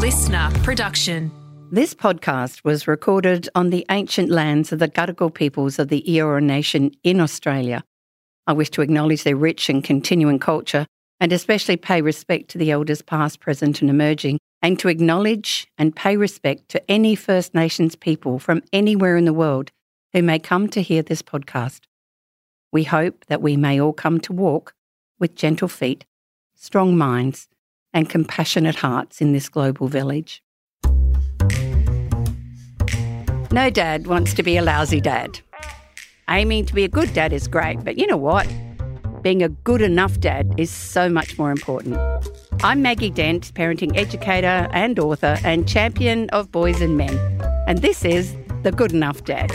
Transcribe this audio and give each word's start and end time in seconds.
listener 0.00 0.50
production. 0.62 1.30
This 1.70 1.92
podcast 1.92 2.64
was 2.64 2.88
recorded 2.88 3.50
on 3.54 3.68
the 3.68 3.84
ancient 3.90 4.30
lands 4.30 4.72
of 4.72 4.78
the 4.78 4.88
Gadigal 4.88 5.34
peoples 5.34 5.78
of 5.78 5.88
the 5.88 6.02
Eora 6.08 6.42
Nation 6.42 6.92
in 7.04 7.20
Australia. 7.20 7.84
I 8.46 8.54
wish 8.54 8.70
to 8.70 8.80
acknowledge 8.80 9.24
their 9.24 9.36
rich 9.36 9.68
and 9.68 9.84
continuing 9.84 10.38
culture 10.38 10.86
and 11.20 11.34
especially 11.34 11.76
pay 11.76 12.00
respect 12.00 12.48
to 12.48 12.56
the 12.56 12.70
elders 12.70 13.02
past, 13.02 13.40
present, 13.40 13.82
and 13.82 13.90
emerging, 13.90 14.38
and 14.62 14.78
to 14.78 14.88
acknowledge 14.88 15.68
and 15.76 15.94
pay 15.94 16.16
respect 16.16 16.70
to 16.70 16.90
any 16.90 17.14
First 17.14 17.52
Nations 17.52 17.94
people 17.94 18.38
from 18.38 18.62
anywhere 18.72 19.18
in 19.18 19.26
the 19.26 19.34
world 19.34 19.70
who 20.14 20.22
may 20.22 20.38
come 20.38 20.66
to 20.68 20.80
hear 20.80 21.02
this 21.02 21.20
podcast. 21.20 21.80
We 22.72 22.84
hope 22.84 23.26
that 23.26 23.42
we 23.42 23.54
may 23.58 23.78
all 23.78 23.92
come 23.92 24.18
to 24.20 24.32
walk 24.32 24.72
with 25.18 25.36
gentle 25.36 25.68
feet, 25.68 26.06
strong 26.54 26.96
minds, 26.96 27.50
and 27.92 28.08
compassionate 28.08 28.76
hearts 28.76 29.20
in 29.20 29.32
this 29.32 29.48
global 29.48 29.88
village. 29.88 30.42
No 33.52 33.68
dad 33.68 34.06
wants 34.06 34.32
to 34.34 34.42
be 34.42 34.56
a 34.56 34.62
lousy 34.62 35.00
dad. 35.00 35.40
Aiming 36.28 36.66
to 36.66 36.74
be 36.74 36.84
a 36.84 36.88
good 36.88 37.12
dad 37.12 37.32
is 37.32 37.48
great, 37.48 37.82
but 37.84 37.98
you 37.98 38.06
know 38.06 38.16
what? 38.16 38.46
Being 39.22 39.42
a 39.42 39.48
good 39.48 39.82
enough 39.82 40.20
dad 40.20 40.54
is 40.56 40.70
so 40.70 41.08
much 41.08 41.36
more 41.36 41.50
important. 41.50 41.98
I'm 42.62 42.80
Maggie 42.80 43.10
Dent, 43.10 43.52
parenting 43.54 43.96
educator 43.96 44.68
and 44.72 44.98
author 44.98 45.38
and 45.44 45.68
champion 45.68 46.30
of 46.30 46.52
boys 46.52 46.80
and 46.80 46.96
men. 46.96 47.18
And 47.66 47.78
this 47.78 48.04
is 48.04 48.36
The 48.62 48.70
Good 48.70 48.92
Enough 48.92 49.24
Dad, 49.24 49.50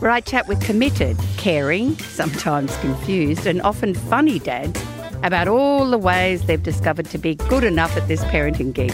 where 0.00 0.10
I 0.10 0.20
chat 0.20 0.46
with 0.46 0.60
committed, 0.60 1.16
caring, 1.38 1.96
sometimes 1.98 2.76
confused, 2.78 3.46
and 3.46 3.62
often 3.62 3.94
funny 3.94 4.38
dads 4.38 4.80
about 5.24 5.48
all 5.48 5.88
the 5.88 5.96
ways 5.96 6.42
they've 6.42 6.62
discovered 6.62 7.06
to 7.06 7.16
be 7.16 7.34
good 7.34 7.64
enough 7.64 7.96
at 7.96 8.06
this 8.08 8.22
parenting 8.24 8.74
gig. 8.74 8.92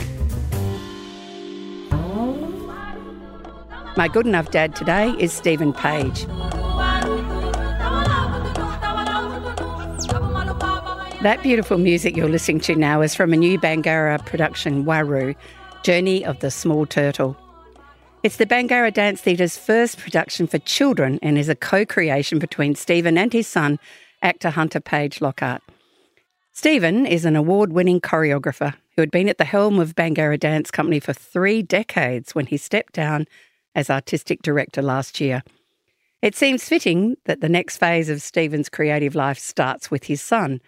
My 3.96 4.06
good 4.06 4.26
enough 4.26 4.52
dad 4.52 4.76
today 4.76 5.10
is 5.18 5.32
Stephen 5.32 5.72
Page. 5.72 6.24
That 11.22 11.40
beautiful 11.42 11.76
music 11.76 12.16
you're 12.16 12.28
listening 12.28 12.60
to 12.60 12.76
now 12.76 13.02
is 13.02 13.14
from 13.14 13.32
a 13.32 13.36
new 13.36 13.58
Bangarra 13.58 14.24
production, 14.24 14.84
Waru, 14.84 15.34
Journey 15.82 16.24
of 16.24 16.38
the 16.38 16.50
Small 16.50 16.86
Turtle. 16.86 17.36
It's 18.22 18.36
the 18.36 18.46
Bangarra 18.46 18.94
Dance 18.94 19.20
Theatre's 19.20 19.58
first 19.58 19.98
production 19.98 20.46
for 20.46 20.58
children 20.60 21.18
and 21.22 21.36
is 21.36 21.48
a 21.48 21.56
co 21.56 21.84
creation 21.84 22.38
between 22.38 22.76
Stephen 22.76 23.18
and 23.18 23.32
his 23.32 23.48
son, 23.48 23.80
actor 24.22 24.50
Hunter 24.50 24.80
Page 24.80 25.18
Lochard. 25.18 25.60
Stephen 26.52 27.06
is 27.06 27.24
an 27.24 27.36
award 27.36 27.72
winning 27.72 28.00
choreographer 28.00 28.74
who 28.94 29.02
had 29.02 29.10
been 29.10 29.28
at 29.28 29.38
the 29.38 29.44
helm 29.44 29.78
of 29.78 29.94
Bangarra 29.94 30.38
Dance 30.38 30.70
Company 30.70 31.00
for 31.00 31.12
three 31.12 31.62
decades 31.62 32.34
when 32.34 32.46
he 32.46 32.56
stepped 32.56 32.92
down 32.92 33.26
as 33.74 33.88
artistic 33.88 34.42
director 34.42 34.82
last 34.82 35.20
year. 35.20 35.42
It 36.22 36.34
seems 36.34 36.68
fitting 36.68 37.16
that 37.24 37.40
the 37.40 37.48
next 37.48 37.78
phase 37.78 38.10
of 38.10 38.20
Stephen's 38.20 38.68
creative 38.68 39.14
life 39.14 39.38
starts 39.38 39.90
with 39.90 40.04
his 40.04 40.20
son, 40.20 40.60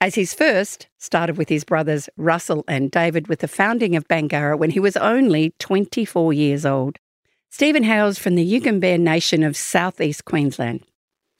as 0.00 0.14
his 0.14 0.34
first 0.34 0.88
started 0.98 1.36
with 1.36 1.48
his 1.48 1.64
brothers 1.64 2.08
Russell 2.16 2.64
and 2.66 2.90
David 2.90 3.28
with 3.28 3.40
the 3.40 3.48
founding 3.48 3.94
of 3.94 4.08
Bangarra 4.08 4.58
when 4.58 4.70
he 4.70 4.80
was 4.80 4.96
only 4.96 5.54
24 5.58 6.32
years 6.32 6.66
old. 6.66 6.98
Stephen 7.50 7.84
hails 7.84 8.18
from 8.18 8.34
the 8.34 8.44
Yugambeh 8.44 8.98
Nation 8.98 9.42
of 9.42 9.56
southeast 9.56 10.24
Queensland. 10.24 10.82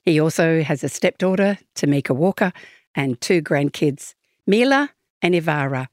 He 0.04 0.20
also 0.20 0.62
has 0.62 0.84
a 0.84 0.88
stepdaughter, 0.88 1.58
Tamika 1.74 2.14
Walker, 2.14 2.52
and 2.96 3.20
two 3.20 3.42
grandkids, 3.42 4.14
Mila 4.46 4.90
and 5.20 5.34
Ivara. 5.34 5.88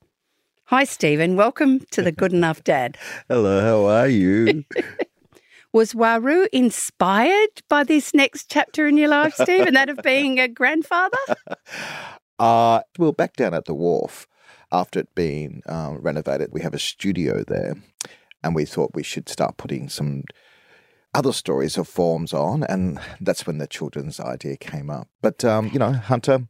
Hi, 0.68 0.86
Stephen. 0.86 1.36
Welcome 1.36 1.82
to 1.92 2.02
the 2.02 2.14
Good 2.14 2.32
Enough 2.32 2.64
Dad. 2.64 2.98
Hello, 3.28 3.62
how 3.62 3.86
are 3.86 4.08
you? 4.08 4.64
Was 5.74 5.94
Waru 5.94 6.48
inspired 6.54 7.62
by 7.68 7.84
this 7.84 8.14
next 8.14 8.50
chapter 8.50 8.88
in 8.88 8.96
your 8.96 9.09
life, 9.09 9.34
Stephen, 9.34 9.74
that 9.74 9.90
of 9.90 10.00
being 10.03 10.40
a 10.40 10.47
grandfather? 10.47 11.18
Uh, 12.40 12.81
well, 12.97 13.12
back 13.12 13.35
down 13.35 13.53
at 13.53 13.66
the 13.66 13.75
wharf, 13.75 14.28
after 14.72 15.00
it 15.00 15.16
being 15.16 15.62
um, 15.68 16.00
renovated, 16.00 16.50
we 16.52 16.62
have 16.62 16.74
a 16.74 16.80
studio 16.80 17.44
there, 17.47 17.75
and 18.44 18.56
we 18.56 18.66
thought 18.66 18.96
we 18.96 19.03
should 19.03 19.30
start 19.30 19.56
putting 19.56 19.88
some 19.88 20.24
other 21.14 21.31
stories 21.31 21.78
of 21.78 21.88
forms 21.88 22.34
on, 22.34 22.64
and 22.64 23.00
that's 23.22 23.46
when 23.46 23.59
the 23.59 23.68
children's 23.68 24.20
idea 24.20 24.58
came 24.58 24.90
up. 24.90 25.08
But 25.22 25.46
um, 25.46 25.70
you 25.72 25.80
know, 25.80 25.94
Hunter 25.94 26.47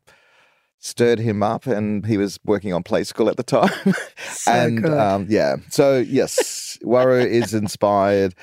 stirred 0.84 1.18
him 1.18 1.42
up, 1.42 1.66
and 1.66 2.06
he 2.06 2.18
was 2.18 2.38
working 2.44 2.74
on 2.74 2.84
play 2.84 3.04
school 3.04 3.30
at 3.30 3.38
the 3.38 3.44
time. 3.44 3.72
So 4.26 4.52
and. 4.52 4.86
Um, 4.86 5.28
yeah, 5.30 5.58
so 5.70 6.00
yes, 6.00 6.78
Waru 6.84 7.26
is 7.26 7.54
inspired 7.64 8.36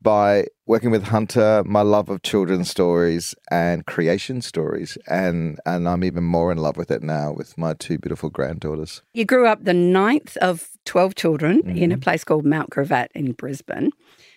by 0.00 0.46
working 0.66 0.90
with 0.90 1.04
Hunter, 1.04 1.62
my 1.64 1.82
love 1.82 2.08
of 2.08 2.22
children's 2.22 2.70
stories 2.70 3.34
and 3.50 3.86
creation 3.86 4.42
stories, 4.42 4.98
and 5.06 5.58
and 5.64 5.88
I'm 5.88 6.04
even 6.04 6.24
more 6.24 6.52
in 6.52 6.58
love 6.58 6.76
with 6.76 6.90
it 6.90 7.02
now 7.02 7.32
with 7.32 7.56
my 7.56 7.74
two 7.74 7.98
beautiful 7.98 8.30
granddaughters. 8.30 9.02
You 9.14 9.24
grew 9.24 9.46
up 9.46 9.64
the 9.64 9.74
ninth 9.74 10.36
of 10.38 10.68
12 10.84 11.14
children 11.14 11.68
in 11.76 11.92
a 11.92 11.98
place 11.98 12.24
called 12.24 12.44
Mount 12.44 12.70
Gravatt 12.70 13.08
in 13.14 13.32
Brisbane. 13.32 13.90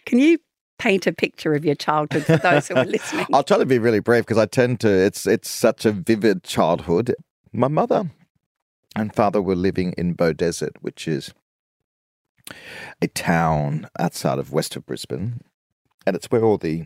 Can 0.06 0.20
you 0.20 0.40
paint 0.80 1.06
a 1.08 1.14
picture 1.14 1.54
of 1.54 1.64
your 1.64 1.76
childhood 1.76 2.26
for 2.26 2.38
those 2.38 2.68
who 2.68 2.76
are 2.76 2.86
listening? 2.86 3.28
I'll 3.34 3.44
try 3.44 3.58
to 3.58 3.66
be 3.66 3.80
really 3.80 4.00
brief 4.00 4.26
because 4.26 4.38
I 4.38 4.46
tend 4.46 4.80
to. 4.82 4.90
It's 4.90 5.28
it's 5.28 5.50
such 5.50 5.86
a 5.86 5.92
vivid 5.92 6.44
childhood. 6.44 7.16
My 7.54 7.68
mother 7.68 8.12
and 8.96 9.14
father 9.14 9.42
were 9.42 9.56
living 9.56 9.94
in 9.98 10.16
Beaudesert, 10.16 10.78
which 10.80 11.06
is 11.06 11.34
a 13.02 13.08
town 13.08 13.88
outside 14.00 14.40
of 14.40 14.54
west 14.54 14.78
of 14.78 14.86
Brisbane, 14.86 15.42
and 16.06 16.16
it's 16.16 16.32
where 16.32 16.44
all 16.44 16.58
the 16.58 16.86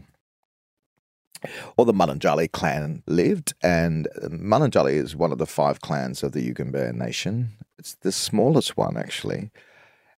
all 1.77 1.85
the 1.85 1.93
Mununjali 1.93 2.51
clan 2.51 3.03
lived. 3.05 3.53
And 3.61 4.07
uh, 4.19 4.29
Mununjali 4.29 4.93
is 4.93 5.15
one 5.15 5.31
of 5.31 5.37
the 5.37 5.45
five 5.45 5.81
clans 5.81 6.23
of 6.23 6.31
the 6.31 6.41
Yugambeh 6.41 6.95
Nation. 6.95 7.51
It's 7.77 7.95
the 8.01 8.11
smallest 8.11 8.75
one 8.75 8.97
actually. 8.97 9.51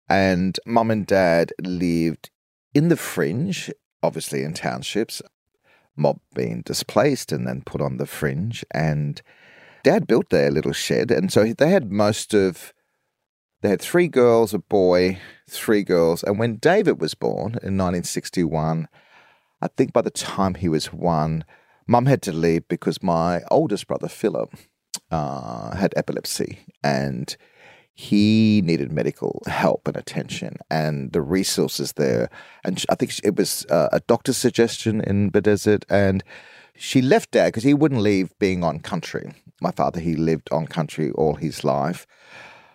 And 0.08 0.60
mum 0.64 0.92
and 0.92 1.04
dad 1.04 1.52
lived 1.60 2.30
in 2.72 2.88
the 2.88 2.96
fringe, 2.96 3.72
obviously 4.00 4.44
in 4.44 4.54
townships, 4.54 5.20
mob 5.96 6.20
being 6.34 6.62
displaced 6.62 7.32
and 7.32 7.48
then 7.48 7.62
put 7.62 7.80
on 7.80 7.96
the 7.96 8.06
fringe. 8.06 8.64
And 8.70 9.20
dad 9.86 10.08
built 10.08 10.30
their 10.30 10.50
little 10.50 10.72
shed. 10.72 11.12
And 11.12 11.32
so 11.32 11.44
they 11.44 11.70
had 11.70 11.92
most 11.92 12.34
of, 12.34 12.74
they 13.62 13.68
had 13.68 13.80
three 13.80 14.08
girls, 14.08 14.52
a 14.52 14.58
boy, 14.58 15.20
three 15.48 15.84
girls. 15.84 16.24
And 16.24 16.40
when 16.40 16.56
David 16.56 17.00
was 17.00 17.14
born 17.14 17.52
in 17.62 17.78
1961, 17.78 18.88
I 19.62 19.68
think 19.68 19.92
by 19.92 20.02
the 20.02 20.10
time 20.10 20.54
he 20.54 20.68
was 20.68 20.92
one, 20.92 21.44
mum 21.86 22.06
had 22.06 22.20
to 22.22 22.32
leave 22.32 22.66
because 22.66 23.00
my 23.00 23.42
oldest 23.48 23.86
brother, 23.86 24.08
Philip, 24.08 24.56
uh, 25.12 25.76
had 25.76 25.94
epilepsy. 25.96 26.58
And 26.82 27.36
he 27.94 28.62
needed 28.64 28.90
medical 28.90 29.40
help 29.46 29.86
and 29.86 29.96
attention 29.96 30.56
and 30.68 31.12
the 31.12 31.22
resources 31.22 31.92
there. 31.92 32.28
And 32.64 32.84
I 32.90 32.96
think 32.96 33.12
it 33.22 33.36
was 33.36 33.64
uh, 33.70 33.90
a 33.92 34.00
doctor's 34.00 34.36
suggestion 34.36 35.00
in 35.00 35.30
Beaudesert. 35.30 35.84
And 35.88 36.24
she 36.76 37.00
left 37.00 37.30
dad 37.30 37.46
because 37.46 37.62
he 37.62 37.72
wouldn't 37.72 38.00
leave 38.00 38.36
being 38.40 38.64
on 38.64 38.80
country. 38.80 39.32
My 39.60 39.70
father, 39.70 40.00
he 40.00 40.16
lived 40.16 40.48
on 40.52 40.66
country 40.66 41.10
all 41.12 41.34
his 41.34 41.64
life. 41.64 42.06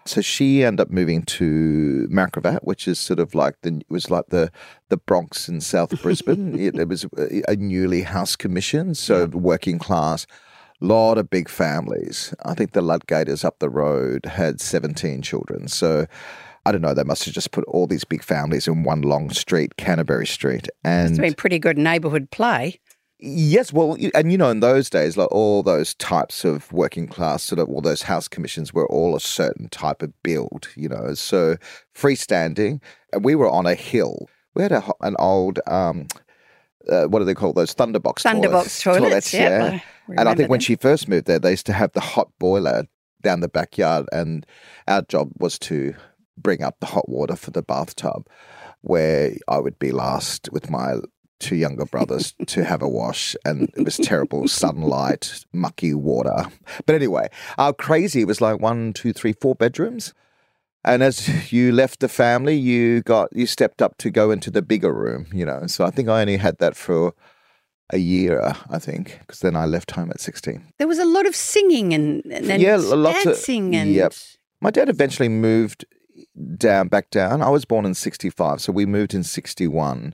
So 0.06 0.22
she 0.22 0.64
ended 0.64 0.88
up 0.88 0.90
moving 0.90 1.22
to 1.24 2.08
Mount 2.10 2.34
Gravatt, 2.34 2.64
which 2.64 2.88
is 2.88 2.98
sort 2.98 3.20
of 3.20 3.36
like 3.36 3.56
the 3.62 3.78
it 3.78 3.86
was 3.90 4.10
like 4.10 4.26
the 4.30 4.52
the 4.90 4.98
Bronx 4.98 5.48
in 5.48 5.62
South 5.62 6.02
Brisbane. 6.02 6.58
it, 6.60 6.76
it 6.76 6.88
was 6.88 7.06
a, 7.18 7.44
a 7.48 7.56
newly 7.56 8.02
house 8.02 8.36
commission, 8.36 8.96
so 8.96 9.28
working 9.28 9.78
class 9.78 10.26
lot 10.82 11.18
of 11.18 11.30
big 11.30 11.48
families. 11.48 12.34
I 12.44 12.56
think 12.56 12.74
the 12.74 12.82
Ludgators 12.82 13.46
up 13.46 13.60
the 13.60 13.70
road 13.70 14.26
had 14.26 14.60
17 14.60 15.22
children. 15.22 15.68
So 15.68 16.08
I 16.66 16.72
don't 16.72 16.82
know, 16.82 16.94
they 16.94 17.04
must 17.04 17.26
have 17.26 17.34
just 17.34 17.52
put 17.52 17.64
all 17.66 17.88
these 17.88 18.04
big 18.04 18.24
families 18.24 18.68
in 18.68 18.84
one 18.84 19.02
long 19.02 19.30
street, 19.32 19.78
Canterbury 19.78 20.28
Street. 20.28 20.68
And 20.84 21.10
It's 21.10 21.20
been 21.20 21.34
pretty 21.34 21.60
good 21.60 21.78
neighbourhood 21.78 22.30
play. 22.32 22.80
Yes, 23.22 23.72
well, 23.72 23.96
and 24.14 24.32
you 24.32 24.38
know, 24.38 24.50
in 24.50 24.60
those 24.60 24.90
days, 24.90 25.16
like 25.16 25.32
all 25.32 25.64
those 25.64 25.94
types 25.96 26.44
of 26.44 26.72
working 26.72 27.08
class, 27.08 27.44
sort 27.44 27.60
of 27.60 27.70
all 27.70 27.82
those 27.82 28.02
house 28.02 28.28
commissions 28.28 28.74
were 28.74 28.88
all 28.88 29.16
a 29.16 29.20
certain 29.20 29.70
type 29.70 30.02
of 30.02 30.12
build, 30.24 30.68
you 30.76 30.90
know, 30.90 31.14
so 31.14 31.56
freestanding. 31.96 32.82
And 33.14 33.24
we 33.24 33.36
were 33.36 33.50
on 33.50 33.66
a 33.66 33.76
hill. 33.76 34.28
We 34.56 34.64
had 34.64 34.72
a, 34.72 34.84
an 35.02 35.16
old, 35.20 35.60
um, 35.68 36.08
uh, 36.90 37.06
what 37.06 37.20
do 37.20 37.26
they 37.26 37.34
call 37.34 37.54
those 37.54 37.74
thunderbox 37.74 38.24
Thunderbox 38.24 38.84
toilets, 38.84 39.34
yeah. 39.34 39.80
I 40.10 40.14
and 40.18 40.28
I 40.28 40.36
think 40.36 40.50
when 40.50 40.60
she 40.60 40.76
first 40.76 41.08
moved 41.08 41.28
there, 41.28 41.40
they 41.40 41.52
used 41.52 41.68
to 41.68 41.74
have 41.74 41.94
the 41.94 42.02
hot 42.02 42.30
boiler 42.40 42.86
down 43.22 43.40
the 43.40 43.48
backyard, 43.48 44.10
and 44.12 44.46
our 44.88 45.04
job 45.04 45.30
was 45.38 45.60
to 45.60 45.94
bring 46.38 46.64
up 46.64 46.80
the 46.80 46.88
hot 46.88 47.08
water 47.08 47.36
for 47.36 47.52
the 47.52 47.62
bathtub, 47.62 48.28
where 48.82 49.36
I 49.48 49.60
would 49.60 49.78
be 49.78 49.92
last 49.92 50.50
with 50.52 50.70
my 50.70 50.96
two 51.42 51.56
younger 51.58 51.86
brothers 51.86 52.34
to 52.48 52.64
have 52.64 52.82
a 52.82 52.88
wash, 52.88 53.36
and 53.44 53.70
it 53.76 53.84
was 53.84 53.98
terrible 53.98 54.48
sunlight, 54.48 55.44
mucky 55.52 55.94
water. 55.94 56.46
But 56.86 56.96
anyway, 56.96 57.28
our 57.58 57.74
crazy 57.74 58.24
was 58.24 58.40
like 58.40 58.62
one, 58.62 58.94
two, 58.94 59.12
three, 59.12 59.34
four 59.34 59.56
bedrooms. 59.56 60.14
And 60.84 61.04
as 61.04 61.52
you 61.54 61.72
left 61.72 62.00
the 62.00 62.08
family, 62.10 62.56
you 62.56 63.02
got 63.04 63.30
you 63.34 63.46
stepped 63.46 63.82
up 63.82 63.98
to 64.00 64.10
go 64.10 64.32
into 64.32 64.50
the 64.50 64.62
bigger 64.64 64.94
room, 64.94 65.28
you 65.34 65.46
know. 65.46 65.68
So 65.68 65.86
I 65.86 65.92
think 65.92 66.10
I 66.10 66.22
only 66.22 66.38
had 66.38 66.58
that 66.58 66.76
for 66.76 67.14
a 67.94 67.98
year, 67.98 68.42
I 68.70 68.80
think, 68.80 69.18
because 69.20 69.42
then 69.42 69.56
I 69.56 69.66
left 69.66 69.92
home 69.92 70.10
at 70.12 70.20
16. 70.22 70.74
There 70.80 70.88
was 70.88 70.98
a 70.98 71.06
lot 71.06 71.28
of 71.28 71.36
singing 71.36 71.94
and, 71.94 72.24
and 72.32 72.62
Yeah, 72.62 72.78
lots 72.78 73.20
of- 73.20 73.34
dancing 73.34 73.76
and 73.76 73.94
yep. 73.94 74.14
My 74.62 74.72
dad 74.72 74.90
eventually 74.90 75.28
moved 75.30 75.86
down, 76.58 76.88
back 76.88 77.10
down. 77.10 77.42
I 77.42 77.50
was 77.50 77.66
born 77.66 77.86
in 77.86 77.94
65, 77.94 78.62
so 78.62 78.72
we 78.72 78.86
moved 78.86 79.14
in 79.14 79.24
61. 79.24 80.14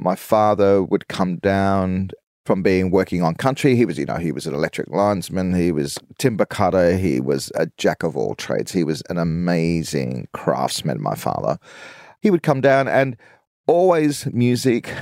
My 0.00 0.16
father 0.16 0.82
would 0.82 1.08
come 1.08 1.36
down 1.36 2.10
from 2.46 2.62
being 2.62 2.90
working 2.90 3.22
on 3.22 3.34
country. 3.34 3.76
He 3.76 3.84
was, 3.84 3.98
you 3.98 4.06
know, 4.06 4.16
he 4.16 4.32
was 4.32 4.46
an 4.46 4.54
electric 4.54 4.88
linesman, 4.88 5.54
he 5.54 5.70
was 5.72 5.98
timber 6.18 6.46
cutter, 6.46 6.96
he 6.96 7.20
was 7.20 7.52
a 7.54 7.66
jack 7.76 8.02
of 8.02 8.16
all 8.16 8.34
trades. 8.34 8.72
He 8.72 8.82
was 8.82 9.02
an 9.10 9.18
amazing 9.18 10.26
craftsman, 10.32 11.00
my 11.02 11.14
father. 11.14 11.58
He 12.22 12.30
would 12.30 12.42
come 12.42 12.60
down 12.60 12.88
and 12.88 13.16
always 13.66 14.26
music, 14.32 14.92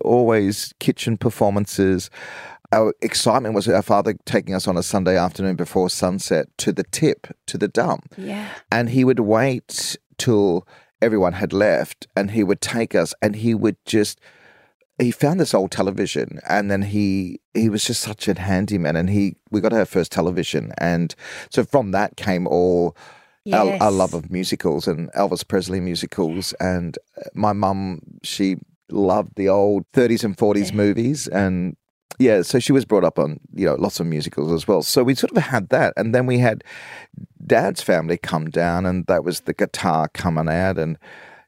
always 0.00 0.72
kitchen 0.80 1.16
performances. 1.18 2.10
Our 2.72 2.94
excitement 3.02 3.54
was 3.54 3.68
our 3.68 3.82
father 3.82 4.14
taking 4.26 4.54
us 4.54 4.66
on 4.68 4.76
a 4.76 4.82
Sunday 4.82 5.16
afternoon 5.18 5.56
before 5.56 5.90
sunset 5.90 6.46
to 6.58 6.72
the 6.72 6.84
tip, 6.84 7.26
to 7.46 7.58
the 7.58 7.68
dump 7.68 8.14
Yeah. 8.16 8.48
and 8.72 8.88
he 8.90 9.04
would 9.04 9.20
wait 9.20 9.96
till 10.18 10.66
everyone 11.02 11.34
had 11.34 11.52
left 11.52 12.06
and 12.16 12.30
he 12.32 12.42
would 12.44 12.60
take 12.60 12.94
us 12.94 13.14
and 13.22 13.36
he 13.36 13.54
would 13.54 13.76
just 13.84 14.20
he 14.98 15.10
found 15.10 15.40
this 15.40 15.54
old 15.54 15.70
television 15.70 16.40
and 16.48 16.70
then 16.70 16.82
he 16.82 17.40
he 17.54 17.68
was 17.70 17.84
just 17.84 18.02
such 18.02 18.28
a 18.28 18.38
handyman 18.38 18.96
and 18.96 19.08
he 19.10 19.34
we 19.50 19.60
got 19.60 19.72
our 19.72 19.86
first 19.86 20.12
television 20.12 20.72
and 20.78 21.14
so 21.50 21.64
from 21.64 21.90
that 21.92 22.16
came 22.16 22.46
all 22.46 22.94
our, 23.54 23.72
our 23.82 23.90
love 23.90 24.12
of 24.14 24.30
musicals 24.30 24.86
and 24.86 25.10
Elvis 25.12 25.46
Presley 25.46 25.80
musicals 25.80 26.52
and 26.60 26.98
my 27.34 27.52
mum 27.54 28.00
she 28.22 28.56
loved 28.90 29.32
the 29.36 29.48
old 29.48 29.84
30s 29.94 30.22
and 30.24 30.36
40s 30.36 30.68
Yeah. 30.70 30.76
movies 30.76 31.26
and 31.28 31.76
yeah 32.18 32.42
so 32.42 32.58
she 32.58 32.72
was 32.72 32.84
brought 32.84 33.04
up 33.04 33.18
on 33.18 33.38
you 33.54 33.66
know 33.66 33.74
lots 33.76 34.00
of 34.00 34.06
musicals 34.06 34.52
as 34.52 34.66
well. 34.68 34.82
So 34.82 35.02
we 35.02 35.14
sort 35.14 35.36
of 35.36 35.42
had 35.42 35.68
that. 35.70 35.92
And 35.96 36.14
then 36.14 36.26
we 36.26 36.38
had 36.38 36.64
dad's 37.46 37.82
family 37.82 38.16
come 38.18 38.50
down 38.50 38.86
and 38.86 39.06
that 39.06 39.24
was 39.24 39.40
the 39.40 39.54
guitar 39.54 40.08
coming 40.12 40.48
out 40.48 40.78
and 40.78 40.98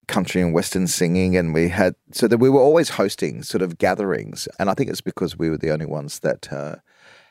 country 0.08 0.40
and 0.42 0.52
western 0.54 0.86
singing. 0.86 1.36
And 1.36 1.54
we 1.54 1.68
had 1.68 1.94
so 2.12 2.26
that 2.28 2.38
we 2.38 2.48
were 2.50 2.60
always 2.60 2.90
hosting 2.90 3.42
sort 3.42 3.62
of 3.62 3.78
gatherings. 3.78 4.48
And 4.58 4.70
i 4.70 4.74
think 4.74 4.90
it's 4.90 5.00
because 5.00 5.38
we 5.38 5.50
were 5.50 5.58
the 5.58 5.70
only 5.70 5.86
ones 5.86 6.20
that 6.20 6.52
uh, 6.52 6.76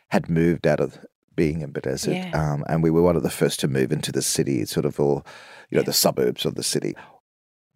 had 0.09 0.29
moved 0.29 0.67
out 0.67 0.79
of 0.79 0.99
being 1.35 1.61
in 1.61 1.71
Beaudesert, 1.71 2.13
Yeah. 2.13 2.31
um, 2.53 2.63
and 2.67 2.83
we 2.83 2.91
were 2.91 3.01
one 3.01 3.15
of 3.15 3.23
the 3.23 3.29
first 3.29 3.61
to 3.61 3.67
move 3.69 3.91
into 3.93 4.11
the 4.11 4.21
city 4.21 4.65
sort 4.65 4.85
of 4.85 4.99
all 4.99 5.25
you 5.69 5.77
know 5.77 5.81
Yeah. 5.81 5.85
the 5.85 5.93
suburbs 5.93 6.45
of 6.45 6.55
the 6.55 6.63
city. 6.63 6.93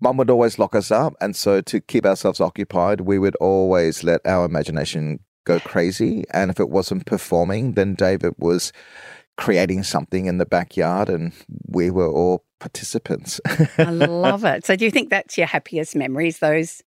Mum 0.01 0.17
would 0.17 0.29
always 0.29 0.59
lock 0.59 0.75
us 0.75 0.91
up, 0.91 1.13
and 1.21 1.35
so 1.35 1.61
to 1.61 1.79
keep 1.79 2.05
ourselves 2.05 2.41
occupied, 2.41 3.01
we 3.01 3.17
would 3.17 3.35
always 3.37 4.03
let 4.03 4.19
our 4.27 4.43
imagination 4.45 5.19
go 5.45 5.59
crazy. 5.59 6.25
And 6.31 6.51
if 6.51 6.59
it 6.59 6.69
wasn't 6.69 7.05
performing, 7.05 7.73
then 7.73 7.95
David 7.95 8.33
was 8.37 8.71
creating 9.37 9.83
something 9.83 10.25
in 10.27 10.37
the 10.37 10.45
backyard, 10.45 11.09
and 11.09 11.33
we 11.67 11.89
were 11.91 12.09
all 12.09 12.43
participants. 12.59 13.39
I 13.77 13.91
love 13.91 14.45
it. 14.45 14.65
So, 14.65 14.75
do 14.75 14.85
you 14.85 14.91
think 14.91 15.09
that's 15.09 15.37
your 15.37 15.47
happiest 15.47 15.95
memories, 15.95 16.39
those 16.39 16.81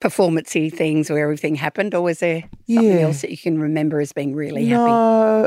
performancey 0.00 0.72
things 0.72 1.10
where 1.10 1.22
everything 1.22 1.54
happened, 1.54 1.94
or 1.94 2.02
was 2.02 2.18
there 2.20 2.40
something 2.68 2.98
Yeah. 2.98 3.06
else 3.06 3.20
that 3.22 3.30
you 3.30 3.38
can 3.38 3.58
remember 3.60 4.00
as 4.00 4.12
being 4.12 4.34
really 4.34 4.64
happy? 4.66 4.90
no, 4.90 5.46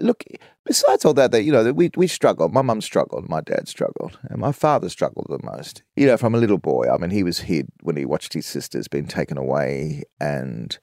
look. 0.00 0.24
Besides 0.64 1.04
all 1.04 1.14
that, 1.14 1.32
that 1.32 1.42
you 1.42 1.50
know, 1.50 1.64
that 1.64 1.74
we 1.74 1.90
we 1.96 2.06
struggled. 2.06 2.52
My 2.52 2.62
mum 2.62 2.80
struggled. 2.80 3.28
My 3.28 3.40
dad 3.40 3.66
struggled, 3.66 4.16
and 4.30 4.38
my 4.40 4.52
father 4.52 4.88
struggled 4.88 5.26
the 5.28 5.44
most. 5.44 5.82
You 5.96 6.06
know, 6.06 6.16
from 6.16 6.36
a 6.36 6.38
little 6.38 6.58
boy. 6.58 6.88
I 6.88 6.96
mean, 6.98 7.10
he 7.10 7.24
was 7.24 7.40
hid 7.40 7.68
when 7.82 7.96
he 7.96 8.04
watched 8.04 8.32
his 8.34 8.46
sisters 8.46 8.86
being 8.86 9.06
taken 9.08 9.36
away, 9.36 10.04
and 10.20 10.78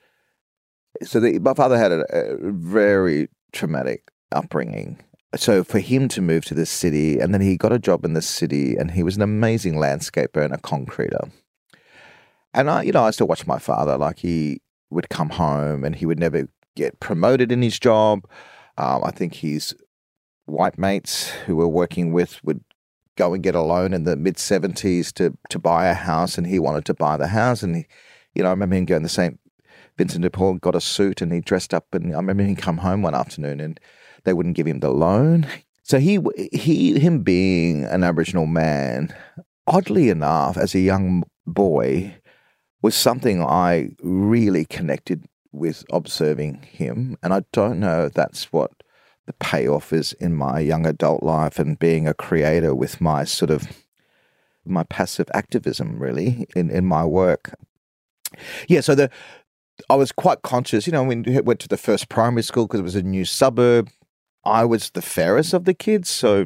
so 1.03 1.19
the, 1.19 1.39
my 1.39 1.53
father 1.53 1.77
had 1.77 1.91
a, 1.91 2.05
a 2.11 2.51
very 2.51 3.29
traumatic 3.51 4.11
upbringing. 4.31 4.99
So 5.35 5.63
for 5.63 5.79
him 5.79 6.07
to 6.09 6.21
move 6.21 6.45
to 6.45 6.55
the 6.55 6.65
city, 6.65 7.19
and 7.19 7.33
then 7.33 7.41
he 7.41 7.55
got 7.55 7.71
a 7.71 7.79
job 7.79 8.03
in 8.03 8.13
the 8.13 8.21
city, 8.21 8.75
and 8.75 8.91
he 8.91 9.03
was 9.03 9.15
an 9.15 9.21
amazing 9.21 9.75
landscaper 9.75 10.43
and 10.43 10.53
a 10.53 10.57
concreter. 10.57 11.29
And 12.53 12.69
I, 12.69 12.81
you 12.83 12.91
know, 12.91 13.03
I 13.03 13.11
still 13.11 13.27
watch 13.27 13.45
my 13.45 13.59
father. 13.59 13.97
Like 13.97 14.19
he 14.19 14.61
would 14.89 15.09
come 15.09 15.29
home, 15.29 15.83
and 15.83 15.95
he 15.95 16.05
would 16.05 16.19
never 16.19 16.47
get 16.75 16.99
promoted 16.99 17.51
in 17.51 17.61
his 17.61 17.77
job. 17.79 18.27
Um, 18.77 19.03
I 19.03 19.11
think 19.11 19.35
his 19.35 19.75
white 20.45 20.79
mates 20.79 21.29
who 21.45 21.55
were 21.55 21.67
working 21.67 22.11
with 22.11 22.43
would 22.43 22.63
go 23.15 23.33
and 23.33 23.43
get 23.43 23.53
a 23.53 23.61
loan 23.61 23.93
in 23.93 24.05
the 24.05 24.15
mid 24.15 24.39
seventies 24.39 25.11
to 25.13 25.37
to 25.49 25.59
buy 25.59 25.87
a 25.87 25.93
house, 25.93 26.39
and 26.39 26.47
he 26.47 26.57
wanted 26.57 26.85
to 26.85 26.95
buy 26.95 27.17
the 27.17 27.27
house. 27.27 27.61
And 27.61 27.75
he, 27.75 27.85
you 28.33 28.41
know, 28.41 28.49
I 28.49 28.51
remember 28.51 28.77
him 28.77 28.85
going 28.85 29.03
the 29.03 29.09
St. 29.09 29.39
Vincent 29.99 30.21
de 30.21 30.29
Paul, 30.29 30.53
got 30.53 30.75
a 30.75 30.81
suit, 30.81 31.21
and 31.21 31.33
he 31.33 31.41
dressed 31.41 31.73
up. 31.73 31.93
And 31.93 32.13
I 32.13 32.17
remember 32.17 32.43
him 32.43 32.55
come 32.55 32.77
home 32.77 33.01
one 33.01 33.13
afternoon, 33.13 33.59
and 33.59 33.77
they 34.23 34.31
wouldn't 34.31 34.55
give 34.55 34.65
him 34.65 34.79
the 34.79 34.91
loan. 34.91 35.45
So 35.83 35.99
he 35.99 36.19
he 36.53 36.97
him 36.97 37.21
being 37.21 37.83
an 37.83 38.05
Aboriginal 38.05 38.45
man, 38.45 39.13
oddly 39.67 40.07
enough, 40.07 40.55
as 40.55 40.73
a 40.73 40.79
young 40.79 41.23
boy, 41.45 42.15
was 42.81 42.95
something 42.95 43.43
I 43.43 43.89
really 44.01 44.63
connected 44.63 45.25
with 45.51 45.83
observing 45.91 46.61
him. 46.61 47.17
And 47.21 47.33
I 47.33 47.41
don't 47.51 47.81
know 47.81 48.05
if 48.05 48.13
that's 48.13 48.53
what 48.53 48.71
the 49.25 49.33
payoff 49.33 49.91
is 49.91 50.13
in 50.13 50.33
my 50.33 50.61
young 50.61 50.85
adult 50.85 51.23
life 51.23 51.59
and 51.59 51.77
being 51.77 52.07
a 52.07 52.13
creator 52.13 52.73
with 52.73 53.01
my 53.01 53.25
sort 53.25 53.51
of 53.51 53.67
my 54.63 54.83
passive 54.83 55.29
activism 55.33 55.99
really 55.99 56.47
in, 56.55 56.69
in 56.69 56.85
my 56.85 57.03
work. 57.03 57.53
Yeah, 58.67 58.81
so 58.81 58.95
the 58.95 59.09
I 59.89 59.95
was 59.95 60.11
quite 60.11 60.41
conscious, 60.41 60.85
you 60.87 60.93
know, 60.93 61.03
when 61.03 61.23
we 61.23 61.39
went 61.41 61.59
to 61.61 61.67
the 61.67 61.77
first 61.77 62.09
primary 62.09 62.43
school 62.43 62.67
because 62.67 62.79
it 62.79 62.83
was 62.83 62.95
a 62.95 63.03
new 63.03 63.25
suburb. 63.25 63.89
I 64.45 64.65
was 64.65 64.89
the 64.91 65.01
fairest 65.01 65.53
of 65.53 65.65
the 65.65 65.73
kids, 65.73 66.09
so 66.09 66.45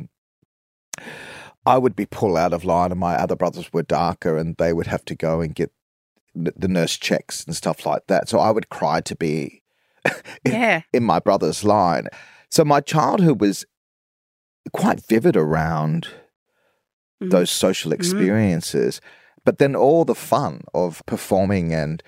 I 1.65 1.77
would 1.77 1.95
be 1.95 2.05
pulled 2.05 2.37
out 2.37 2.53
of 2.53 2.65
line, 2.65 2.91
and 2.91 2.99
my 2.99 3.15
other 3.15 3.35
brothers 3.35 3.71
were 3.71 3.83
darker, 3.83 4.37
and 4.37 4.55
they 4.57 4.73
would 4.73 4.87
have 4.87 5.05
to 5.05 5.15
go 5.15 5.41
and 5.41 5.55
get 5.55 5.71
the 6.35 6.67
nurse 6.67 6.97
checks 6.97 7.43
and 7.45 7.55
stuff 7.55 7.85
like 7.85 8.07
that. 8.07 8.27
So 8.27 8.39
I 8.39 8.49
would 8.51 8.69
cry 8.69 9.01
to 9.01 9.15
be 9.15 9.61
Yeah. 10.45 10.81
in 10.91 11.03
my 11.03 11.19
brother's 11.19 11.63
line. 11.63 12.07
So 12.49 12.65
my 12.65 12.81
childhood 12.81 13.39
was 13.39 13.65
quite 14.73 15.05
vivid 15.07 15.37
around 15.37 16.07
Mhm. 17.21 17.29
those 17.31 17.51
social 17.51 17.93
experiences, 17.93 18.99
but 19.45 19.59
then 19.59 19.75
all 19.75 20.03
the 20.05 20.15
fun 20.15 20.61
of 20.73 21.03
performing 21.05 21.71
and 21.73 22.01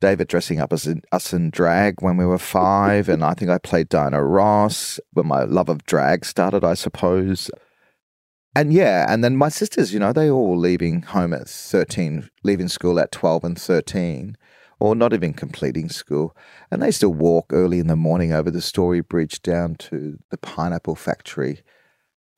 David 0.00 0.28
dressing 0.28 0.60
up 0.60 0.72
as 0.72 0.86
in, 0.86 1.02
us 1.12 1.32
in 1.32 1.50
drag 1.50 2.00
when 2.00 2.16
we 2.16 2.24
were 2.24 2.38
five, 2.38 3.08
and 3.08 3.22
I 3.22 3.34
think 3.34 3.50
I 3.50 3.58
played 3.58 3.88
Diana 3.88 4.24
Ross 4.24 4.98
when 5.12 5.26
my 5.26 5.44
love 5.44 5.68
of 5.68 5.84
drag 5.84 6.24
started, 6.24 6.64
I 6.64 6.74
suppose. 6.74 7.50
And 8.54 8.72
yeah, 8.72 9.06
and 9.08 9.22
then 9.22 9.36
my 9.36 9.48
sisters, 9.48 9.92
you 9.92 10.00
know, 10.00 10.12
they 10.12 10.28
all 10.28 10.58
leaving 10.58 11.02
home 11.02 11.32
at 11.32 11.48
13, 11.48 12.28
leaving 12.42 12.68
school 12.68 12.98
at 12.98 13.12
12 13.12 13.44
and 13.44 13.60
13, 13.60 14.36
or 14.80 14.96
not 14.96 15.12
even 15.12 15.34
completing 15.34 15.88
school. 15.88 16.34
And 16.70 16.82
they 16.82 16.90
still 16.90 17.14
walk 17.14 17.52
early 17.52 17.78
in 17.78 17.86
the 17.86 17.94
morning 17.94 18.32
over 18.32 18.50
the 18.50 18.60
Story 18.60 19.02
Bridge 19.02 19.40
down 19.42 19.76
to 19.76 20.18
the 20.30 20.38
pineapple 20.38 20.96
factory. 20.96 21.62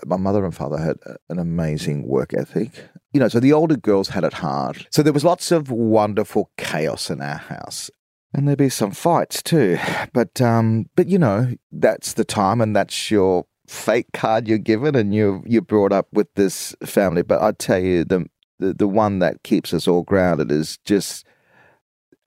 My 0.04 0.16
mother 0.16 0.45
and 0.45 0.54
father 0.54 0.78
had 0.78 0.97
an 1.31 1.38
amazing 1.38 2.07
work 2.07 2.35
ethic. 2.35 2.88
You 3.12 3.21
know, 3.21 3.28
so 3.28 3.40
the 3.40 3.52
older 3.52 3.76
girls 3.76 4.09
had 4.09 4.25
it 4.25 4.35
hard. 4.35 4.87
So 4.90 5.02
there 5.02 5.12
was 5.12 5.25
lots 5.25 5.52
of 5.52 5.71
wonderful 5.71 6.50
chaos 6.57 7.11
in 7.11 7.21
our 7.21 7.37
house. 7.37 7.90
And 8.35 8.49
there'd 8.49 8.59
be 8.59 8.71
some 8.71 8.92
fights 8.92 9.42
too. 9.42 9.78
But 10.12 10.40
um, 10.40 10.87
but 10.97 11.09
you 11.09 11.19
know, 11.19 11.54
that's 11.71 12.14
the 12.14 12.25
time 12.25 12.61
and 12.61 12.75
that's 12.75 13.11
your 13.11 13.47
fate 13.66 14.09
card 14.12 14.49
you're 14.49 14.59
given 14.59 14.95
and 14.95 15.14
you 15.14 15.42
you're 15.47 15.62
brought 15.62 15.92
up 15.92 16.09
with 16.12 16.28
this 16.35 16.75
family. 16.85 17.23
But 17.23 17.42
I 17.42 17.52
tell 17.52 17.78
you, 17.78 18.04
the, 18.04 18.26
the 18.59 18.75
the 18.75 18.88
one 18.88 19.21
that 19.21 19.42
keeps 19.42 19.73
us 19.73 19.88
all 19.88 20.02
grounded 20.02 20.50
is 20.50 20.78
just 20.85 21.26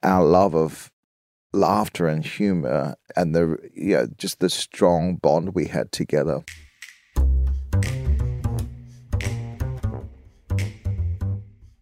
our 0.03 0.23
love 0.23 0.55
of 0.55 0.91
laughter 1.53 2.07
and 2.07 2.25
humor 2.25 2.95
and 3.15 3.35
the 3.35 3.57
yeah, 3.75 4.05
just 4.17 4.39
the 4.39 4.49
strong 4.49 5.15
bond 5.15 5.55
we 5.55 5.65
had 5.65 5.91
together. 5.91 6.43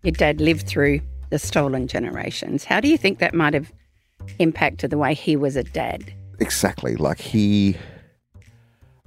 Your 0.03 0.12
dad 0.12 0.41
lived 0.41 0.67
through 0.67 1.00
the 1.29 1.39
stolen 1.39 1.88
generations. 1.88 2.65
How 2.65 2.81
do 2.81 2.89
you 2.89 2.98
think 2.98 3.19
that 3.19 3.33
might 3.33 3.53
have 3.53 3.72
impacted 4.38 4.89
the 4.89 4.98
way 4.98 5.13
he 5.13 5.38
was 5.38 5.55
a 5.55 5.63
dad? 5.63 6.13
Exactly. 6.39 6.95
Like 6.95 7.19
he. 7.19 7.77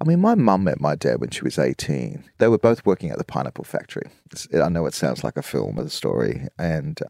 I 0.00 0.04
mean, 0.04 0.20
my 0.20 0.34
mum 0.34 0.64
met 0.64 0.80
my 0.80 0.94
dad 0.94 1.20
when 1.20 1.30
she 1.30 1.42
was 1.42 1.58
18. 1.58 2.24
They 2.38 2.48
were 2.48 2.58
both 2.58 2.84
working 2.84 3.10
at 3.10 3.18
the 3.18 3.24
pineapple 3.24 3.64
factory. 3.64 4.08
I 4.54 4.68
know 4.68 4.86
it 4.86 4.94
sounds 4.94 5.22
like 5.22 5.36
a 5.36 5.42
film, 5.42 5.78
a 5.78 5.88
story. 5.88 6.48
And 6.58 7.00
uh, 7.02 7.08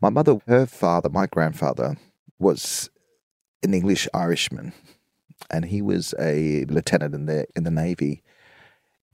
my 0.00 0.10
mother, 0.10 0.38
her 0.46 0.66
father, 0.66 1.08
my 1.08 1.26
grandfather, 1.26 1.96
was 2.38 2.88
an 3.62 3.74
English 3.74 4.08
Irishman. 4.14 4.72
And 5.50 5.64
he 5.64 5.82
was 5.82 6.14
a 6.20 6.64
lieutenant 6.66 7.14
in 7.14 7.26
the, 7.26 7.46
in 7.54 7.64
the 7.64 7.70
Navy. 7.70 8.22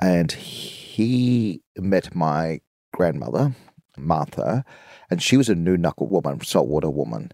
and 0.00 0.32
he 0.32 1.62
met 1.76 2.14
my 2.14 2.60
grandmother, 2.92 3.54
Martha, 4.00 4.64
and 5.10 5.22
she 5.22 5.36
was 5.36 5.48
a 5.48 5.54
Noonuccal 5.54 6.08
woman, 6.08 6.40
saltwater 6.42 6.90
woman. 6.90 7.32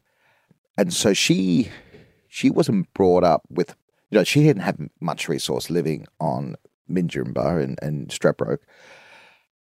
And 0.78 0.92
so 0.92 1.12
she 1.12 1.70
she 2.28 2.50
wasn't 2.50 2.92
brought 2.94 3.24
up 3.24 3.42
with 3.48 3.74
you 4.10 4.18
know, 4.18 4.24
she 4.24 4.42
didn't 4.42 4.62
have 4.62 4.78
much 5.00 5.28
resource 5.28 5.68
living 5.68 6.06
on 6.20 6.56
Minjerribah 6.88 7.62
and, 7.62 7.78
and 7.82 8.08
Stradbroke 8.08 8.60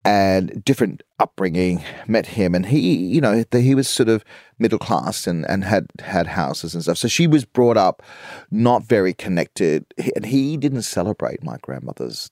and 0.03 0.63
different 0.65 1.03
upbringing 1.20 1.84
met 2.08 2.25
him 2.25 2.55
and 2.55 2.65
he 2.65 2.96
you 2.96 3.22
know 3.22 3.43
he 3.51 3.75
was 3.75 3.88
sort 3.88 4.10
of 4.10 4.24
middle 4.58 4.79
class 4.79 5.27
and, 5.27 5.48
and 5.48 5.63
had 5.63 5.86
had 6.00 6.25
houses 6.25 6.74
and 6.74 6.84
stuff 6.84 6.98
so 6.98 7.08
she 7.08 7.27
was 7.27 7.46
brought 7.46 7.77
up 7.77 8.01
not 8.50 8.84
very 8.84 9.13
connected 9.13 9.86
and 10.15 10.25
he 10.25 10.58
didn't 10.58 10.81
celebrate 10.81 11.43
my 11.43 11.58
grandmother's 11.62 12.31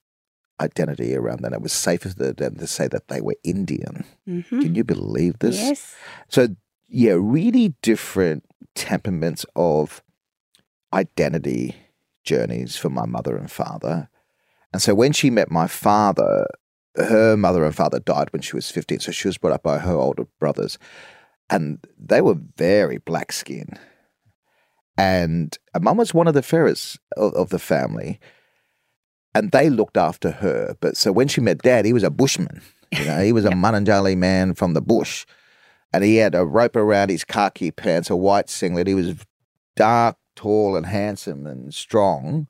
identity 0.59 1.15
around 1.15 1.41
that. 1.41 1.53
It 1.53 1.61
was 1.61 1.73
safer 1.73 2.09
for 2.09 2.33
them 2.33 2.55
to 2.55 2.67
say 2.67 2.87
that 2.87 3.07
they 3.07 3.21
were 3.21 3.35
indian. 3.43 4.05
Mm-hmm. 4.27 4.61
can 4.61 4.75
you 4.75 4.83
believe 4.83 5.39
this? 5.39 5.57
Yes. 5.57 5.95
so 6.27 6.49
yeah 6.87 7.15
really 7.17 7.75
different 7.81 8.45
temperaments 8.75 9.45
of 9.55 10.03
identity 10.93 11.75
journeys 12.23 12.75
for 12.75 12.89
my 12.89 13.05
mother 13.05 13.37
and 13.37 13.51
father. 13.51 14.09
And 14.73 14.81
so 14.81 14.93
when 14.93 15.13
she 15.13 15.29
met 15.29 15.51
my 15.51 15.67
father 15.67 16.47
her 16.95 17.37
mother 17.37 17.63
and 17.63 17.75
father 17.75 17.99
died 17.99 18.27
when 18.33 18.41
she 18.41 18.55
was 18.55 18.69
15 18.71 18.99
so 18.99 19.11
she 19.11 19.27
was 19.27 19.37
brought 19.37 19.53
up 19.53 19.63
by 19.63 19.79
her 19.79 19.93
older 19.93 20.25
brothers. 20.39 20.77
And 21.51 21.83
they 21.97 22.21
were 22.21 22.37
very 22.57 22.97
black 22.97 23.31
skinned 23.31 23.79
and 24.99 25.57
mum 25.79 25.95
was 25.95 26.13
one 26.13 26.27
of 26.27 26.33
the 26.33 26.41
fairest 26.41 26.99
of, 27.15 27.33
of 27.33 27.49
the 27.49 27.59
family 27.59 28.19
and 29.35 29.51
they 29.51 29.69
looked 29.69 29.97
after 29.97 30.31
her 30.31 30.75
but 30.79 30.97
so 30.97 31.11
when 31.11 31.27
she 31.27 31.41
met 31.41 31.59
dad 31.59 31.85
he 31.85 31.93
was 31.93 32.03
a 32.03 32.09
bushman 32.09 32.61
you 32.91 33.05
know 33.05 33.21
he 33.21 33.31
was 33.31 33.45
a 33.45 33.49
Mununjali 33.51 34.17
man 34.17 34.53
from 34.53 34.73
the 34.73 34.81
bush 34.81 35.25
and 35.93 36.03
he 36.03 36.17
had 36.17 36.35
a 36.35 36.45
rope 36.45 36.75
around 36.75 37.09
his 37.09 37.23
khaki 37.23 37.71
pants 37.71 38.09
a 38.09 38.15
white 38.15 38.49
singlet 38.49 38.87
he 38.87 38.95
was 38.95 39.15
dark 39.75 40.17
tall 40.35 40.75
and 40.75 40.85
handsome 40.85 41.45
and 41.45 41.73
strong 41.73 42.47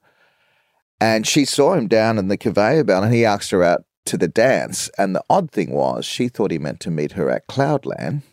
and 1.02 1.26
she 1.26 1.46
saw 1.46 1.74
him 1.74 1.88
down 1.88 2.18
in 2.18 2.28
the 2.28 2.38
conveyor 2.38 2.84
belt 2.84 3.04
and 3.04 3.14
he 3.14 3.26
asked 3.26 3.52
her 3.52 3.64
out 3.64 3.84
to 4.10 4.18
the 4.18 4.28
dance. 4.28 4.90
And 4.98 5.16
the 5.16 5.24
odd 5.30 5.52
thing 5.52 5.72
was, 5.72 6.06
she 6.06 6.28
thought 6.28 6.52
he 6.52 6.58
meant 6.58 6.80
to 6.82 6.92
meet 6.92 7.14
her 7.14 7.30
at 7.30 7.48
Cloudland. 7.48 8.24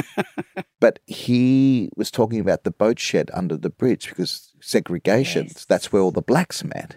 but 0.80 0.98
he 1.06 1.88
was 1.96 2.10
talking 2.10 2.40
about 2.40 2.64
the 2.64 2.70
boat 2.70 2.98
shed 2.98 3.30
under 3.32 3.56
the 3.56 3.70
bridge 3.70 4.08
because 4.08 4.52
segregation, 4.60 5.46
Yes. 5.46 5.64
that's 5.64 5.92
where 5.92 6.02
all 6.02 6.10
the 6.10 6.20
blacks 6.20 6.62
met. 6.62 6.96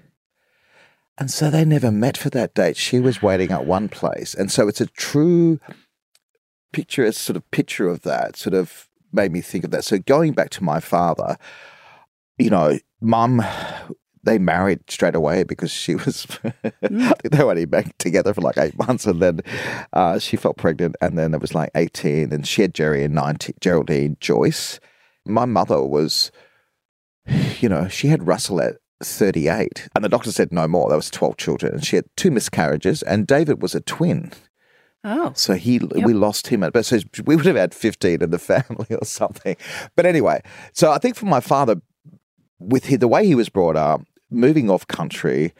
And 1.19 1.29
so 1.29 1.49
they 1.49 1.65
never 1.65 1.91
met 1.91 2.17
for 2.17 2.29
that 2.29 2.53
date. 2.53 2.77
She 2.77 2.99
was 2.99 3.21
waiting 3.21 3.51
at 3.51 3.65
one 3.65 3.89
place. 3.89 4.33
And 4.33 4.49
so 4.49 4.69
it's 4.69 4.79
a 4.79 4.85
true 4.85 5.59
picture, 6.71 7.11
sort 7.11 7.35
of 7.35 7.51
picture 7.51 7.89
of 7.89 8.03
that 8.03 8.37
sort 8.37 8.53
of 8.53 8.87
made 9.11 9.33
me 9.33 9.41
think 9.41 9.65
of 9.65 9.71
that. 9.71 9.83
So 9.83 9.99
going 9.99 10.31
back 10.31 10.49
to 10.51 10.63
my 10.63 10.79
father, 10.79 11.37
you 12.37 12.49
know, 12.49 12.79
mum, 13.01 13.43
they 14.23 14.37
married 14.37 14.89
straight 14.89 15.15
away 15.15 15.43
because 15.43 15.71
she 15.71 15.95
was, 15.95 16.25
I 16.43 16.69
think 16.69 17.31
they 17.31 17.43
were 17.43 17.51
only 17.51 17.65
back 17.65 17.97
together 17.97 18.33
for 18.33 18.41
like 18.41 18.57
eight 18.57 18.77
months 18.77 19.05
and 19.05 19.21
then 19.21 19.41
uh, 19.91 20.19
she 20.19 20.37
felt 20.37 20.55
pregnant 20.55 20.95
and 21.01 21.17
then 21.17 21.33
it 21.33 21.41
was 21.41 21.53
like 21.53 21.71
18 21.75 22.31
and 22.31 22.47
she 22.47 22.61
had 22.61 22.73
Jerry 22.73 23.03
and 23.03 23.13
19, 23.13 23.55
Geraldine 23.59 24.15
Joyce. 24.21 24.79
My 25.25 25.43
mother 25.43 25.83
was, 25.83 26.31
you 27.59 27.67
know, 27.67 27.89
she 27.89 28.07
had 28.07 28.25
Russell 28.25 28.61
at 28.61 28.75
38 29.01 29.87
and 29.95 30.03
the 30.03 30.09
doctor 30.09 30.31
said 30.31 30.51
no 30.51 30.67
more. 30.67 30.89
There 30.89 30.97
was 30.97 31.09
12 31.09 31.37
children 31.37 31.73
and 31.73 31.85
she 31.85 31.95
had 31.95 32.05
two 32.15 32.31
miscarriages 32.31 33.01
and 33.03 33.27
David 33.27 33.61
was 33.61 33.75
a 33.75 33.81
twin. 33.81 34.31
Oh. 35.03 35.31
So 35.35 35.53
he, 35.53 35.79
we 35.79 36.13
lost 36.13 36.47
him 36.47 36.63
at, 36.63 36.73
but 36.73 36.85
so 36.85 36.99
we 37.25 37.35
would 37.35 37.45
have 37.45 37.55
had 37.55 37.73
15 37.73 38.21
in 38.21 38.31
the 38.31 38.39
family 38.39 38.87
or 38.89 39.05
something. 39.05 39.55
But 39.95 40.05
anyway, 40.05 40.41
so 40.73 40.91
I 40.91 40.97
think 40.97 41.15
for 41.15 41.25
my 41.25 41.39
father, 41.39 41.81
with 42.59 42.85
he, 42.85 42.97
the 42.97 43.07
way 43.07 43.25
he 43.25 43.35
was 43.35 43.49
brought 43.49 43.77
up, 43.77 44.01
moving 44.29 44.69
off 44.69 44.87
country, 44.87 45.53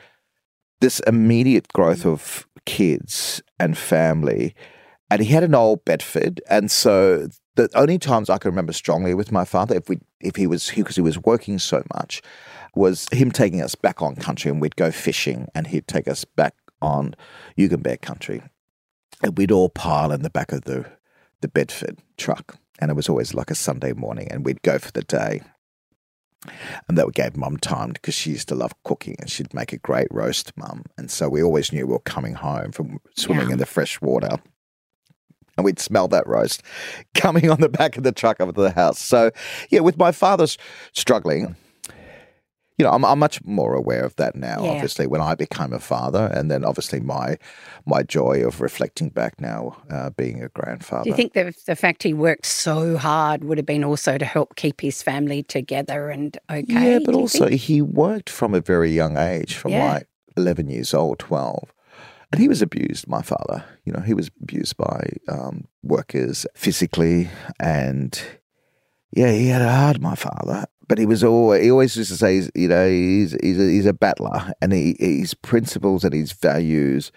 this 0.81 0.99
immediate 1.01 1.69
growth 1.69 2.05
of 2.05 2.47
kids 2.65 3.41
and 3.59 3.77
family, 3.77 4.53
and 5.09 5.21
he 5.21 5.33
had 5.33 5.43
an 5.43 5.55
old 5.55 5.85
Bedford, 5.85 6.41
and 6.49 6.69
so 6.69 7.29
the 7.55 7.69
only 7.75 7.97
times 7.97 8.29
I 8.29 8.37
can 8.37 8.51
remember 8.51 8.73
strongly 8.73 9.13
with 9.13 9.31
my 9.31 9.43
father, 9.43 9.75
if 9.75 9.89
we, 9.89 9.99
if 10.19 10.35
he 10.35 10.47
was, 10.47 10.69
because 10.69 10.95
he 10.95 11.01
was 11.01 11.17
working 11.17 11.59
so 11.59 11.83
much, 11.95 12.21
was 12.75 13.07
him 13.11 13.31
taking 13.31 13.61
us 13.61 13.75
back 13.75 14.01
on 14.01 14.15
country, 14.15 14.51
and 14.51 14.61
we'd 14.61 14.75
go 14.75 14.91
fishing, 14.91 15.47
and 15.55 15.67
he'd 15.67 15.87
take 15.87 16.07
us 16.07 16.25
back 16.25 16.55
on 16.81 17.15
Yugambeh 17.57 18.01
country, 18.01 18.41
and 19.23 19.37
we'd 19.37 19.51
all 19.51 19.69
pile 19.69 20.11
in 20.11 20.21
the 20.21 20.29
back 20.29 20.51
of 20.51 20.63
the 20.63 20.85
the 21.41 21.47
Bedford 21.47 21.99
truck, 22.17 22.57
and 22.79 22.91
it 22.91 22.95
was 22.95 23.07
always 23.09 23.33
like 23.33 23.49
a 23.49 23.55
Sunday 23.55 23.93
morning, 23.93 24.27
and 24.31 24.45
we'd 24.45 24.61
go 24.61 24.77
for 24.77 24.91
the 24.91 25.03
day. 25.03 25.41
And 26.87 26.97
that 26.97 27.13
gave 27.13 27.35
mum 27.35 27.57
time 27.57 27.89
because 27.91 28.13
she 28.13 28.29
used 28.31 28.47
to 28.47 28.55
love 28.55 28.71
cooking 28.85 29.17
and 29.19 29.29
she'd 29.29 29.53
make 29.53 29.73
a 29.73 29.77
great 29.77 30.07
roast, 30.09 30.53
mum. 30.55 30.85
And 30.97 31.11
so 31.11 31.27
we 31.27 31.43
always 31.43 31.73
knew 31.73 31.85
we 31.85 31.91
were 31.91 31.99
coming 31.99 32.33
home 32.33 32.71
from 32.71 32.99
swimming 33.17 33.47
Yeah. 33.47 33.53
in 33.53 33.59
the 33.59 33.65
fresh 33.65 33.99
water. 33.99 34.37
And 35.57 35.65
we'd 35.65 35.79
smell 35.79 36.07
that 36.07 36.25
roast 36.27 36.63
coming 37.13 37.49
on 37.49 37.59
the 37.59 37.67
back 37.67 37.97
of 37.97 38.03
the 38.03 38.13
truck 38.13 38.39
up 38.39 38.55
to 38.55 38.61
the 38.61 38.71
house. 38.71 38.99
So, 38.99 39.31
yeah, 39.69 39.81
with 39.81 39.97
my 39.97 40.13
father 40.13 40.43
s- 40.45 40.57
struggling, 40.93 41.57
you 42.79 42.85
know, 42.85 42.91
I'm, 42.91 43.03
I'm 43.03 43.19
much 43.19 43.43
more 43.43 43.73
aware 43.75 44.03
of 44.05 44.15
that 44.15 44.35
now, 44.37 44.63
Yeah. 44.63 44.71
obviously, 44.71 45.05
when 45.05 45.19
I 45.19 45.35
became 45.35 45.73
a 45.73 45.79
father. 45.79 46.31
And 46.33 46.49
then 46.49 46.63
obviously 46.63 47.01
my 47.01 47.37
my 47.85 48.03
joy 48.03 48.45
of 48.47 48.61
reflecting 48.61 49.09
back 49.09 49.39
now, 49.41 49.75
uh, 49.91 50.09
being 50.11 50.41
a 50.41 50.47
grandfather. 50.49 51.03
Do 51.03 51.09
you 51.09 51.15
think 51.15 51.33
the, 51.33 51.53
the 51.65 51.75
fact 51.75 52.03
he 52.03 52.13
worked 52.13 52.45
so 52.45 52.97
hard 52.97 53.43
would 53.43 53.57
have 53.57 53.65
been 53.65 53.83
also 53.83 54.17
to 54.17 54.25
help 54.25 54.55
keep 54.55 54.79
his 54.79 55.03
family 55.03 55.43
together 55.43 56.09
and 56.09 56.37
okay? 56.49 56.93
Yeah, 56.93 56.99
but 57.05 57.15
also 57.15 57.49
think? 57.49 57.61
he 57.61 57.81
worked 57.81 58.29
from 58.29 58.53
a 58.55 58.61
very 58.61 58.91
young 58.91 59.17
age, 59.17 59.55
from 59.55 59.73
Yeah. 59.73 59.83
like 59.93 60.07
11 60.37 60.69
years 60.69 60.93
old, 60.93 61.19
12. 61.19 61.73
And 62.31 62.39
he 62.39 62.47
was 62.47 62.61
abused, 62.61 63.07
my 63.09 63.21
father. 63.23 63.65
You 63.83 63.91
know, 63.91 64.01
he 64.01 64.13
was 64.13 64.29
abused 64.41 64.77
by 64.77 65.09
um, 65.27 65.65
workers 65.83 66.45
physically. 66.55 67.29
And 67.59 68.21
yeah, 69.11 69.31
he 69.31 69.47
had 69.47 69.63
it 69.63 69.67
hard, 69.67 69.99
my 70.01 70.15
father. 70.15 70.65
But 70.89 70.97
he 70.97 71.05
was 71.05 71.23
always, 71.23 71.63
he 71.63 71.71
always 71.71 71.95
used 71.95 72.09
to 72.09 72.17
say, 72.17 72.35
he's, 72.35 72.51
you 72.55 72.67
know, 72.67 72.89
he's, 72.89 73.37
he's, 73.43 73.59
a, 73.59 73.69
he's 73.69 73.85
a 73.85 73.93
battler. 73.93 74.51
And 74.59 74.73
he, 74.73 74.97
his 74.99 75.35
principles 75.35 76.03
and 76.03 76.13
his 76.13 76.31
values, 76.31 77.11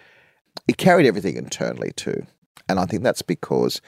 he 0.67 0.73
carried 0.73 1.07
everything 1.07 1.35
internally 1.35 1.91
too. 1.95 2.25
And 2.69 2.79
I 2.79 2.85
think 2.85 3.03
that's 3.03 3.23
because 3.23 3.81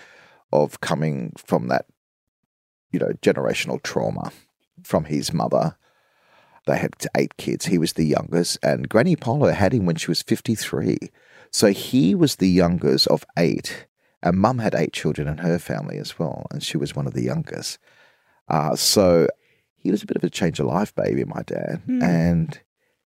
of 0.51 0.81
coming 0.81 1.33
from 1.37 1.67
that, 1.67 1.85
you 2.91 2.99
know, 2.99 3.11
generational 3.21 3.81
trauma 3.81 4.31
from 4.83 5.05
his 5.05 5.31
mother. 5.31 5.77
They 6.65 6.79
had 6.79 6.95
eight 7.15 7.37
kids. 7.37 7.67
He 7.67 7.77
was 7.77 7.93
the 7.93 8.05
youngest, 8.05 8.57
and 8.63 8.89
Granny 8.89 9.15
Polo 9.15 9.51
had 9.51 9.71
him 9.71 9.85
when 9.85 9.97
she 9.97 10.09
was 10.09 10.23
53. 10.23 10.97
So 11.51 11.67
he 11.67 12.15
was 12.15 12.37
the 12.37 12.49
youngest 12.49 13.05
of 13.07 13.23
eight, 13.37 13.85
and 14.23 14.37
Mum 14.37 14.57
had 14.57 14.73
eight 14.73 14.93
children 14.93 15.27
in 15.27 15.37
her 15.37 15.59
family 15.59 15.99
as 15.99 16.17
well, 16.17 16.47
and 16.49 16.63
she 16.63 16.75
was 16.75 16.95
one 16.95 17.05
of 17.05 17.13
the 17.13 17.23
youngest. 17.23 17.77
Uh, 18.49 18.75
so 18.75 19.27
he 19.85 19.91
was 19.91 20.03
a 20.03 20.05
bit 20.05 20.17
of 20.17 20.23
a 20.23 20.29
change 20.29 20.59
of 20.59 20.65
life 20.65 20.93
baby, 20.95 21.23
my 21.23 21.43
dad, 21.43 21.81
Hmm. 21.85 22.01
and 22.01 22.59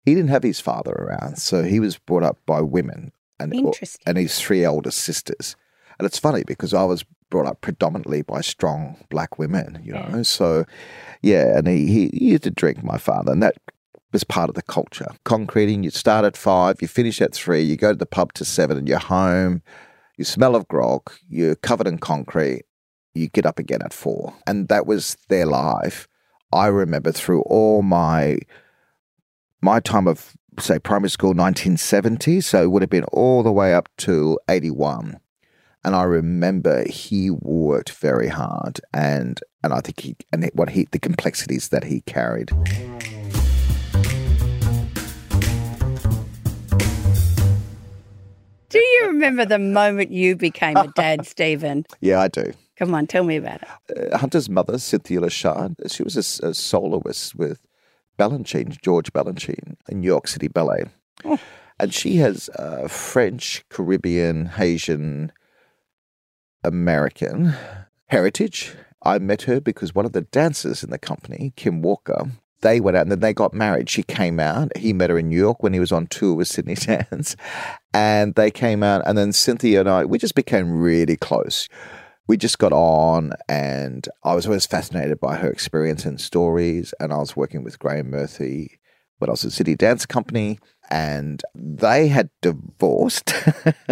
he 0.04 0.14
didn't 0.14 0.30
have 0.30 0.42
his 0.44 0.61
father 0.61 0.92
around, 0.92 1.37
so 1.38 1.62
he 1.64 1.80
was 1.80 1.99
brought 1.99 2.23
up 2.23 2.38
by 2.47 2.61
women 2.62 3.12
and 3.38 3.52
Interesting. 3.52 4.00
and 4.06 4.16
his 4.16 4.38
three 4.40 4.64
older 4.64 4.90
sisters. 4.90 5.56
And 5.99 6.06
it's 6.06 6.18
funny 6.18 6.44
because 6.47 6.73
I 6.73 6.85
was 6.85 7.04
brought 7.30 7.47
up 7.47 7.61
predominantly 7.61 8.23
by 8.23 8.40
strong 8.40 8.97
black 9.11 9.38
women, 9.38 9.80
you 9.85 9.92
Yeah. 9.94 10.08
know. 10.08 10.23
So, 10.23 10.64
yeah, 11.20 11.58
and 11.58 11.66
he, 11.66 11.87
he, 11.87 12.08
he 12.14 12.25
used 12.30 12.44
to 12.44 12.50
drink, 12.50 12.82
my 12.82 12.97
father, 12.97 13.32
and 13.32 13.42
that 13.42 13.56
was 14.12 14.25
part 14.25 14.49
of 14.49 14.54
the 14.54 14.62
culture. 14.62 15.08
Concreting, 15.25 15.82
you 15.82 15.90
start 15.90 16.25
at 16.25 16.37
five, 16.37 16.76
you 16.80 16.88
finish 16.88 17.20
at 17.20 17.35
three, 17.35 17.61
you 17.61 17.76
go 17.76 17.92
to 17.92 17.99
the 17.99 18.06
pub 18.06 18.32
to 18.35 18.44
seven, 18.44 18.78
and 18.78 18.88
you're 18.88 18.99
home. 18.99 19.62
You 20.16 20.25
smell 20.25 20.56
of 20.56 20.66
grog, 20.68 21.11
you're 21.28 21.54
covered 21.56 21.87
in 21.87 21.99
concrete, 21.99 22.64
you 23.14 23.28
get 23.28 23.44
up 23.47 23.58
again 23.58 23.82
at 23.82 23.92
four. 23.92 24.35
And 24.47 24.68
that 24.68 24.87
was 24.87 25.16
their 25.28 25.44
life. 25.47 26.08
I 26.52 26.67
remember 26.67 27.12
through 27.12 27.43
all 27.43 27.83
my 27.83 28.38
my 29.61 29.81
time 29.81 30.07
of 30.07 30.35
say 30.59 30.78
primary 30.78 31.11
school 31.11 31.31
1970 31.31 32.40
so 32.40 32.62
it 32.62 32.71
would 32.71 32.83
have 32.83 32.90
been 32.90 33.05
all 33.05 33.43
the 33.43 33.52
way 33.52 33.75
up 33.75 33.88
to 33.97 34.38
81 34.49 35.21
and 35.85 35.95
i 35.95 36.02
remember 36.02 36.85
he 36.88 37.31
worked 37.31 37.90
very 37.90 38.26
hard 38.28 38.81
and 38.93 39.40
and 39.62 39.73
i 39.73 39.81
think 39.81 40.00
he 40.00 40.17
and 40.33 40.50
what 40.55 40.71
he 40.71 40.88
the 40.90 40.99
complexities 40.99 41.69
that 41.69 41.85
he 41.85 42.00
carried. 42.02 42.50
Do 48.71 48.78
you 48.78 49.07
remember 49.07 49.47
the 49.47 49.59
moment 49.59 50.11
you 50.11 50.37
became 50.37 50.76
a 50.76 50.88
dad, 50.88 51.26
Stephen? 51.26 51.87
yeah 52.00 52.21
i 52.21 52.28
do 52.28 52.52
Come 52.78 52.94
on, 52.94 53.06
tell 53.06 53.25
me 53.25 53.37
about 53.37 53.62
it. 53.62 54.12
uh, 54.12 54.18
hunter's 54.18 54.49
mother 54.49 54.78
cynthia 54.78 55.20
Lochard 55.20 55.75
she 55.90 56.02
was 56.02 56.16
a 56.16 56.54
soloist 56.54 57.35
with 57.35 57.61
balanchine 58.18 58.80
george 58.80 59.12
balanchine 59.12 59.76
in 59.88 60.00
new 60.00 60.06
york 60.06 60.28
city 60.28 60.49
ballet 60.49 60.85
Oh. 61.25 61.38
and 61.80 61.92
she 61.92 62.16
has 62.16 62.49
uh, 62.50 62.87
French, 62.88 63.64
Caribbean, 63.68 64.47
Haitian, 64.47 65.32
American 66.64 67.54
heritage. 68.06 68.75
I 69.02 69.18
met 69.18 69.42
her 69.42 69.61
because 69.61 69.94
one 69.94 70.06
of 70.06 70.12
the 70.12 70.23
dancers 70.23 70.82
in 70.85 70.90
the 70.90 70.99
company, 70.99 71.52
Kim 71.56 71.82
Walker, 71.82 72.30
they 72.61 72.80
went 72.80 72.97
out 72.97 73.02
and 73.02 73.12
then 73.12 73.20
they 73.20 73.32
got 73.32 73.54
married. 73.54 73.88
She 73.88 74.02
came 74.02 74.40
out. 74.40 74.76
He 74.76 74.92
met 74.92 75.11
her 75.11 75.18
in 75.18 75.28
New 75.28 75.38
York 75.38 75.62
when 75.62 75.73
he 75.73 75.80
was 75.80 75.92
on 75.92 76.08
tour 76.08 76.35
with 76.35 76.49
Sydney 76.49 76.75
Dance. 76.87 77.37
And 77.94 78.35
they 78.35 78.50
came 78.50 78.82
out. 78.82 79.02
And 79.06 79.16
then 79.16 79.32
Cynthia 79.32 79.80
and 79.80 79.88
I, 79.88 80.04
we 80.04 80.18
just 80.18 80.35
became 80.35 80.73
really 80.80 81.16
close. 81.16 81.68
We 82.28 82.37
just 82.37 82.58
got 82.58 82.73
on. 82.73 83.32
And 83.49 84.08
I 84.23 84.35
was 84.35 84.47
always 84.47 84.66
fascinated 84.66 85.18
by 85.18 85.37
her 85.37 85.50
experience 85.50 86.04
and 86.04 86.20
stories. 86.20 86.94
And 87.00 87.12
I 87.12 87.18
was 87.18 87.37
working 87.37 87.64
with 87.64 87.78
Graeme 87.78 88.11
Murphy 88.11 88.78
when 89.18 89.28
I 89.28 89.32
was 89.32 89.44
at 89.44 89.52
Sydney 89.52 89.75
Dance 89.75 90.06
Company. 90.06 90.61
And 90.90 91.42
they 91.54 92.08
had 92.08 92.30
divorced. 92.40 93.32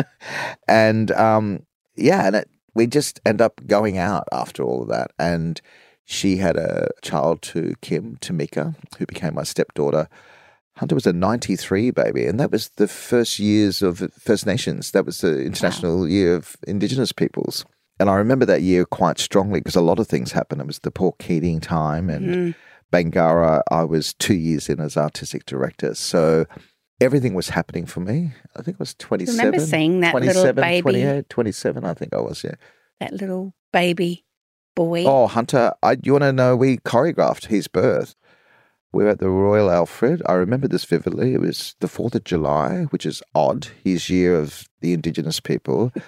and 0.69 1.11
um, 1.12 1.66
yeah, 1.97 2.26
and 2.26 2.37
it, 2.37 2.50
we 2.75 2.87
just 2.87 3.21
end 3.26 3.40
up 3.40 3.61
going 3.66 3.99
out 3.99 4.28
after 4.31 4.62
all 4.62 4.83
of 4.83 4.88
that. 4.88 5.11
And 5.19 5.61
she 6.05 6.37
had 6.37 6.57
a 6.57 6.90
child 7.02 7.43
to 7.43 7.75
Kim, 7.81 8.16
Tamika, 8.21 8.76
who 8.99 9.07
became 9.07 9.35
my 9.35 9.43
stepdaughter. 9.43 10.09
Hunter 10.76 10.95
was 10.95 11.07
a 11.07 11.12
93 11.12 11.90
baby, 11.90 12.26
and 12.26 12.38
that 12.38 12.52
was 12.52 12.69
the 12.76 12.87
first 12.87 13.38
years 13.38 13.81
of 13.83 13.99
First 14.19 14.47
Nations. 14.47 14.90
That 14.90 15.07
was 15.07 15.23
the 15.23 15.43
International 15.43 16.00
wow. 16.00 16.05
Year 16.05 16.37
of 16.37 16.57
Indigenous 16.66 17.12
Peoples. 17.12 17.64
And 17.99 18.11
I 18.11 18.17
remember 18.17 18.45
that 18.47 18.62
year 18.62 18.85
quite 18.85 19.19
strongly 19.19 19.61
because 19.61 19.76
a 19.76 19.81
lot 19.81 19.99
of 19.99 20.07
things 20.07 20.33
happened. 20.33 20.61
It 20.61 20.67
was 20.67 20.81
the 20.81 20.91
Paul 20.91 21.17
Keating 21.19 21.61
time 21.61 22.11
and 22.11 22.26
mm. 22.26 22.55
Bangarra. 22.93 23.62
I 23.71 23.85
was 23.85 24.15
two 24.15 24.35
years 24.35 24.69
in 24.69 24.81
as 24.81 24.97
artistic 24.97 25.47
director. 25.47 25.95
So 25.95 26.47
everything 27.00 27.35
was 27.35 27.50
happening 27.50 27.87
for 27.87 28.00
me. 28.00 28.33
I 28.55 28.62
think 28.62 28.75
it 28.75 28.81
was 28.81 28.95
27. 28.95 29.38
remember 29.38 29.65
seeing 29.65 30.00
that 30.00 30.15
little 30.15 30.53
baby. 30.53 30.83
28, 30.83 31.29
27, 31.31 31.85
I 31.85 31.95
think 31.95 32.15
I 32.15 32.21
was, 32.21 32.45
yeah. 32.45 32.55
That 33.00 33.12
little 33.12 33.55
baby 33.73 34.25
boy. 34.75 35.05
Oh, 35.07 35.26
Hunter, 35.26 35.73
I, 35.83 35.97
you 36.03 36.12
want 36.12 36.23
to 36.23 36.33
know? 36.33 36.55
We 36.55 36.79
choreographed 36.79 37.47
his 37.47 37.67
birth. 37.67 38.15
We 38.93 39.05
were 39.05 39.11
at 39.11 39.19
the 39.19 39.29
Royal 39.29 39.71
Alfred. 39.71 40.23
I 40.26 40.35
remember 40.35 40.69
this 40.69 40.85
vividly. 40.85 41.35
It 41.35 41.41
was 41.41 41.75
the 41.81 41.87
4th 41.87 42.15
of 42.15 42.25
July, 42.25 42.85
which 42.91 43.05
is 43.05 43.23
odd, 43.35 43.69
his 43.85 44.09
year 44.09 44.38
of 44.38 44.69
the 44.81 44.93
Indigenous 44.93 45.41
people. 45.41 45.93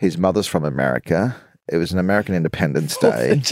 his 0.00 0.16
mother's 0.16 0.46
from 0.46 0.64
America. 0.64 1.36
It 1.68 1.76
was 1.76 1.92
an 1.92 1.98
American 1.98 2.34
Independence 2.34 2.96
Day. 2.96 3.42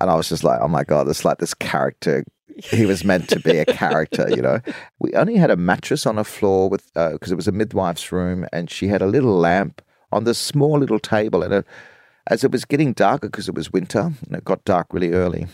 And 0.00 0.10
I 0.10 0.14
was 0.14 0.30
just 0.30 0.42
like, 0.42 0.60
oh 0.62 0.68
my 0.68 0.82
God, 0.82 1.06
it's 1.08 1.26
like 1.26 1.36
this 1.36 1.52
character. 1.52 2.24
He 2.56 2.86
was 2.86 3.04
meant 3.04 3.28
to 3.28 3.38
be 3.38 3.58
a 3.58 3.66
character, 3.66 4.26
you 4.30 4.40
know. 4.40 4.60
We 4.98 5.12
only 5.12 5.36
had 5.36 5.50
a 5.50 5.56
mattress 5.56 6.06
on 6.06 6.18
a 6.18 6.24
floor 6.24 6.70
with, 6.70 6.86
because 6.94 7.30
uh, 7.30 7.34
it 7.34 7.36
was 7.36 7.46
a 7.46 7.52
midwife's 7.52 8.10
room, 8.10 8.46
and 8.50 8.70
she 8.70 8.88
had 8.88 9.02
a 9.02 9.06
little 9.06 9.36
lamp 9.36 9.82
on 10.10 10.24
this 10.24 10.38
small 10.38 10.78
little 10.78 10.98
table 10.98 11.42
and 11.42 11.52
a 11.52 11.64
as 12.26 12.42
it 12.42 12.50
was 12.50 12.64
getting 12.64 12.94
darker 12.94 13.28
because 13.28 13.48
it 13.48 13.54
was 13.54 13.72
winter 13.72 14.12
and 14.26 14.36
it 14.36 14.44
got 14.44 14.64
dark 14.64 14.86
really 14.92 15.12
early. 15.12 15.48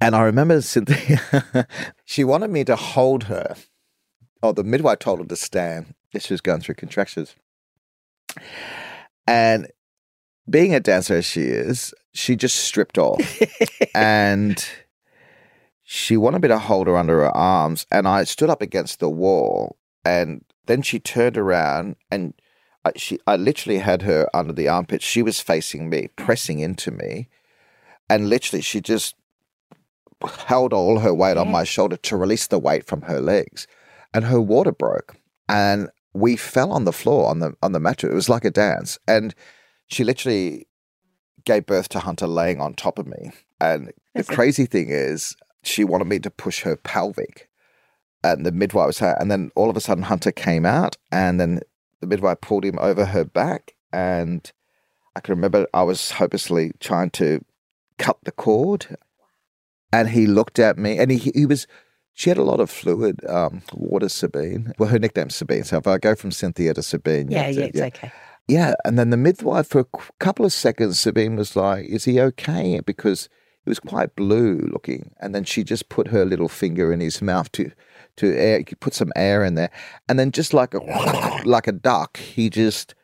And 0.00 0.14
I 0.14 0.22
remember 0.22 0.60
Cynthia, 0.62 1.66
she 2.04 2.22
wanted 2.22 2.50
me 2.50 2.62
to 2.64 2.76
hold 2.76 3.24
her. 3.24 3.56
Oh, 4.40 4.52
the 4.52 4.62
midwife 4.62 5.00
told 5.00 5.18
her 5.18 5.26
to 5.26 5.36
stand. 5.36 5.94
She 6.16 6.32
was 6.32 6.40
going 6.40 6.60
through 6.60 6.76
contractions. 6.76 7.34
And 9.26 9.68
being 10.48 10.74
a 10.74 10.80
dancer 10.80 11.14
as 11.14 11.24
she 11.24 11.42
is, 11.42 11.94
she 12.12 12.36
just 12.36 12.56
stripped 12.56 12.98
off. 12.98 13.20
and 13.94 14.64
she 15.82 16.16
wanted 16.16 16.42
me 16.42 16.48
to 16.48 16.58
hold 16.58 16.86
her 16.86 16.96
under 16.96 17.20
her 17.20 17.36
arms. 17.36 17.86
And 17.90 18.06
I 18.06 18.24
stood 18.24 18.50
up 18.50 18.62
against 18.62 19.00
the 19.00 19.10
wall. 19.10 19.76
And 20.04 20.44
then 20.66 20.82
she 20.82 20.98
turned 20.98 21.38
around 21.38 21.96
and 22.10 22.34
I, 22.84 22.92
she, 22.96 23.18
I 23.26 23.36
literally 23.36 23.78
had 23.78 24.02
her 24.02 24.28
under 24.34 24.52
the 24.52 24.68
armpit. 24.68 25.02
She 25.02 25.22
was 25.22 25.40
facing 25.40 25.88
me, 25.88 26.08
pressing 26.16 26.58
into 26.58 26.90
me, 26.90 27.28
and 28.10 28.28
literally 28.28 28.60
she 28.60 28.80
just 28.80 29.14
held 30.46 30.72
all 30.72 31.00
her 31.00 31.14
weight 31.14 31.36
on 31.36 31.50
my 31.50 31.64
shoulder 31.64 31.96
to 31.96 32.16
release 32.16 32.46
the 32.46 32.58
weight 32.58 32.86
from 32.86 33.02
her 33.02 33.20
legs, 33.20 33.66
and 34.12 34.26
her 34.26 34.40
water 34.40 34.72
broke, 34.72 35.16
and 35.48 35.88
we 36.14 36.36
fell 36.36 36.72
on 36.72 36.84
the 36.84 36.92
floor 36.92 37.28
on 37.28 37.40
the 37.40 37.54
on 37.62 37.72
the 37.72 37.80
mattress. 37.80 38.12
It 38.12 38.14
was 38.14 38.28
like 38.28 38.44
a 38.44 38.50
dance, 38.50 38.98
and 39.06 39.34
she 39.88 40.04
literally 40.04 40.66
gave 41.44 41.66
birth 41.66 41.88
to 41.90 41.98
Hunter 41.98 42.26
laying 42.26 42.60
on 42.60 42.74
top 42.74 42.98
of 42.98 43.06
me. 43.06 43.32
And 43.60 43.92
the 44.14 44.24
crazy 44.24 44.64
thing 44.66 44.88
is, 44.88 45.36
she 45.62 45.84
wanted 45.84 46.06
me 46.06 46.18
to 46.20 46.30
push 46.30 46.62
her 46.62 46.76
pelvic. 46.76 47.48
And 48.22 48.46
the 48.46 48.52
midwife 48.52 48.86
was, 48.86 48.98
her. 49.00 49.16
and 49.20 49.30
then 49.30 49.50
all 49.54 49.68
of 49.68 49.76
a 49.76 49.80
sudden 49.80 50.04
Hunter 50.04 50.32
came 50.32 50.64
out, 50.64 50.96
and 51.12 51.38
then 51.38 51.60
the 52.00 52.06
midwife 52.06 52.40
pulled 52.40 52.64
him 52.64 52.78
over 52.80 53.04
her 53.06 53.24
back, 53.24 53.74
and 53.92 54.50
I 55.14 55.20
can 55.20 55.34
remember 55.34 55.66
I 55.74 55.82
was 55.82 56.12
hopelessly 56.12 56.72
trying 56.80 57.10
to 57.10 57.44
cut 57.98 58.18
the 58.24 58.32
cord, 58.32 58.96
and 59.92 60.08
he 60.08 60.26
looked 60.26 60.58
at 60.58 60.78
me, 60.78 60.98
and 60.98 61.10
he 61.10 61.32
he 61.34 61.44
was. 61.44 61.66
She 62.14 62.30
had 62.30 62.38
a 62.38 62.44
lot 62.44 62.60
of 62.60 62.70
fluid, 62.70 63.24
um, 63.28 63.62
water 63.72 64.08
Sabine. 64.08 64.72
Well, 64.78 64.88
her 64.88 65.00
nickname's 65.00 65.34
Sabine. 65.34 65.64
So 65.64 65.78
if 65.78 65.86
I 65.86 65.98
go 65.98 66.14
from 66.14 66.30
Cynthia 66.30 66.72
to 66.74 66.82
Sabine, 66.82 67.28
yeah, 67.30 67.48
yeah, 67.48 67.64
it's 67.64 67.78
yeah. 67.78 67.86
okay. 67.86 68.12
Yeah, 68.46 68.74
and 68.84 68.98
then 68.98 69.10
the 69.10 69.16
midwife 69.16 69.68
for 69.68 69.80
a 69.80 69.98
couple 70.20 70.44
of 70.44 70.52
seconds, 70.52 71.00
Sabine 71.00 71.34
was 71.34 71.56
like, 71.56 71.86
"Is 71.86 72.04
he 72.04 72.20
okay?" 72.20 72.80
Because 72.80 73.28
he 73.64 73.70
was 73.70 73.80
quite 73.80 74.14
blue 74.14 74.68
looking, 74.70 75.12
and 75.20 75.34
then 75.34 75.44
she 75.44 75.64
just 75.64 75.88
put 75.88 76.08
her 76.08 76.24
little 76.24 76.48
finger 76.48 76.92
in 76.92 77.00
his 77.00 77.22
mouth 77.22 77.50
to 77.52 77.72
to 78.16 78.36
air, 78.36 78.62
put 78.80 78.94
some 78.94 79.12
air 79.16 79.44
in 79.44 79.54
there, 79.54 79.70
and 80.08 80.18
then 80.18 80.30
just 80.30 80.54
like 80.54 80.74
a 80.74 80.78
like 81.44 81.66
a 81.66 81.72
duck, 81.72 82.18
he 82.18 82.50
just 82.50 82.94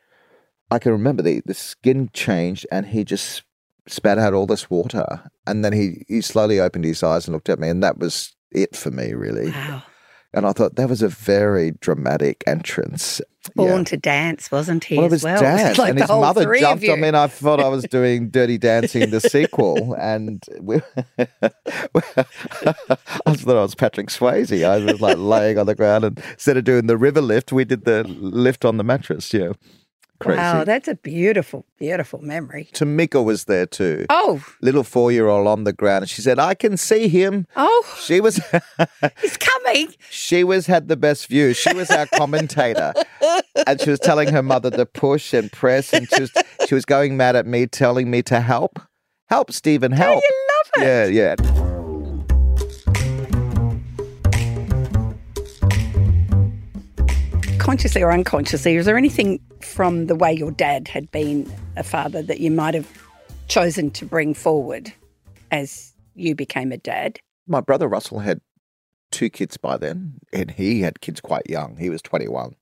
I 0.71 0.79
can 0.79 0.93
remember 0.93 1.23
the 1.23 1.43
the 1.47 1.55
skin 1.55 2.11
changed, 2.13 2.67
and 2.71 2.87
he 2.87 3.03
just 3.03 3.43
spat 3.89 4.19
out 4.19 4.35
all 4.35 4.47
this 4.47 4.71
water, 4.71 5.31
and 5.47 5.65
then 5.65 5.73
he 5.73 6.05
he 6.07 6.21
slowly 6.21 6.61
opened 6.61 6.85
his 6.85 7.03
eyes 7.03 7.27
and 7.27 7.35
looked 7.35 7.49
at 7.49 7.59
me, 7.59 7.69
and 7.69 7.83
that 7.83 7.99
was 7.99 8.37
it 8.53 8.77
for 8.77 8.91
me, 8.91 9.15
really. 9.15 9.51
Wow. 9.51 9.83
And 10.33 10.47
I 10.47 10.53
thought 10.53 10.77
that 10.77 10.89
was 10.89 11.03
a 11.03 11.09
very 11.09 11.73
dramatic 11.81 12.45
entrance. 12.47 13.21
Born 13.57 13.79
yeah. 13.79 13.85
to 13.85 13.97
dance, 13.97 14.51
wasn't 14.53 14.85
he? 14.85 14.97
Well, 14.97 15.07
it 15.07 15.11
was 15.11 15.25
well? 15.25 15.41
dance, 15.43 15.77
like 15.77 15.91
and 15.91 15.99
his 15.99 16.09
mother 16.09 16.55
jumped. 16.55 16.89
I 16.89 16.95
mean, 16.95 17.17
I 17.17 17.27
thought 17.27 17.59
I 17.59 17.69
was 17.69 17.85
doing 17.91 18.29
Dirty 18.29 18.59
Dancing, 18.59 19.11
the 19.11 19.21
sequel, 19.21 19.95
and 19.95 20.45
we, 20.61 20.77
I 21.19 21.25
thought 23.35 23.57
I 23.57 23.63
was 23.63 23.75
Patrick 23.75 24.09
Swayze. 24.09 24.65
I 24.65 24.85
was 24.85 25.01
like 25.01 25.17
laying 25.17 25.59
on 25.59 25.67
the 25.67 25.75
ground, 25.75 26.05
and 26.05 26.23
instead 26.33 26.59
of 26.59 26.65
doing 26.65 26.87
the 26.87 26.99
river 26.99 27.23
lift, 27.23 27.51
we 27.51 27.65
did 27.65 27.85
the 27.85 28.05
lift 28.05 28.65
on 28.65 28.77
the 28.77 28.85
mattress. 28.85 29.33
Yeah. 29.33 29.53
Crazy. 30.21 30.37
Wow, 30.37 30.65
that's 30.65 30.87
a 30.87 30.97
beautiful, 30.97 31.65
beautiful 31.79 32.21
memory. 32.21 32.69
Tamika 32.75 33.25
was 33.25 33.45
there 33.45 33.65
too. 33.65 34.05
Oh. 34.11 34.45
Little 34.61 34.85
four 34.85 35.11
year 35.11 35.29
old 35.29 35.47
on 35.47 35.65
the 35.65 35.73
ground. 35.73 36.11
She 36.11 36.21
said, 36.21 36.39
I 36.39 36.53
can 36.55 36.77
see 36.77 37.09
him. 37.09 37.47
Oh. 37.57 37.97
She 38.03 38.21
was 38.21 38.37
He's 39.21 39.39
coming. 39.39 39.95
She 40.11 40.45
was 40.45 40.67
had 40.67 40.89
the 40.89 40.97
best 40.97 41.27
view. 41.27 41.55
She 41.55 41.73
was 41.73 41.91
our 41.91 42.07
commentator. 42.07 42.93
and 43.67 43.81
she 43.81 43.89
was 43.89 43.99
telling 43.99 44.29
her 44.29 44.43
mother 44.43 44.71
to 44.71 44.85
push 44.85 45.33
and 45.33 45.51
press 45.51 45.93
and 45.95 46.07
she 46.11 46.21
was 46.21 46.33
she 46.69 46.75
was 46.75 46.85
going 46.85 47.17
mad 47.17 47.35
at 47.35 47.47
me, 47.47 47.67
telling 47.67 48.11
me 48.11 48.23
to 48.25 48.41
help. 48.41 48.79
Help, 49.31 49.53
Stephen, 49.53 49.93
help. 49.93 50.23
Oh, 50.23 50.29
you 50.29 50.83
love 50.83 50.87
it. 50.87 51.13
Yeah, 51.15 51.35
yeah. 51.47 51.70
Consciously 57.71 58.03
or 58.03 58.11
unconsciously, 58.11 58.75
is 58.75 58.85
there 58.85 58.99
anything 58.99 59.39
from 59.61 60.09
the 60.09 60.17
way 60.17 60.33
your 60.33 60.51
dad 60.51 60.89
had 60.89 61.09
been 61.13 61.49
a 61.77 61.85
father 61.85 62.21
that 62.21 62.41
you 62.41 62.51
might 62.51 62.75
have 62.75 62.89
chosen 63.47 63.93
to 63.93 64.05
bring 64.05 64.35
forward 64.35 64.93
as 65.53 65.93
you 66.17 66.35
became 66.35 66.73
a 66.73 66.77
dad? 66.77 67.21
My 67.47 67.61
brother 67.61 67.87
Russell 67.87 68.19
had 68.19 68.41
two 69.13 69.31
kids 69.31 69.57
by 69.57 69.77
then, 69.77 70.15
and 70.33 70.51
he 70.51 70.81
had 70.81 71.01
kids 71.01 71.21
quite 71.21 71.49
young. 71.49 71.77
He 71.77 71.91
was 71.91 72.03
21. 72.03 72.57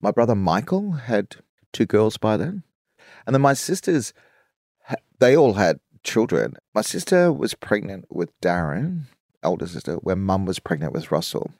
My 0.00 0.10
brother 0.10 0.34
Michael 0.34 0.92
had 0.92 1.36
two 1.74 1.84
girls 1.84 2.16
by 2.16 2.38
then. 2.38 2.62
And 3.26 3.34
then 3.34 3.42
my 3.42 3.52
sisters, 3.52 4.14
they 5.18 5.36
all 5.36 5.52
had 5.52 5.80
children. 6.02 6.54
My 6.74 6.80
sister 6.80 7.30
was 7.30 7.52
pregnant 7.52 8.06
with 8.08 8.30
Darren, 8.40 9.02
older 9.44 9.66
sister, 9.66 9.96
when 9.96 10.20
mum 10.20 10.46
was 10.46 10.60
pregnant 10.60 10.94
with 10.94 11.12
Russell. 11.12 11.50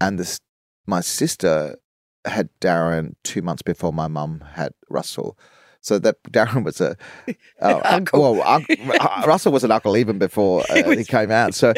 And 0.00 0.20
this 0.20 0.38
my 0.86 1.00
sister 1.00 1.76
had 2.24 2.48
Darren 2.60 3.14
two 3.24 3.42
months 3.42 3.62
before 3.62 3.92
my 3.92 4.08
mum 4.08 4.44
had 4.54 4.72
Russell. 4.88 5.38
So 5.80 5.98
that 5.98 6.22
Darren 6.30 6.64
was 6.64 6.80
a 6.80 6.96
uh, 7.62 7.80
uncle. 7.84 8.34
Well, 8.34 8.42
un- 8.42 8.66
uh, 9.00 9.24
Russell 9.26 9.52
was 9.52 9.64
an 9.64 9.70
uncle 9.70 9.96
even 9.96 10.18
before 10.18 10.64
uh, 10.70 10.90
he, 10.90 10.96
he, 10.96 11.04
came 11.04 11.30
out. 11.30 11.54
So, 11.54 11.72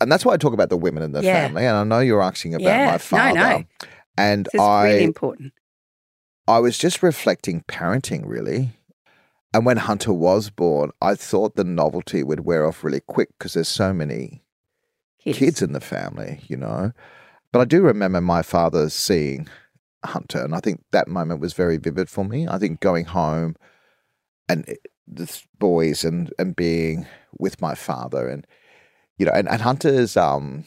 and 0.00 0.10
that's 0.10 0.24
why 0.24 0.34
I 0.34 0.36
talk 0.36 0.52
about 0.52 0.70
the 0.70 0.76
women 0.76 1.02
in 1.02 1.12
the 1.12 1.22
yeah. 1.22 1.46
family. 1.46 1.66
And 1.66 1.76
I 1.76 1.84
know 1.84 2.00
you're 2.00 2.22
asking 2.22 2.54
about 2.54 2.64
yeah. 2.64 2.90
my 2.92 2.98
father. 2.98 3.38
No, 3.38 3.58
no. 3.58 3.64
And 4.16 4.48
this 4.52 4.60
I 4.60 4.84
really 4.84 5.04
important. 5.04 5.52
I 6.48 6.58
was 6.58 6.76
just 6.76 7.02
reflecting 7.02 7.62
parenting 7.68 8.22
really. 8.26 8.70
And 9.52 9.66
when 9.66 9.78
Hunter 9.78 10.12
was 10.12 10.50
born, 10.50 10.90
I 11.00 11.14
thought 11.14 11.56
the 11.56 11.64
novelty 11.64 12.22
would 12.22 12.40
wear 12.40 12.66
off 12.66 12.84
really 12.84 13.00
quick 13.00 13.30
because 13.36 13.54
there's 13.54 13.68
so 13.68 13.92
many 13.92 14.42
kids. 15.20 15.38
kids 15.38 15.62
in 15.62 15.72
the 15.72 15.80
family, 15.80 16.40
you 16.46 16.56
know. 16.56 16.92
But 17.52 17.60
I 17.60 17.64
do 17.64 17.82
remember 17.82 18.20
my 18.20 18.42
father 18.42 18.88
seeing 18.90 19.48
Hunter, 20.04 20.42
and 20.42 20.54
I 20.54 20.60
think 20.60 20.84
that 20.92 21.08
moment 21.08 21.40
was 21.40 21.52
very 21.52 21.76
vivid 21.76 22.08
for 22.08 22.24
me. 22.24 22.46
I 22.48 22.58
think 22.58 22.80
going 22.80 23.06
home 23.06 23.56
and 24.48 24.64
the 25.06 25.42
boys 25.58 26.04
and 26.04 26.32
and 26.38 26.54
being 26.54 27.06
with 27.38 27.60
my 27.60 27.74
father, 27.74 28.28
and 28.28 28.46
you 29.18 29.26
know, 29.26 29.32
and, 29.32 29.48
and 29.48 29.62
Hunter's 29.62 30.16
um 30.16 30.64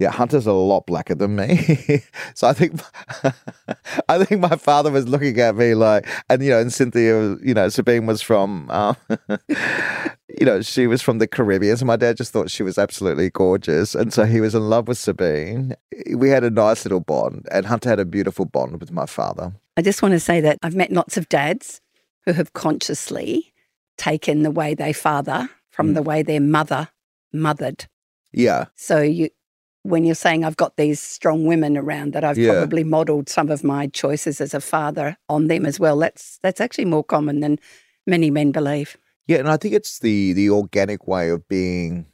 yeah, 0.00 0.10
Hunter's 0.10 0.46
a 0.46 0.52
lot 0.52 0.86
blacker 0.86 1.14
than 1.14 1.36
me. 1.36 2.02
so 2.34 2.48
I 2.48 2.54
think 2.54 2.80
I 4.08 4.24
think 4.24 4.40
my 4.40 4.56
father 4.56 4.90
was 4.90 5.06
looking 5.06 5.38
at 5.38 5.54
me 5.54 5.74
like, 5.74 6.08
and 6.30 6.42
you 6.42 6.50
know, 6.50 6.58
and 6.58 6.72
Cynthia, 6.72 7.36
you 7.44 7.52
know, 7.52 7.68
Sabine 7.68 8.06
was 8.06 8.22
from, 8.22 8.70
um, 8.70 8.96
you 10.40 10.46
know, 10.46 10.62
she 10.62 10.86
was 10.86 11.02
from 11.02 11.18
the 11.18 11.26
Caribbean. 11.26 11.76
So 11.76 11.84
my 11.84 11.96
dad 11.96 12.16
just 12.16 12.32
thought 12.32 12.50
she 12.50 12.62
was 12.62 12.78
absolutely 12.78 13.28
gorgeous, 13.28 13.94
and 13.94 14.10
so 14.10 14.24
he 14.24 14.40
was 14.40 14.54
in 14.54 14.70
love 14.70 14.88
with 14.88 14.96
Sabine. 14.96 15.74
We 16.16 16.30
had 16.30 16.44
a 16.44 16.50
nice 16.50 16.86
little 16.86 17.00
bond, 17.00 17.46
and 17.52 17.66
Hunter 17.66 17.90
had 17.90 18.00
a 18.00 18.06
beautiful 18.06 18.46
bond 18.46 18.80
with 18.80 18.90
my 18.90 19.04
father. 19.04 19.52
I 19.76 19.82
just 19.82 20.00
want 20.00 20.12
to 20.12 20.20
say 20.20 20.40
that 20.40 20.56
I've 20.62 20.74
met 20.74 20.90
lots 20.90 21.18
of 21.18 21.28
dads 21.28 21.82
who 22.24 22.32
have 22.32 22.54
consciously 22.54 23.52
taken 23.98 24.44
the 24.44 24.50
way 24.50 24.74
they 24.74 24.94
father 24.94 25.50
from 25.68 25.90
mm. 25.90 25.94
the 25.94 26.02
way 26.02 26.22
their 26.22 26.40
mother 26.40 26.88
mothered. 27.34 27.86
Yeah. 28.32 28.66
So 28.76 29.00
you 29.02 29.28
when 29.82 30.04
you're 30.04 30.14
saying 30.14 30.44
I've 30.44 30.56
got 30.56 30.76
these 30.76 31.00
strong 31.00 31.46
women 31.46 31.76
around 31.76 32.12
that 32.12 32.24
I've 32.24 32.38
yeah. 32.38 32.52
probably 32.52 32.84
modeled 32.84 33.28
some 33.28 33.50
of 33.50 33.64
my 33.64 33.86
choices 33.86 34.40
as 34.40 34.52
a 34.52 34.60
father 34.60 35.16
on 35.28 35.46
them 35.46 35.64
as 35.64 35.80
well. 35.80 35.98
That's 35.98 36.38
that's 36.42 36.60
actually 36.60 36.84
more 36.84 37.04
common 37.04 37.40
than 37.40 37.58
many 38.06 38.30
men 38.30 38.52
believe. 38.52 38.96
Yeah, 39.26 39.38
and 39.38 39.48
I 39.48 39.56
think 39.56 39.74
it's 39.74 40.00
the 40.00 40.32
the 40.32 40.50
organic 40.50 41.06
way 41.06 41.30
of 41.30 41.48
being 41.48 42.06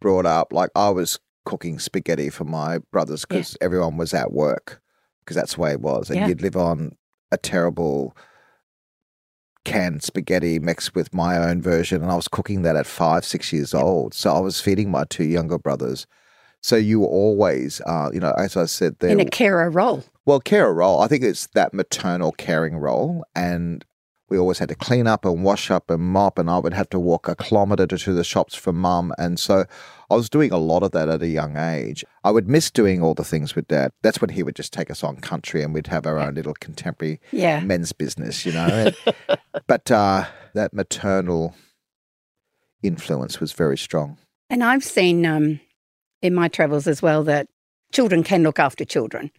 brought 0.00 0.26
up. 0.26 0.52
Like 0.52 0.70
I 0.74 0.90
was 0.90 1.18
cooking 1.44 1.78
spaghetti 1.78 2.30
for 2.30 2.44
my 2.44 2.78
brothers 2.90 3.24
because 3.24 3.56
yeah. 3.60 3.64
everyone 3.64 3.96
was 3.96 4.12
at 4.12 4.32
work 4.32 4.80
because 5.20 5.36
that's 5.36 5.54
the 5.54 5.60
way 5.60 5.72
it 5.72 5.80
was, 5.80 6.10
and 6.10 6.18
yeah. 6.18 6.26
you'd 6.26 6.42
live 6.42 6.56
on 6.56 6.96
a 7.30 7.36
terrible 7.36 8.16
canned 9.64 10.02
spaghetti 10.02 10.58
mixed 10.58 10.94
with 10.94 11.14
my 11.14 11.36
own 11.36 11.62
version, 11.62 12.02
and 12.02 12.10
I 12.10 12.16
was 12.16 12.26
cooking 12.26 12.62
that 12.62 12.74
at 12.74 12.86
five, 12.86 13.24
six 13.24 13.52
years 13.52 13.74
old. 13.74 14.12
So 14.14 14.34
I 14.34 14.40
was 14.40 14.60
feeding 14.60 14.90
my 14.90 15.04
two 15.04 15.24
younger 15.24 15.58
brothers 15.58 16.06
so 16.62 16.76
you 16.76 17.04
always, 17.04 17.80
uh, 17.86 18.10
you 18.12 18.20
know, 18.20 18.32
as 18.36 18.56
I 18.56 18.66
said, 18.66 18.96
there 18.98 19.10
in 19.10 19.20
a 19.20 19.24
carer 19.24 19.70
role. 19.70 20.04
Well, 20.26 20.40
carer 20.40 20.74
role. 20.74 21.00
I 21.00 21.08
think 21.08 21.24
it's 21.24 21.46
that 21.48 21.72
maternal 21.72 22.32
caring 22.32 22.76
role, 22.76 23.24
and 23.34 23.84
we 24.28 24.38
always 24.38 24.58
had 24.58 24.68
to 24.68 24.74
clean 24.74 25.06
up 25.06 25.24
and 25.24 25.42
wash 25.42 25.70
up 25.70 25.90
and 25.90 26.02
mop, 26.02 26.38
and 26.38 26.50
I 26.50 26.58
would 26.58 26.74
have 26.74 26.88
to 26.90 27.00
walk 27.00 27.28
a 27.28 27.34
kilometre 27.34 27.86
to 27.86 28.12
the 28.12 28.24
shops 28.24 28.54
for 28.54 28.72
mum, 28.72 29.12
and 29.18 29.40
so 29.40 29.64
I 30.10 30.14
was 30.14 30.28
doing 30.28 30.52
a 30.52 30.58
lot 30.58 30.82
of 30.82 30.92
that 30.92 31.08
at 31.08 31.22
a 31.22 31.28
young 31.28 31.56
age. 31.56 32.04
I 32.24 32.30
would 32.30 32.48
miss 32.48 32.70
doing 32.70 33.02
all 33.02 33.14
the 33.14 33.24
things 33.24 33.54
with 33.54 33.68
dad. 33.68 33.92
That's 34.02 34.20
when 34.20 34.30
he 34.30 34.42
would 34.42 34.54
just 34.54 34.72
take 34.72 34.90
us 34.90 35.02
on 35.02 35.16
country, 35.16 35.62
and 35.62 35.72
we'd 35.72 35.88
have 35.88 36.06
our 36.06 36.18
own 36.18 36.34
little 36.34 36.54
contemporary 36.54 37.20
yeah. 37.32 37.60
men's 37.60 37.92
business, 37.92 38.44
you 38.44 38.52
know. 38.52 38.90
but 39.66 39.90
uh, 39.90 40.26
that 40.54 40.74
maternal 40.74 41.54
influence 42.82 43.40
was 43.40 43.52
very 43.52 43.78
strong. 43.78 44.18
And 44.48 44.64
I've 44.64 44.84
seen 44.84 45.24
um, 45.26 45.60
in 46.22 46.34
my 46.34 46.48
travels 46.48 46.86
as 46.86 47.02
well 47.02 47.24
that 47.24 47.48
children 47.92 48.22
can 48.22 48.42
look 48.42 48.58
after 48.58 48.84
children. 48.84 49.30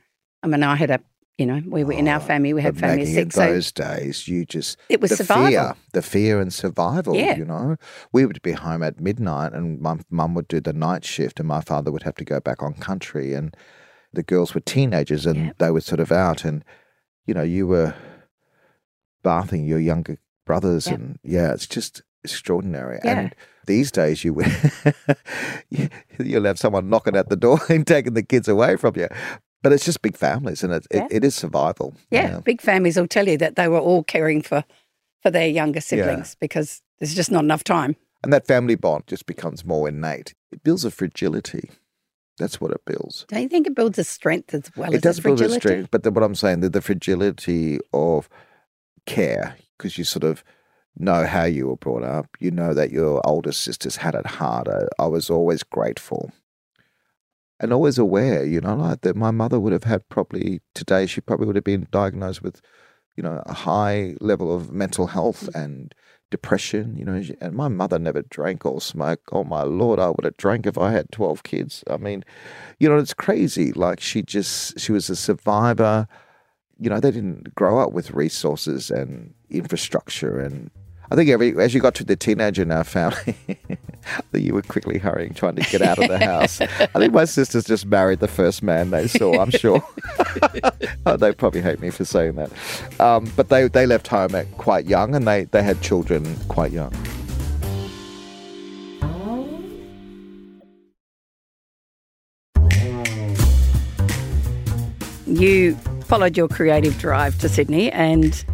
I 0.43 0.47
mean, 0.47 0.63
I 0.63 0.75
had 0.75 0.89
a, 0.89 0.99
you 1.37 1.45
know, 1.45 1.61
we 1.65 1.83
were 1.83 1.93
in 1.93 2.07
our 2.07 2.19
oh, 2.19 2.23
family, 2.23 2.53
we 2.53 2.61
had 2.61 2.77
family 2.77 3.05
six. 3.05 3.35
In 3.37 3.47
those 3.47 3.67
so 3.67 3.83
days, 3.83 4.27
you 4.27 4.45
just 4.45 4.77
it 4.89 5.01
was 5.01 5.11
the 5.11 5.17
survival. 5.17 5.49
fear, 5.49 5.75
the 5.93 6.01
fear 6.01 6.41
and 6.41 6.53
survival. 6.53 7.15
Yeah. 7.15 7.37
you 7.37 7.45
know, 7.45 7.77
we 8.11 8.25
would 8.25 8.41
be 8.41 8.51
home 8.51 8.83
at 8.83 8.99
midnight, 8.99 9.53
and 9.53 9.79
my 9.79 9.99
mum 10.09 10.33
would 10.35 10.47
do 10.47 10.59
the 10.59 10.73
night 10.73 11.05
shift, 11.05 11.39
and 11.39 11.47
my 11.47 11.61
father 11.61 11.91
would 11.91 12.03
have 12.03 12.15
to 12.15 12.25
go 12.25 12.39
back 12.39 12.61
on 12.61 12.73
country, 12.73 13.33
and 13.33 13.55
the 14.13 14.23
girls 14.23 14.53
were 14.53 14.61
teenagers, 14.61 15.25
and 15.25 15.45
yeah. 15.45 15.51
they 15.57 15.71
were 15.71 15.81
sort 15.81 15.99
of 15.99 16.11
out, 16.11 16.43
and 16.43 16.63
you 17.25 17.33
know, 17.33 17.43
you 17.43 17.67
were 17.67 17.95
bathing 19.23 19.65
your 19.65 19.79
younger 19.79 20.17
brothers, 20.45 20.87
yeah. 20.87 20.93
and 20.93 21.19
yeah, 21.23 21.53
it's 21.53 21.67
just 21.67 22.01
extraordinary. 22.23 22.99
And 23.03 23.35
these 23.65 23.91
days, 23.91 24.23
you 24.23 24.41
you'll 26.19 26.45
have 26.45 26.59
someone 26.59 26.89
knocking 26.89 27.15
at 27.15 27.29
the 27.29 27.35
door 27.35 27.59
and 27.69 27.85
taking 27.85 28.13
the 28.13 28.23
kids 28.23 28.47
away 28.47 28.75
from 28.75 28.95
you. 28.95 29.07
But 29.63 29.73
it's 29.73 29.85
just 29.85 30.01
big 30.01 30.17
families, 30.17 30.63
and 30.63 30.73
it, 30.73 30.87
yeah. 30.91 31.05
it, 31.05 31.11
it 31.11 31.23
is 31.23 31.35
survival. 31.35 31.93
Yeah, 32.09 32.39
big 32.39 32.61
families 32.61 32.97
will 32.97 33.07
tell 33.07 33.27
you 33.27 33.37
that 33.37 33.55
they 33.55 33.67
were 33.67 33.79
all 33.79 34.03
caring 34.03 34.41
for 34.41 34.63
for 35.21 35.29
their 35.29 35.47
younger 35.47 35.81
siblings 35.81 36.31
yeah. 36.31 36.37
because 36.39 36.81
there's 36.99 37.13
just 37.13 37.31
not 37.31 37.43
enough 37.43 37.63
time. 37.63 37.95
And 38.23 38.33
that 38.33 38.47
family 38.47 38.75
bond 38.75 39.05
just 39.07 39.25
becomes 39.25 39.65
more 39.65 39.87
innate. 39.87 40.33
It 40.51 40.63
builds 40.63 40.85
a 40.85 40.91
fragility. 40.91 41.69
That's 42.37 42.59
what 42.59 42.71
it 42.71 42.81
builds. 42.85 43.25
Don't 43.27 43.43
you 43.43 43.49
think 43.49 43.67
it 43.67 43.75
builds 43.75 43.99
a 43.99 44.03
strength 44.03 44.53
as 44.53 44.71
well? 44.75 44.93
It 44.93 45.01
does 45.01 45.19
build 45.19 45.41
a 45.41 45.49
strength, 45.49 45.89
but 45.91 46.03
the, 46.03 46.11
what 46.11 46.23
I'm 46.23 46.35
saying, 46.35 46.61
the, 46.61 46.69
the 46.69 46.81
fragility 46.81 47.79
of 47.93 48.29
care, 49.05 49.57
because 49.77 49.97
you 49.97 50.03
sort 50.03 50.23
of 50.23 50.43
know 50.97 51.25
how 51.25 51.45
you 51.45 51.67
were 51.67 51.77
brought 51.77 52.03
up. 52.03 52.27
You 52.39 52.51
know 52.51 52.73
that 52.73 52.91
your 52.91 53.21
older 53.25 53.51
sisters 53.51 53.97
had 53.97 54.15
it 54.15 54.25
harder. 54.25 54.89
I 54.99 55.07
was 55.07 55.29
always 55.29 55.63
grateful 55.63 56.31
and 57.61 57.71
always 57.71 57.99
aware, 57.99 58.43
you 58.43 58.59
know, 58.59 58.75
like 58.75 59.01
that 59.01 59.15
my 59.15 59.29
mother 59.29 59.59
would 59.59 59.71
have 59.71 59.83
had 59.83 60.09
probably 60.09 60.61
today, 60.73 61.05
she 61.05 61.21
probably 61.21 61.45
would 61.45 61.55
have 61.55 61.63
been 61.63 61.87
diagnosed 61.91 62.41
with, 62.41 62.59
you 63.15 63.21
know, 63.21 63.41
a 63.45 63.53
high 63.53 64.15
level 64.19 64.53
of 64.53 64.71
mental 64.71 65.07
health 65.07 65.43
mm. 65.43 65.63
and 65.63 65.93
depression, 66.31 66.97
you 66.97 67.05
know, 67.05 67.21
and 67.39 67.53
my 67.53 67.67
mother 67.67 67.99
never 67.99 68.23
drank 68.23 68.65
or 68.65 68.81
smoked. 68.81 69.29
Oh 69.31 69.43
my 69.43 69.61
lord, 69.61 69.99
I 69.99 70.09
would 70.09 70.23
have 70.23 70.37
drank 70.37 70.65
if 70.65 70.75
I 70.75 70.91
had 70.91 71.11
12 71.11 71.43
kids. 71.43 71.83
I 71.87 71.97
mean, 71.97 72.25
you 72.79 72.89
know, 72.89 72.97
it's 72.97 73.13
crazy. 73.13 73.71
Like 73.73 73.99
she 73.99 74.23
just, 74.23 74.79
she 74.79 74.91
was 74.91 75.07
a 75.11 75.15
survivor. 75.15 76.07
You 76.79 76.89
know, 76.89 76.99
they 76.99 77.11
didn't 77.11 77.53
grow 77.53 77.79
up 77.79 77.91
with 77.91 78.09
resources 78.09 78.89
and 78.89 79.35
infrastructure 79.51 80.39
and 80.39 80.71
I 81.11 81.15
think 81.15 81.29
every 81.29 81.61
as 81.61 81.73
you 81.73 81.81
got 81.81 81.93
to 81.95 82.05
the 82.05 82.15
teenager 82.15 82.61
in 82.61 82.71
our 82.71 82.85
family, 82.85 83.35
that 84.31 84.39
you 84.39 84.53
were 84.53 84.61
quickly 84.61 84.97
hurrying, 84.97 85.33
trying 85.33 85.57
to 85.57 85.61
get 85.69 85.81
out 85.81 85.99
of 85.99 86.07
the 86.07 86.17
house. 86.25 86.61
I 86.61 86.87
think 86.87 87.13
my 87.13 87.25
sisters 87.25 87.65
just 87.65 87.85
married 87.85 88.21
the 88.21 88.29
first 88.29 88.63
man 88.63 88.91
they 88.91 89.09
saw. 89.09 89.41
I'm 89.41 89.49
sure. 89.51 89.83
oh, 91.05 91.17
they 91.17 91.33
probably 91.33 91.61
hate 91.61 91.81
me 91.81 91.89
for 91.89 92.05
saying 92.05 92.35
that, 92.35 92.49
um, 93.01 93.29
but 93.35 93.49
they 93.49 93.67
they 93.67 93.85
left 93.85 94.07
home 94.07 94.33
at 94.35 94.49
quite 94.57 94.85
young, 94.85 95.13
and 95.13 95.27
they 95.27 95.43
they 95.43 95.61
had 95.61 95.81
children 95.81 96.37
quite 96.47 96.71
young. 96.71 96.93
You 105.25 105.75
followed 106.05 106.37
your 106.37 106.47
creative 106.47 106.97
drive 106.97 107.37
to 107.39 107.49
Sydney 107.49 107.91
and 107.91 108.45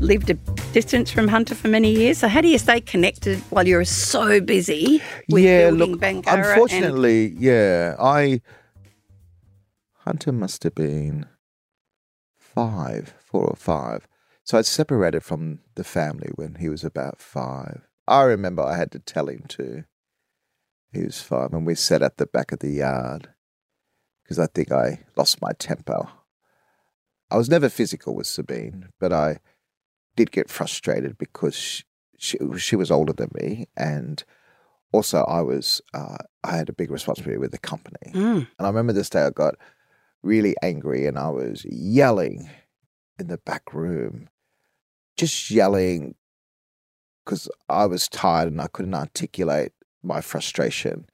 lived 0.00 0.30
a 0.30 0.34
distance 0.72 1.10
from 1.10 1.28
Hunter 1.28 1.54
for 1.54 1.68
many 1.68 1.90
years. 1.92 2.18
So 2.18 2.28
how 2.28 2.40
do 2.40 2.48
you 2.48 2.58
stay 2.58 2.80
connected 2.80 3.38
while 3.50 3.66
you're 3.66 3.84
so 3.84 4.40
busy 4.40 5.02
with 5.28 5.44
yeah, 5.44 5.68
building 5.68 5.92
look, 5.92 6.00
Bangarra? 6.00 6.52
Unfortunately, 6.52 7.26
and... 7.26 7.38
yeah, 7.40 7.96
I 7.98 8.40
Hunter 10.04 10.32
must 10.32 10.62
have 10.62 10.74
been 10.74 11.26
five, 12.38 13.14
four 13.18 13.44
or 13.44 13.56
five. 13.56 14.08
So 14.44 14.56
I 14.56 14.62
separated 14.62 15.22
from 15.22 15.60
the 15.74 15.84
family 15.84 16.30
when 16.36 16.56
he 16.56 16.68
was 16.68 16.82
about 16.82 17.20
five. 17.20 17.86
I 18.06 18.22
remember 18.22 18.62
I 18.62 18.76
had 18.76 18.90
to 18.92 18.98
tell 18.98 19.28
him 19.28 19.44
to. 19.48 19.84
He 20.92 21.02
was 21.02 21.20
five, 21.20 21.52
and 21.52 21.66
we 21.66 21.74
sat 21.74 22.00
at 22.00 22.16
the 22.16 22.24
back 22.24 22.52
of 22.52 22.60
the 22.60 22.70
yard 22.70 23.28
because 24.22 24.38
I 24.38 24.46
think 24.46 24.72
I 24.72 25.00
lost 25.16 25.42
my 25.42 25.52
temper. 25.52 26.08
I 27.30 27.36
was 27.36 27.50
never 27.50 27.68
physical 27.68 28.14
with 28.14 28.26
Sabine, 28.26 28.88
but 28.98 29.12
I 29.12 29.40
did 30.18 30.32
get 30.32 30.50
frustrated 30.50 31.16
because 31.16 31.84
she, 32.18 32.36
she, 32.56 32.74
was 32.74 32.90
older 32.90 33.12
than 33.12 33.30
me 33.40 33.68
and 33.76 34.24
also 34.90 35.22
I 35.22 35.42
was 35.42 35.80
uh, 35.94 36.16
I 36.42 36.56
had 36.56 36.68
a 36.68 36.72
big 36.72 36.90
responsibility 36.90 37.38
with 37.38 37.52
the 37.52 37.58
company. 37.58 38.12
Mm. 38.12 38.48
And 38.58 38.66
I 38.66 38.66
remember 38.66 38.92
this 38.92 39.10
day 39.10 39.22
I 39.22 39.30
got 39.30 39.54
really 40.24 40.56
angry 40.60 41.06
and 41.06 41.16
I 41.16 41.28
was 41.28 41.64
yelling 41.64 42.50
in 43.16 43.28
the 43.28 43.38
back 43.38 43.72
room, 43.72 44.28
just 45.16 45.52
yelling 45.52 46.16
because 47.24 47.48
I 47.68 47.86
was 47.86 48.08
tired 48.08 48.48
and 48.48 48.60
I 48.60 48.66
couldn't 48.66 48.94
articulate 48.94 49.72
my 50.02 50.20
frustration. 50.20 51.06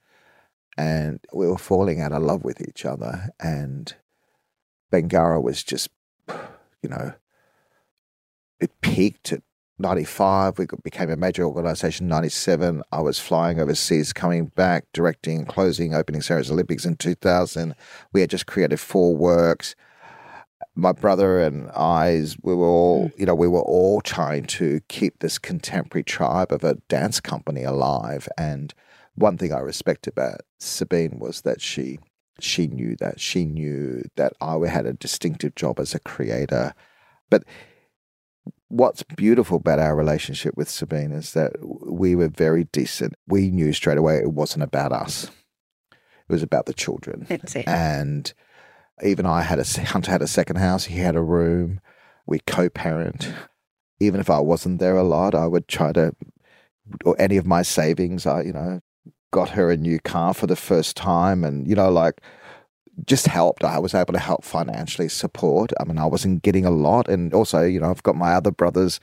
And 0.79 1.21
we 1.35 1.47
were 1.47 1.59
falling 1.59 2.01
out 2.01 2.13
of 2.13 2.23
love 2.23 2.43
with 2.43 2.67
each 2.67 2.87
other. 2.87 3.29
And 3.39 3.95
Bangarra 4.91 5.43
was 5.43 5.63
just, 5.63 5.91
you 6.83 6.89
know, 6.89 7.13
it 8.65 8.81
peaked 8.81 9.33
at 9.33 9.43
95. 9.79 10.59
We 10.59 10.67
became 10.83 11.11
a 11.11 11.17
major 11.17 11.45
organization 11.45 12.09
97. 12.09 12.83
I 12.93 13.01
was 13.01 13.19
flying 13.19 13.61
overseas, 13.61 14.13
coming 14.13 14.47
back, 14.47 14.87
directing, 14.93 15.45
closing, 15.45 15.95
opening 15.95 16.23
series 16.23 16.51
Olympics 16.51 16.85
in 16.85 16.97
2000. 16.97 17.75
We 18.13 18.21
had 18.21 18.31
just 18.31 18.47
created 18.47 18.81
four 18.81 19.15
works. 19.15 19.75
My 20.77 20.93
brother 20.93 21.41
and 21.41 21.71
I, 21.71 22.25
we 22.43 22.55
were 22.55 22.67
all, 22.67 23.09
mm. 23.09 23.19
you 23.19 23.27
know, 23.27 23.35
we 23.35 23.49
were 23.49 23.63
all 23.63 24.01
trying 24.01 24.45
to 24.47 24.81
keep 24.89 25.19
this 25.19 25.39
contemporary 25.39 26.05
tribe 26.05 26.53
of 26.53 26.65
a 26.65 26.77
dance 26.89 27.21
company 27.21 27.65
alive. 27.65 28.29
And 28.39 28.73
one 29.15 29.37
thing 29.37 29.53
I 29.53 29.59
respect 29.59 30.07
about 30.07 30.41
Sabine 30.59 31.19
was 31.19 31.43
that 31.43 31.61
she 31.61 31.99
She 32.41 32.67
knew 32.67 32.97
that. 32.97 33.21
She 33.21 33.45
knew 33.45 34.03
that 34.17 34.33
I 34.41 34.57
had 34.67 34.87
a 34.87 34.93
distinctive 34.93 35.55
job 35.55 35.79
as 35.79 35.95
a 35.95 36.01
creator. 36.01 36.75
But 37.31 37.45
what's 38.75 39.05
beautiful 39.05 39.59
about 39.59 39.79
our 39.79 39.95
relationship 39.95 40.57
with 40.57 40.69
Sabine 40.69 41.13
is 41.13 41.33
that 41.33 41.53
we 41.63 42.17
were 42.17 42.29
very 42.29 42.65
decent. 42.65 43.15
We 43.29 43.51
knew 43.51 43.73
straight 43.73 43.99
away 43.99 44.17
it 44.17 44.33
wasn't 44.33 44.65
about 44.65 44.93
us. 44.93 45.31
It 45.93 46.33
was 46.33 46.43
about 46.43 46.67
the 46.67 46.75
children. 46.75 47.27
That's 47.29 47.55
it. 47.55 47.69
And 47.69 48.33
even 49.05 49.27
I 49.27 49.43
had 49.43 49.61
a 49.61 49.81
Hunter 49.85 50.11
had 50.11 50.23
a 50.23 50.27
second 50.27 50.57
house. 50.57 50.87
He 50.87 50.99
had 50.99 51.15
a 51.15 51.23
room. 51.23 51.81
We 52.27 52.41
co-parent. 52.41 53.33
Even 54.01 54.19
if 54.19 54.29
I 54.29 54.41
wasn't 54.41 54.81
there 54.81 54.97
a 54.97 55.05
lot, 55.05 55.37
I 55.37 55.47
would 55.47 55.69
try 55.69 55.93
to, 55.93 56.17
or 57.05 57.15
any 57.17 57.37
of 57.37 57.47
my 57.47 57.63
savings, 57.63 58.27
I 58.27 58.43
you 58.43 58.53
know, 58.53 58.81
got 59.31 59.51
her 59.51 59.71
a 59.71 59.77
new 59.77 60.01
car 60.01 60.35
for 60.35 60.49
the 60.49 60.57
first 60.57 60.97
time, 60.97 61.45
and 61.45 61.69
you 61.69 61.77
know, 61.77 61.93
like 61.93 62.21
just 63.07 63.27
helped. 63.27 63.65
I 63.65 63.79
was 63.79 63.95
able 63.95 64.13
to 64.13 64.19
help 64.19 64.45
financially 64.45 65.09
support. 65.09 65.73
I 65.81 65.85
mean, 65.85 65.99
I 65.99 66.07
wasn't 66.07 66.43
getting 66.43 66.65
a 66.65 66.71
lot, 66.71 67.09
and 67.09 67.35
also, 67.35 67.63
you 67.63 67.81
know, 67.81 67.91
I've 67.91 68.03
got 68.03 68.17
my 68.17 68.35
other 68.35 68.51
brothers 68.51 69.01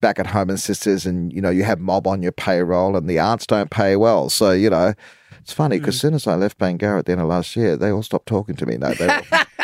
back 0.00 0.18
at 0.18 0.26
home 0.26 0.50
and 0.50 0.60
sisters, 0.60 1.06
and 1.06 1.32
you 1.32 1.40
know, 1.40 1.50
you 1.50 1.64
have 1.64 1.80
mob 1.80 2.06
on 2.06 2.22
your 2.22 2.32
payroll, 2.32 2.96
and 2.96 3.08
the 3.08 3.18
aunts 3.18 3.46
don't 3.46 3.70
pay 3.70 3.96
well, 3.96 4.28
so 4.28 4.52
you 4.52 4.70
know, 4.70 4.94
it's 5.40 5.52
funny 5.52 5.78
because 5.78 5.94
mm. 5.94 5.98
as 5.98 6.00
soon 6.00 6.14
as 6.14 6.26
I 6.26 6.34
left 6.34 6.58
Bangarra 6.58 7.00
at 7.00 7.06
the 7.06 7.12
end 7.12 7.20
of 7.20 7.28
last 7.28 7.56
year, 7.56 7.76
they 7.76 7.90
all 7.90 8.02
stopped 8.02 8.26
talking 8.26 8.56
to 8.56 8.66
me. 8.66 8.76
No, 8.76 8.94
they. 8.94 9.22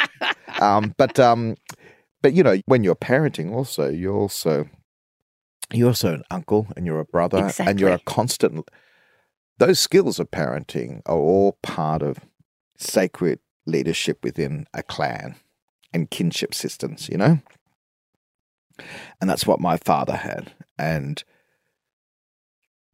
um, 0.61 0.95
but 0.97 1.19
um, 1.19 1.57
but 2.23 2.33
you 2.33 2.43
know, 2.43 2.61
when 2.67 2.85
you're 2.85 2.97
parenting, 2.97 3.53
also 3.53 3.89
you're 3.89 4.17
also 4.17 4.69
you're 5.73 5.89
also 5.89 6.15
an 6.15 6.25
uncle 6.31 6.67
and 6.77 6.87
you're 6.87 7.01
a 7.01 7.05
brother 7.05 7.47
exactly. 7.47 7.67
and 7.71 7.81
you're 7.81 7.93
a 7.93 8.01
constant. 8.01 8.69
Those 9.59 9.81
skills 9.81 10.19
of 10.21 10.31
parenting 10.31 11.01
are 11.07 11.17
all 11.17 11.59
part 11.63 12.03
of 12.03 12.19
sacred 12.77 13.41
leadership 13.69 14.25
within 14.25 14.67
a 14.75 14.83
clan 14.83 15.37
and 15.93 16.11
kinship 16.11 16.55
systems. 16.55 17.09
You 17.09 17.19
know, 17.19 17.39
and 19.21 19.29
that's 19.31 19.47
what 19.47 19.61
my 19.61 19.77
father 19.77 20.17
had, 20.17 20.53
and 20.79 21.23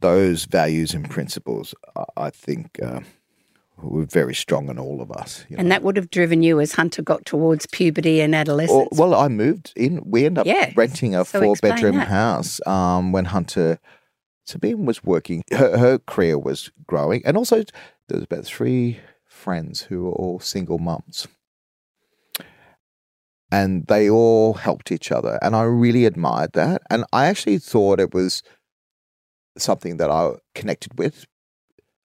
those 0.00 0.44
values 0.44 0.92
and 0.92 1.08
principles, 1.08 1.74
I 2.16 2.28
think, 2.28 2.78
uh, 2.82 3.00
were 3.78 4.04
very 4.04 4.34
strong 4.34 4.68
in 4.68 4.78
all 4.78 5.00
of 5.00 5.10
us. 5.10 5.46
You 5.48 5.56
know? 5.56 5.60
And 5.60 5.70
that 5.70 5.82
would 5.82 5.96
have 5.96 6.10
driven 6.10 6.42
you 6.42 6.60
as 6.60 6.72
Hunter 6.72 7.02
got 7.02 7.24
towards 7.24 7.66
puberty 7.66 8.20
and 8.20 8.34
adolescence. 8.34 8.88
Well, 8.92 9.10
well 9.10 9.20
I 9.20 9.28
moved 9.28 9.72
in. 9.76 10.02
We 10.04 10.26
ended 10.26 10.40
up 10.40 10.46
yeah. 10.46 10.72
renting 10.76 11.14
a 11.14 11.24
so 11.24 11.40
four 11.40 11.56
bedroom 11.62 11.96
that. 11.96 12.08
house 12.08 12.60
um, 12.66 13.12
when 13.12 13.26
Hunter. 13.26 13.78
Sabine 14.46 14.84
was 14.84 15.02
working. 15.02 15.42
Her, 15.50 15.78
her 15.78 15.98
career 16.00 16.38
was 16.38 16.70
growing, 16.86 17.22
and 17.24 17.34
also 17.34 17.64
there 18.08 18.18
was 18.18 18.24
about 18.24 18.44
three 18.44 19.00
friends 19.34 19.82
who 19.82 20.04
were 20.04 20.12
all 20.12 20.40
single 20.40 20.78
mums 20.78 21.26
and 23.54 23.86
they 23.86 24.10
all 24.10 24.54
helped 24.54 24.90
each 24.90 25.12
other. 25.12 25.38
And 25.40 25.54
I 25.54 25.62
really 25.62 26.06
admired 26.06 26.52
that. 26.54 26.82
And 26.90 27.04
I 27.12 27.26
actually 27.26 27.58
thought 27.58 28.00
it 28.00 28.12
was 28.12 28.42
something 29.56 29.96
that 29.98 30.10
I 30.10 30.32
connected 30.56 30.98
with. 30.98 31.24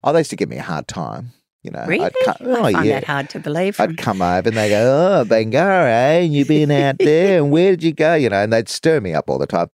Oh, 0.03 0.13
they 0.13 0.19
used 0.19 0.29
to 0.29 0.35
give 0.35 0.49
me 0.49 0.57
a 0.57 0.63
hard 0.63 0.87
time. 0.87 1.31
You 1.63 1.71
know, 1.71 1.85
really? 1.87 2.05
I'd 2.05 2.13
come, 2.23 2.35
oh, 2.41 2.63
I 2.63 2.71
find 2.71 2.85
yeah. 2.85 2.99
that 2.99 3.03
hard 3.05 3.29
to 3.31 3.39
believe. 3.39 3.75
From... 3.75 3.89
I'd 3.89 3.97
come 3.97 4.21
over 4.21 4.47
and 4.47 4.57
they 4.57 4.69
go, 4.69 5.19
"Oh, 5.19 5.25
Bangarra, 5.25 5.89
eh? 5.89 6.19
You've 6.21 6.47
been 6.47 6.71
out 6.71 6.97
there, 6.99 7.39
and 7.39 7.51
where 7.51 7.71
did 7.71 7.83
you 7.83 7.91
go?" 7.91 8.15
You 8.15 8.29
know, 8.29 8.41
and 8.41 8.53
they'd 8.53 8.69
stir 8.69 9.01
me 9.01 9.13
up 9.13 9.29
all 9.29 9.37
the 9.37 9.45
time. 9.45 9.67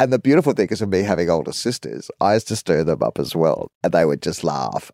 And 0.00 0.12
the 0.12 0.18
beautiful 0.18 0.52
thing 0.52 0.68
is, 0.70 0.82
of 0.82 0.88
me 0.88 1.02
having 1.02 1.30
older 1.30 1.52
sisters, 1.52 2.10
I 2.20 2.34
used 2.34 2.48
to 2.48 2.56
stir 2.56 2.82
them 2.82 3.04
up 3.04 3.20
as 3.20 3.36
well, 3.36 3.70
and 3.84 3.92
they 3.92 4.04
would 4.04 4.20
just 4.20 4.42
laugh. 4.42 4.90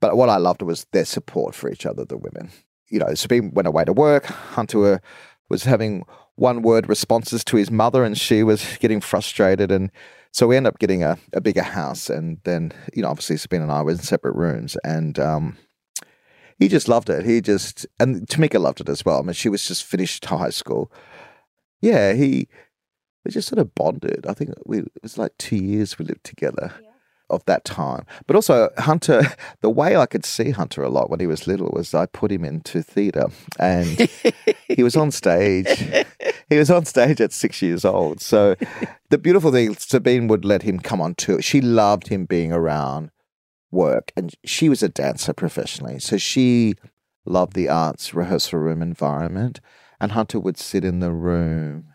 But 0.00 0.16
what 0.16 0.28
I 0.28 0.36
loved 0.36 0.62
was 0.62 0.86
their 0.92 1.04
support 1.04 1.54
for 1.54 1.70
each 1.70 1.86
other, 1.86 2.04
the 2.04 2.16
women. 2.16 2.50
You 2.88 3.00
know, 3.00 3.14
Sabine 3.14 3.52
went 3.52 3.68
away 3.68 3.84
to 3.84 3.92
work. 3.92 4.26
Hunter 4.26 5.00
was 5.48 5.64
having 5.64 6.04
one 6.36 6.62
word 6.62 6.88
responses 6.88 7.42
to 7.44 7.56
his 7.56 7.70
mother, 7.70 8.04
and 8.04 8.16
she 8.16 8.42
was 8.42 8.76
getting 8.78 9.00
frustrated 9.00 9.70
and 9.70 9.90
so 10.32 10.46
we 10.46 10.56
ended 10.56 10.74
up 10.74 10.78
getting 10.78 11.02
a, 11.02 11.18
a 11.32 11.40
bigger 11.40 11.62
house, 11.62 12.10
and 12.10 12.38
then 12.44 12.72
you 12.94 13.02
know, 13.02 13.08
obviously, 13.08 13.36
Sabine 13.36 13.62
and 13.62 13.72
I 13.72 13.82
were 13.82 13.92
in 13.92 13.98
separate 13.98 14.34
rooms, 14.34 14.76
and 14.84 15.18
um, 15.18 15.56
he 16.58 16.68
just 16.68 16.88
loved 16.88 17.10
it. 17.10 17.24
He 17.24 17.40
just 17.40 17.86
and 17.98 18.26
Tamika 18.26 18.60
loved 18.60 18.80
it 18.80 18.88
as 18.88 19.04
well. 19.04 19.18
I 19.18 19.22
mean, 19.22 19.32
she 19.32 19.48
was 19.48 19.66
just 19.66 19.84
finished 19.84 20.24
high 20.24 20.50
school. 20.50 20.92
Yeah, 21.80 22.12
he 22.12 22.48
we 23.24 23.30
just 23.30 23.48
sort 23.48 23.58
of 23.58 23.74
bonded. 23.74 24.26
I 24.28 24.34
think 24.34 24.50
we 24.66 24.80
it 24.80 25.02
was 25.02 25.18
like 25.18 25.36
two 25.38 25.56
years 25.56 25.98
we 25.98 26.04
lived 26.04 26.24
together. 26.24 26.72
Yeah 26.80 26.87
of 27.30 27.44
that 27.46 27.64
time. 27.64 28.04
But 28.26 28.36
also, 28.36 28.70
Hunter, 28.78 29.22
the 29.60 29.70
way 29.70 29.96
I 29.96 30.06
could 30.06 30.24
see 30.24 30.50
Hunter 30.50 30.82
a 30.82 30.88
lot 30.88 31.10
when 31.10 31.20
he 31.20 31.26
was 31.26 31.46
little 31.46 31.70
was 31.72 31.94
I 31.94 32.06
put 32.06 32.32
him 32.32 32.44
into 32.44 32.82
theatre 32.82 33.28
and 33.58 34.08
he 34.68 34.82
was 34.82 34.96
on 34.96 35.10
stage. 35.10 35.68
He 36.48 36.56
was 36.56 36.70
on 36.70 36.84
stage 36.84 37.20
at 37.20 37.32
six 37.32 37.60
years 37.62 37.84
old. 37.84 38.20
So 38.20 38.56
the 39.10 39.18
beautiful 39.18 39.52
thing, 39.52 39.74
Sabine 39.76 40.28
would 40.28 40.44
let 40.44 40.62
him 40.62 40.78
come 40.78 41.00
on 41.00 41.14
tour. 41.14 41.42
She 41.42 41.60
loved 41.60 42.08
him 42.08 42.24
being 42.24 42.52
around 42.52 43.10
work 43.70 44.12
and 44.16 44.34
she 44.44 44.68
was 44.68 44.82
a 44.82 44.88
dancer 44.88 45.32
professionally. 45.32 45.98
So 45.98 46.16
she 46.16 46.74
loved 47.26 47.52
the 47.52 47.68
arts 47.68 48.14
rehearsal 48.14 48.60
room 48.60 48.82
environment. 48.82 49.60
And 50.00 50.12
Hunter 50.12 50.38
would 50.38 50.56
sit 50.56 50.84
in 50.84 51.00
the 51.00 51.12
room 51.12 51.92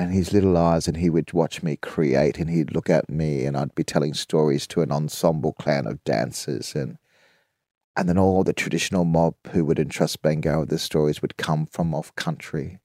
and 0.00 0.14
his 0.14 0.32
little 0.32 0.56
eyes, 0.56 0.88
and 0.88 0.96
he 0.96 1.10
would 1.10 1.32
watch 1.34 1.62
me 1.62 1.76
create, 1.76 2.38
and 2.38 2.48
he'd 2.48 2.74
look 2.74 2.88
at 2.88 3.10
me, 3.10 3.44
and 3.44 3.54
I'd 3.54 3.74
be 3.74 3.84
telling 3.84 4.14
stories 4.14 4.66
to 4.68 4.80
an 4.80 4.90
ensemble 4.90 5.52
clan 5.52 5.86
of 5.86 6.02
dancers, 6.04 6.74
and 6.74 6.96
and 7.96 8.08
then 8.08 8.16
all 8.16 8.42
the 8.42 8.54
traditional 8.54 9.04
mob 9.04 9.34
who 9.50 9.62
would 9.64 9.78
entrust 9.78 10.22
Bangarra 10.22 10.60
with 10.60 10.70
the 10.70 10.78
stories 10.78 11.20
would 11.20 11.36
come 11.36 11.66
from 11.66 11.94
off 11.94 12.14
country, 12.14 12.78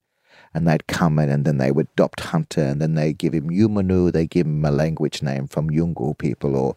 and 0.54 0.68
they'd 0.68 0.88
come 0.88 1.18
in, 1.18 1.30
and 1.30 1.46
then 1.46 1.58
they 1.58 1.72
would 1.72 1.88
adopt 1.94 2.20
Hunter, 2.20 2.64
and 2.64 2.82
then 2.82 2.96
they 2.96 3.14
give 3.14 3.34
him 3.34 3.50
Yumanu, 3.50 4.12
they 4.12 4.28
give 4.28 4.46
him 4.46 4.66
a 4.66 4.72
language 4.72 5.24
name 5.24 5.48
from 5.48 5.70
Yolngu 5.70 6.18
people, 6.18 6.58
or 6.58 6.76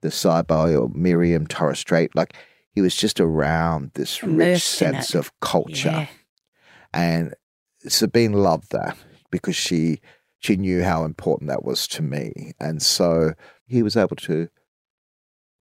the 0.00 0.08
Saibai 0.08 0.80
or 0.80 0.88
Miriam 0.88 1.46
Torres 1.46 1.78
Strait, 1.78 2.16
like 2.16 2.34
he 2.72 2.80
was 2.80 2.96
just 2.96 3.20
around 3.20 3.92
this 3.94 4.24
rich 4.24 4.64
sense 4.64 5.14
of 5.14 5.30
culture, 5.40 5.88
yeah. 5.88 6.06
and 6.92 7.34
Sabine 7.86 8.32
loved 8.32 8.72
that 8.72 8.96
because 9.30 9.56
she 9.56 10.00
she 10.40 10.56
knew 10.56 10.84
how 10.84 11.04
important 11.04 11.48
that 11.48 11.64
was 11.64 11.86
to 11.88 12.02
me, 12.02 12.52
and 12.60 12.80
so 12.82 13.34
he 13.66 13.82
was 13.82 13.96
able 13.96 14.16
to 14.16 14.48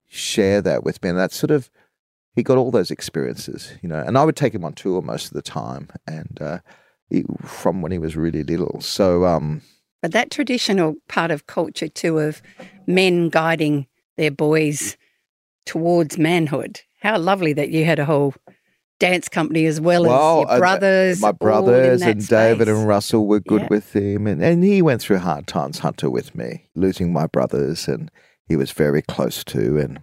share 0.07 0.61
that 0.61 0.83
with 0.83 1.01
me, 1.03 1.09
and 1.09 1.17
that 1.17 1.31
sort 1.31 1.51
of 1.51 1.69
he 2.35 2.43
got 2.43 2.57
all 2.57 2.71
those 2.71 2.91
experiences, 2.91 3.73
you 3.81 3.89
know. 3.89 4.03
And 4.05 4.17
I 4.17 4.25
would 4.25 4.35
take 4.35 4.53
him 4.53 4.65
on 4.65 4.73
tour 4.73 5.01
most 5.01 5.27
of 5.27 5.33
the 5.33 5.41
time, 5.41 5.89
and 6.05 6.37
uh, 6.41 6.59
he, 7.09 7.23
from 7.43 7.81
when 7.81 7.91
he 7.91 7.97
was 7.97 8.15
really 8.15 8.43
little. 8.43 8.81
So, 8.81 9.25
um, 9.25 9.61
but 10.01 10.11
that 10.11 10.31
traditional 10.31 10.95
part 11.07 11.31
of 11.31 11.47
culture 11.47 11.87
too 11.87 12.19
of 12.19 12.41
men 12.85 13.29
guiding 13.29 13.87
their 14.17 14.31
boys 14.31 14.97
towards 15.65 16.17
manhood. 16.17 16.81
How 17.01 17.17
lovely 17.17 17.53
that 17.53 17.69
you 17.69 17.85
had 17.85 17.99
a 17.99 18.05
whole 18.05 18.33
dance 18.99 19.27
company 19.29 19.65
as 19.65 19.81
well, 19.81 20.03
well 20.03 20.43
as 20.43 20.49
your 20.49 20.59
brothers. 20.59 21.21
My 21.21 21.31
brothers 21.31 22.01
and 22.01 22.23
space. 22.23 22.29
David 22.29 22.69
and 22.69 22.87
Russell 22.87 23.27
were 23.27 23.39
good 23.39 23.61
yeah. 23.61 23.67
with 23.69 23.95
him. 23.95 24.27
And, 24.27 24.43
and 24.43 24.63
he 24.63 24.81
went 24.81 25.01
through 25.01 25.19
hard 25.19 25.47
times, 25.47 25.79
Hunter, 25.79 26.09
with 26.09 26.35
me, 26.35 26.69
losing 26.75 27.11
my 27.11 27.27
brothers, 27.27 27.87
and 27.87 28.09
he 28.47 28.55
was 28.55 28.71
very 28.71 29.01
close 29.01 29.43
to. 29.45 29.77
And, 29.77 29.99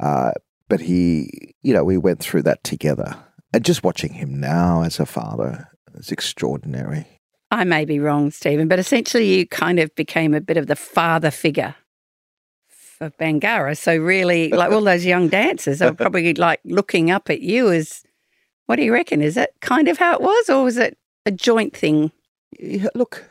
uh, 0.00 0.32
but 0.68 0.80
he, 0.80 1.54
you 1.62 1.72
know, 1.72 1.84
we 1.84 1.98
went 1.98 2.20
through 2.20 2.42
that 2.42 2.62
together. 2.64 3.16
And 3.52 3.64
just 3.64 3.82
watching 3.82 4.14
him 4.14 4.40
now 4.40 4.82
as 4.82 4.98
a 4.98 5.06
father 5.06 5.68
is 5.94 6.10
extraordinary. 6.10 7.06
I 7.50 7.64
may 7.64 7.84
be 7.84 7.98
wrong, 7.98 8.30
Stephen, 8.30 8.66
but 8.66 8.78
essentially 8.78 9.34
you 9.34 9.46
kind 9.46 9.78
of 9.78 9.94
became 9.94 10.32
a 10.32 10.40
bit 10.40 10.56
of 10.56 10.68
the 10.68 10.76
father 10.76 11.30
figure 11.30 11.74
of 13.02 13.16
Bangarra. 13.18 13.76
So 13.76 13.96
really, 13.96 14.48
like 14.48 14.72
all 14.72 14.82
those 14.82 15.04
young 15.04 15.28
dancers 15.28 15.82
are 15.82 15.94
probably 16.02 16.34
like 16.34 16.60
looking 16.64 17.10
up 17.10 17.30
at 17.30 17.40
you 17.40 17.70
as, 17.70 18.02
what 18.66 18.76
do 18.76 18.82
you 18.82 18.92
reckon? 18.92 19.22
Is 19.22 19.34
that 19.34 19.50
kind 19.60 19.88
of 19.88 19.98
how 19.98 20.14
it 20.14 20.20
was, 20.20 20.48
or 20.48 20.64
was 20.64 20.78
it 20.78 20.96
a 21.26 21.30
joint 21.30 21.76
thing? 21.76 22.12
Yeah, 22.58 22.88
look, 22.94 23.24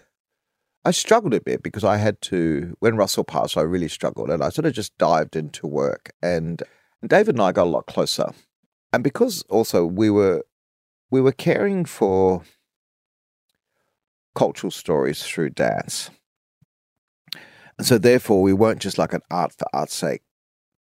I 0.84 0.92
struggled 0.92 1.34
a 1.34 1.42
bit 1.42 1.64
because 1.64 1.84
I 1.84 1.98
had 1.98 2.22
to. 2.24 2.76
When 2.80 2.98
Russell 2.98 3.24
passed, 3.24 3.58
I 3.58 3.62
really 3.62 3.88
struggled, 3.88 4.30
and 4.30 4.44
I 4.44 4.50
sort 4.50 4.66
of 4.66 4.74
just 4.74 4.98
dived 4.98 5.36
into 5.36 5.68
work. 5.68 6.12
And 6.22 6.62
David 7.06 7.36
and 7.36 7.42
I 7.42 7.52
got 7.52 7.68
a 7.68 7.70
lot 7.70 7.86
closer, 7.86 8.32
and 8.92 9.04
because 9.04 9.44
also 9.44 9.86
we 9.86 10.10
were 10.10 10.44
we 11.10 11.22
were 11.22 11.32
caring 11.32 11.86
for 11.86 12.44
cultural 14.36 14.72
stories 14.72 15.24
through 15.24 15.52
dance. 15.52 16.10
So, 17.84 17.98
therefore, 17.98 18.42
we 18.42 18.54
weren't 18.54 18.82
just 18.82 18.98
like 18.98 19.14
an 19.14 19.22
art 19.30 19.54
for 19.54 19.66
art's 19.74 19.94
sake 19.94 20.22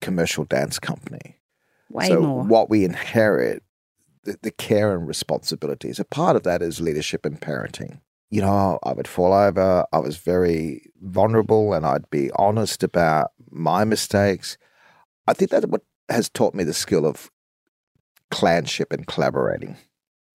commercial 0.01 0.45
dance 0.45 0.79
company. 0.79 1.39
Way 1.89 2.07
so 2.07 2.21
more. 2.21 2.43
What 2.43 2.69
we 2.69 2.85
inherit, 2.85 3.63
the, 4.23 4.37
the 4.41 4.51
care 4.51 4.93
and 4.95 5.07
responsibilities, 5.07 5.99
a 5.99 6.05
part 6.05 6.35
of 6.35 6.43
that 6.43 6.61
is 6.61 6.81
leadership 6.81 7.25
and 7.25 7.39
parenting. 7.39 7.99
You 8.29 8.41
know, 8.41 8.79
I 8.83 8.93
would 8.93 9.07
fall 9.07 9.33
over. 9.33 9.85
I 9.91 9.97
was 9.97 10.17
very 10.17 10.91
vulnerable 11.01 11.73
and 11.73 11.85
I'd 11.85 12.09
be 12.11 12.29
honest 12.35 12.83
about 12.83 13.31
my 13.49 13.83
mistakes. 13.83 14.57
I 15.27 15.33
think 15.33 15.51
that's 15.51 15.65
what 15.65 15.81
has 16.09 16.29
taught 16.29 16.53
me 16.53 16.63
the 16.63 16.73
skill 16.73 17.05
of 17.05 17.31
clanship 18.29 18.93
and 18.93 19.07
collaborating 19.07 19.77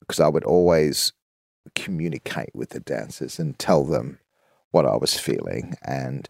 because 0.01 0.19
I 0.19 0.29
would 0.29 0.45
always 0.45 1.13
communicate 1.75 2.51
with 2.53 2.71
the 2.71 2.81
dancers 2.81 3.39
and 3.39 3.59
tell 3.59 3.85
them 3.85 4.19
what 4.73 4.85
I 4.85 4.97
was 4.97 5.19
feeling 5.19 5.75
and 5.83 6.29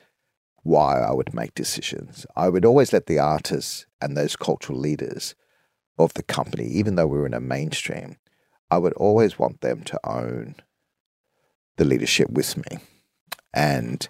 why 0.65 1.01
I 1.01 1.13
would 1.13 1.33
make 1.33 1.55
decisions. 1.55 2.27
I 2.35 2.49
would 2.49 2.65
always 2.65 2.93
let 2.93 3.07
the 3.07 3.19
artists 3.19 3.87
and 4.01 4.17
those 4.17 4.35
cultural 4.35 4.79
leaders 4.79 5.35
of 5.99 6.15
the 6.15 6.23
company, 6.23 6.67
even 6.67 6.97
though 6.97 7.07
we 7.07 7.19
were 7.19 7.27
in 7.27 7.35
a 7.35 7.41
mainstream, 7.41 8.17
I 8.71 8.79
would 8.79 8.95
always 8.95 9.39
want 9.39 9.61
them 9.61 9.83
to 9.85 10.01
own 10.05 10.57
the 11.77 11.85
leadership 11.85 12.31
with 12.31 12.57
me. 12.57 12.79
And 13.53 14.09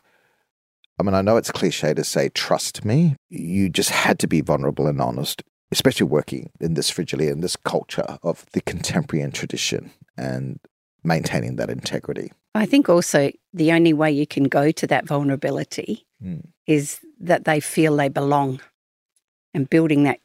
I 0.99 1.03
mean, 1.03 1.15
I 1.15 1.23
know 1.23 1.37
it's 1.37 1.51
cliche 1.51 1.93
to 1.93 2.05
say, 2.05 2.29
trust 2.31 2.85
me. 2.85 3.17
You 3.29 3.69
just 3.69 3.91
had 3.91 4.19
to 4.21 4.29
be 4.29 4.41
vulnerable 4.41 4.87
and 4.87 5.01
honest, 5.01 5.43
especially 5.73 6.07
working 6.07 6.51
in 6.61 6.75
this 6.75 6.89
fragility 6.89 7.29
and 7.29 7.43
this 7.43 7.57
culture 7.57 8.17
of 8.23 8.47
the 8.53 8.61
contemporary 8.61 9.23
and 9.23 9.35
tradition 9.35 9.91
and 10.17 10.61
maintaining 11.03 11.57
that 11.57 11.69
integrity. 11.69 12.33
I 12.55 12.65
think 12.65 12.89
also 12.89 13.33
the 13.55 13.73
only 13.73 13.93
way 13.93 14.11
you 14.11 14.27
can 14.27 14.45
go 14.45 14.73
to 14.73 14.87
that 14.89 15.07
vulnerability 15.07 16.05
mm. 16.23 16.45
is 16.67 17.01
that 17.21 17.45
they 17.45 17.61
feel 17.61 17.97
they 17.97 18.09
belong 18.09 18.61
and 19.55 19.71
building 19.71 20.03
that. 20.03 20.19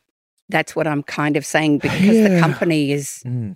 That's 0.50 0.76
what 0.76 0.88
I'm 0.88 1.04
kind 1.04 1.38
of 1.38 1.46
saying 1.46 1.78
because 1.84 2.02
yeah. 2.02 2.28
the 2.28 2.39
company 2.39 2.92
is. 2.92 3.24
Mm. 3.26 3.56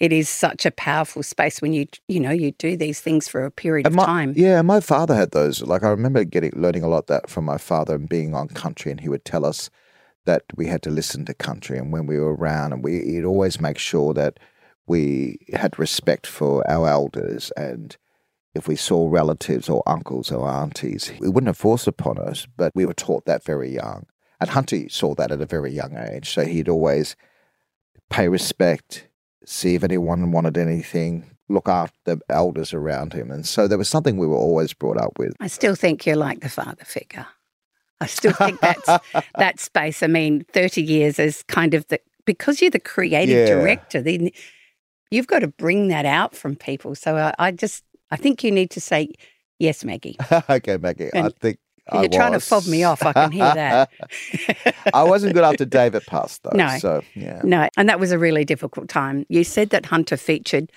It 0.00 0.12
is 0.12 0.28
such 0.28 0.66
a 0.66 0.72
powerful 0.72 1.22
space 1.22 1.62
when 1.62 1.72
you 1.72 1.86
you 2.08 2.18
know 2.18 2.32
you 2.32 2.50
do 2.50 2.76
these 2.76 3.00
things 3.00 3.28
for 3.28 3.44
a 3.44 3.50
period 3.50 3.86
and 3.86 3.96
of 3.96 4.04
time. 4.04 4.34
Yeah, 4.36 4.60
my 4.60 4.80
father 4.80 5.14
had 5.14 5.30
those. 5.30 5.62
Like 5.62 5.84
I 5.84 5.88
remember 5.88 6.24
getting 6.24 6.50
learning 6.56 6.82
a 6.82 6.88
lot 6.88 7.06
that 7.06 7.30
from 7.30 7.44
my 7.44 7.58
father 7.58 7.94
and 7.94 8.08
being 8.08 8.34
on 8.34 8.48
country, 8.48 8.90
and 8.90 9.00
he 9.00 9.08
would 9.08 9.24
tell 9.24 9.46
us 9.46 9.70
that 10.24 10.42
we 10.56 10.66
had 10.66 10.82
to 10.82 10.90
listen 10.90 11.24
to 11.26 11.34
country, 11.34 11.78
and 11.78 11.92
when 11.92 12.06
we 12.06 12.18
were 12.18 12.34
around, 12.34 12.72
and 12.72 12.82
we 12.82 13.04
he'd 13.04 13.24
always 13.24 13.60
make 13.60 13.78
sure 13.78 14.12
that 14.14 14.40
we 14.88 15.38
had 15.52 15.78
respect 15.78 16.26
for 16.26 16.68
our 16.68 16.88
elders 16.88 17.52
and 17.56 17.96
if 18.54 18.68
we 18.68 18.76
saw 18.76 19.08
relatives 19.08 19.68
or 19.68 19.82
uncles 19.86 20.30
or 20.30 20.48
aunties, 20.48 21.12
we 21.18 21.28
wouldn't 21.28 21.48
have 21.48 21.56
forced 21.56 21.86
upon 21.86 22.18
us, 22.18 22.46
but 22.56 22.72
we 22.74 22.86
were 22.86 22.94
taught 22.94 23.26
that 23.26 23.44
very 23.44 23.72
young. 23.72 24.06
And 24.40 24.50
Hunter 24.50 24.88
saw 24.88 25.14
that 25.16 25.32
at 25.32 25.40
a 25.40 25.46
very 25.46 25.72
young 25.72 25.96
age. 25.96 26.30
So 26.30 26.44
he'd 26.44 26.68
always 26.68 27.16
pay 28.10 28.28
respect, 28.28 29.08
see 29.44 29.74
if 29.74 29.82
anyone 29.82 30.30
wanted 30.30 30.56
anything, 30.56 31.34
look 31.48 31.68
after 31.68 31.96
the 32.04 32.20
elders 32.28 32.72
around 32.72 33.12
him. 33.12 33.30
And 33.30 33.46
so 33.46 33.66
there 33.66 33.78
was 33.78 33.88
something 33.88 34.16
we 34.16 34.26
were 34.26 34.36
always 34.36 34.72
brought 34.72 34.98
up 34.98 35.18
with. 35.18 35.34
I 35.40 35.48
still 35.48 35.74
think 35.74 36.06
you're 36.06 36.16
like 36.16 36.40
the 36.40 36.48
father 36.48 36.84
figure. 36.84 37.26
I 38.00 38.06
still 38.06 38.32
think 38.32 38.60
that's 38.60 38.86
that 39.38 39.60
space. 39.60 40.02
I 40.02 40.06
mean, 40.06 40.44
30 40.52 40.82
years 40.82 41.18
is 41.18 41.42
kind 41.44 41.74
of 41.74 41.86
the, 41.88 42.00
because 42.24 42.60
you're 42.60 42.70
the 42.70 42.80
creative 42.80 43.48
yeah. 43.48 43.54
director, 43.54 44.00
then 44.00 44.30
you've 45.10 45.26
got 45.26 45.40
to 45.40 45.48
bring 45.48 45.88
that 45.88 46.06
out 46.06 46.34
from 46.34 46.56
people. 46.56 46.94
So 46.94 47.16
I, 47.16 47.34
I 47.38 47.50
just, 47.50 47.84
I 48.10 48.16
think 48.16 48.44
you 48.44 48.50
need 48.50 48.70
to 48.70 48.80
say, 48.80 49.12
yes, 49.58 49.84
Maggie. 49.84 50.16
okay, 50.50 50.76
Maggie. 50.76 51.10
And 51.14 51.26
I 51.26 51.30
think 51.40 51.58
you're 51.92 52.04
I 52.04 52.08
trying 52.08 52.32
was. 52.32 52.42
to 52.44 52.48
fob 52.48 52.66
me 52.66 52.82
off. 52.82 53.02
I 53.02 53.12
can 53.12 53.32
hear 53.32 53.52
that. 53.54 53.90
I 54.94 55.02
wasn't 55.02 55.34
good 55.34 55.44
after 55.44 55.64
David 55.64 56.04
passed, 56.06 56.42
though. 56.42 56.56
No. 56.56 56.78
So, 56.78 57.02
yeah. 57.14 57.40
No. 57.44 57.68
And 57.76 57.88
that 57.88 58.00
was 58.00 58.10
a 58.10 58.18
really 58.18 58.44
difficult 58.44 58.88
time. 58.88 59.26
You 59.28 59.44
said 59.44 59.70
that 59.70 59.86
Hunter 59.86 60.16
featured, 60.16 60.72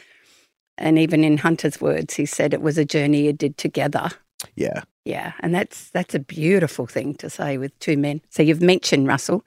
and 0.77 0.99
even 0.99 1.23
in 1.23 1.37
Hunter's 1.37 1.79
words, 1.79 2.15
he 2.15 2.25
said 2.25 2.53
it 2.53 2.61
was 2.61 2.77
a 2.77 2.85
journey 2.85 3.25
you 3.25 3.33
did 3.33 3.57
together. 3.57 4.09
Yeah. 4.55 4.83
Yeah. 5.05 5.31
And 5.39 5.55
that's 5.55 5.89
that's 5.91 6.13
a 6.13 6.19
beautiful 6.19 6.85
thing 6.85 7.15
to 7.15 7.29
say 7.29 7.57
with 7.57 7.77
two 7.79 7.97
men. 7.97 8.21
So 8.29 8.43
you've 8.43 8.61
mentioned 8.61 9.07
Russell, 9.07 9.45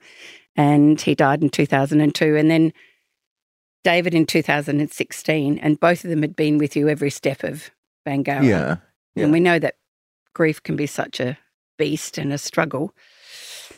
and 0.55 0.99
he 0.99 1.13
died 1.13 1.43
in 1.43 1.49
2002. 1.49 2.35
And 2.35 2.49
then 2.49 2.73
David 3.83 4.13
in 4.13 4.25
2016, 4.25 5.57
and 5.57 5.79
both 5.79 6.03
of 6.03 6.09
them 6.09 6.21
had 6.21 6.35
been 6.35 6.57
with 6.57 6.75
you 6.75 6.87
every 6.87 7.09
step 7.09 7.43
of 7.43 7.71
Bangarra. 8.05 8.43
Yeah, 8.43 8.77
yeah. 9.15 9.23
And 9.23 9.31
we 9.31 9.39
know 9.39 9.59
that 9.59 9.75
grief 10.33 10.61
can 10.61 10.75
be 10.75 10.87
such 10.87 11.19
a 11.19 11.37
beast 11.77 12.17
and 12.17 12.31
a 12.31 12.37
struggle. 12.37 12.93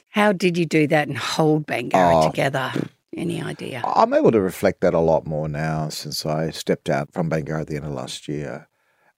How 0.10 0.32
did 0.32 0.58
you 0.58 0.66
do 0.66 0.88
that 0.88 1.08
and 1.08 1.18
hold 1.18 1.66
Bangarra 1.66 2.26
oh, 2.26 2.30
together? 2.30 2.72
Any 3.16 3.42
idea? 3.42 3.84
I'm 3.86 4.14
able 4.14 4.32
to 4.32 4.42
reflect 4.42 4.82
that 4.82 4.94
a 4.94 5.00
lot 5.00 5.28
more 5.28 5.48
now 5.48 5.90
since 5.90 6.26
I 6.26 6.50
stepped 6.50 6.90
out 6.90 7.14
from 7.14 7.30
Bangarra 7.30 7.62
at 7.62 7.68
the 7.68 7.76
end 7.76 7.86
of 7.86 7.92
last 7.92 8.28
year. 8.28 8.68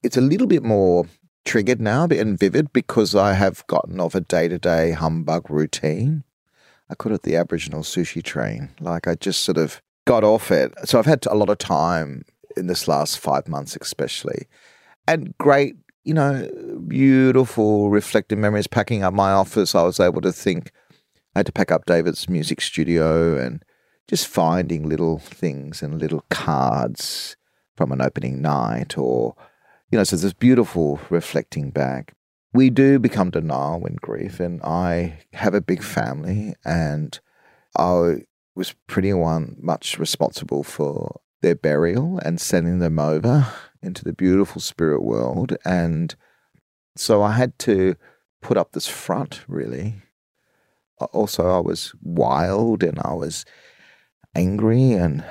It's 0.03 0.17
a 0.17 0.21
little 0.21 0.47
bit 0.47 0.63
more 0.63 1.07
triggered 1.45 1.79
now 1.79 2.05
and 2.05 2.37
vivid 2.37 2.73
because 2.73 3.15
I 3.15 3.33
have 3.33 3.65
gotten 3.67 3.99
off 3.99 4.15
a 4.15 4.21
day 4.21 4.47
to 4.47 4.59
day 4.59 4.91
humbug 4.91 5.49
routine. 5.49 6.23
I 6.89 6.95
call 6.95 7.13
it 7.13 7.23
the 7.23 7.35
Aboriginal 7.35 7.81
sushi 7.81 8.21
train. 8.21 8.69
Like 8.79 9.07
I 9.07 9.15
just 9.15 9.43
sort 9.43 9.57
of 9.57 9.81
got 10.05 10.23
off 10.23 10.51
it. 10.51 10.73
So 10.85 10.99
I've 10.99 11.05
had 11.05 11.25
a 11.25 11.35
lot 11.35 11.49
of 11.49 11.57
time 11.57 12.23
in 12.55 12.67
this 12.67 12.87
last 12.87 13.19
five 13.19 13.47
months, 13.47 13.77
especially, 13.79 14.47
and 15.07 15.37
great, 15.37 15.75
you 16.03 16.13
know, 16.13 16.49
beautiful 16.87 17.89
reflective 17.89 18.37
memories. 18.37 18.67
Packing 18.67 19.03
up 19.03 19.13
my 19.13 19.31
office, 19.31 19.75
I 19.75 19.83
was 19.83 19.99
able 19.99 20.21
to 20.21 20.31
think. 20.31 20.71
I 21.35 21.39
had 21.39 21.47
to 21.47 21.51
pack 21.51 21.71
up 21.71 21.85
David's 21.85 22.29
music 22.29 22.61
studio 22.61 23.37
and 23.37 23.63
just 24.07 24.27
finding 24.27 24.87
little 24.87 25.19
things 25.19 25.81
and 25.81 25.99
little 25.99 26.23
cards 26.29 27.35
from 27.75 27.91
an 27.91 28.01
opening 28.01 28.41
night 28.41 28.97
or 28.97 29.35
you 29.91 29.97
know 29.97 30.03
so 30.03 30.15
this 30.15 30.33
beautiful 30.33 30.99
reflecting 31.09 31.71
back 31.71 32.13
we 32.53 32.69
do 32.69 32.99
become 32.99 33.29
denial 33.29 33.85
in 33.85 33.95
grief 33.95 34.39
and 34.39 34.61
i 34.63 35.17
have 35.33 35.53
a 35.53 35.61
big 35.61 35.83
family 35.83 36.55
and 36.63 37.19
i 37.77 38.15
was 38.55 38.73
pretty 38.87 39.13
much 39.13 39.99
responsible 39.99 40.63
for 40.63 41.19
their 41.41 41.55
burial 41.55 42.19
and 42.19 42.39
sending 42.39 42.79
them 42.79 42.97
over 42.97 43.47
into 43.81 44.03
the 44.03 44.13
beautiful 44.13 44.61
spirit 44.61 45.03
world. 45.03 45.55
And 45.65 46.15
so 46.95 47.21
I 47.21 47.33
had 47.33 47.59
to 47.59 47.95
put 48.41 48.57
up 48.57 48.71
this 48.71 48.87
front, 48.87 49.41
really. 49.47 49.95
Also, 51.11 51.47
I 51.47 51.59
was 51.59 51.93
wild 52.01 52.81
and 52.81 52.99
I 52.99 53.13
was 53.13 53.45
angry 54.33 54.93
and 54.93 55.23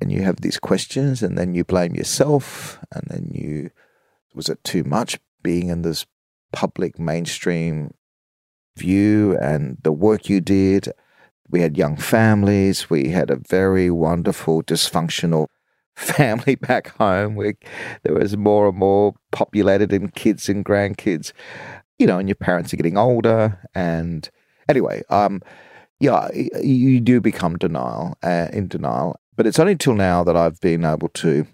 and 0.00 0.12
you 0.12 0.22
have 0.22 0.40
these 0.40 0.58
questions 0.58 1.22
and 1.22 1.36
then 1.36 1.54
you 1.54 1.64
blame 1.64 1.94
yourself 1.94 2.78
and 2.92 3.04
then 3.08 3.30
you 3.32 3.70
was 4.34 4.48
it 4.48 4.62
too 4.62 4.84
much 4.84 5.18
being 5.42 5.68
in 5.68 5.82
this 5.82 6.06
public 6.52 6.98
mainstream 6.98 7.92
view 8.76 9.36
and 9.38 9.78
the 9.82 9.92
work 9.92 10.28
you 10.28 10.40
did 10.40 10.88
we 11.50 11.60
had 11.60 11.76
young 11.76 11.96
families. 11.96 12.90
We 12.90 13.08
had 13.08 13.30
a 13.30 13.36
very 13.36 13.90
wonderful, 13.90 14.62
dysfunctional 14.62 15.46
family 15.96 16.54
back 16.54 16.96
home 16.96 17.34
where 17.34 17.54
there 18.02 18.14
was 18.14 18.36
more 18.36 18.68
and 18.68 18.78
more 18.78 19.14
populated 19.32 19.92
in 19.92 20.08
kids 20.08 20.48
and 20.48 20.64
grandkids, 20.64 21.32
you 21.98 22.06
know, 22.06 22.18
and 22.18 22.28
your 22.28 22.36
parents 22.36 22.72
are 22.72 22.76
getting 22.76 22.98
older. 22.98 23.58
And 23.74 24.28
anyway, 24.68 25.02
um, 25.10 25.42
yeah, 26.00 26.28
you 26.32 27.00
do 27.00 27.20
become 27.20 27.56
denial 27.56 28.16
uh, 28.22 28.48
in 28.52 28.68
denial. 28.68 29.18
But 29.36 29.46
it's 29.46 29.58
only 29.58 29.76
till 29.76 29.94
now 29.94 30.24
that 30.24 30.36
I've 30.36 30.60
been 30.60 30.84
able 30.84 31.08
to 31.10 31.46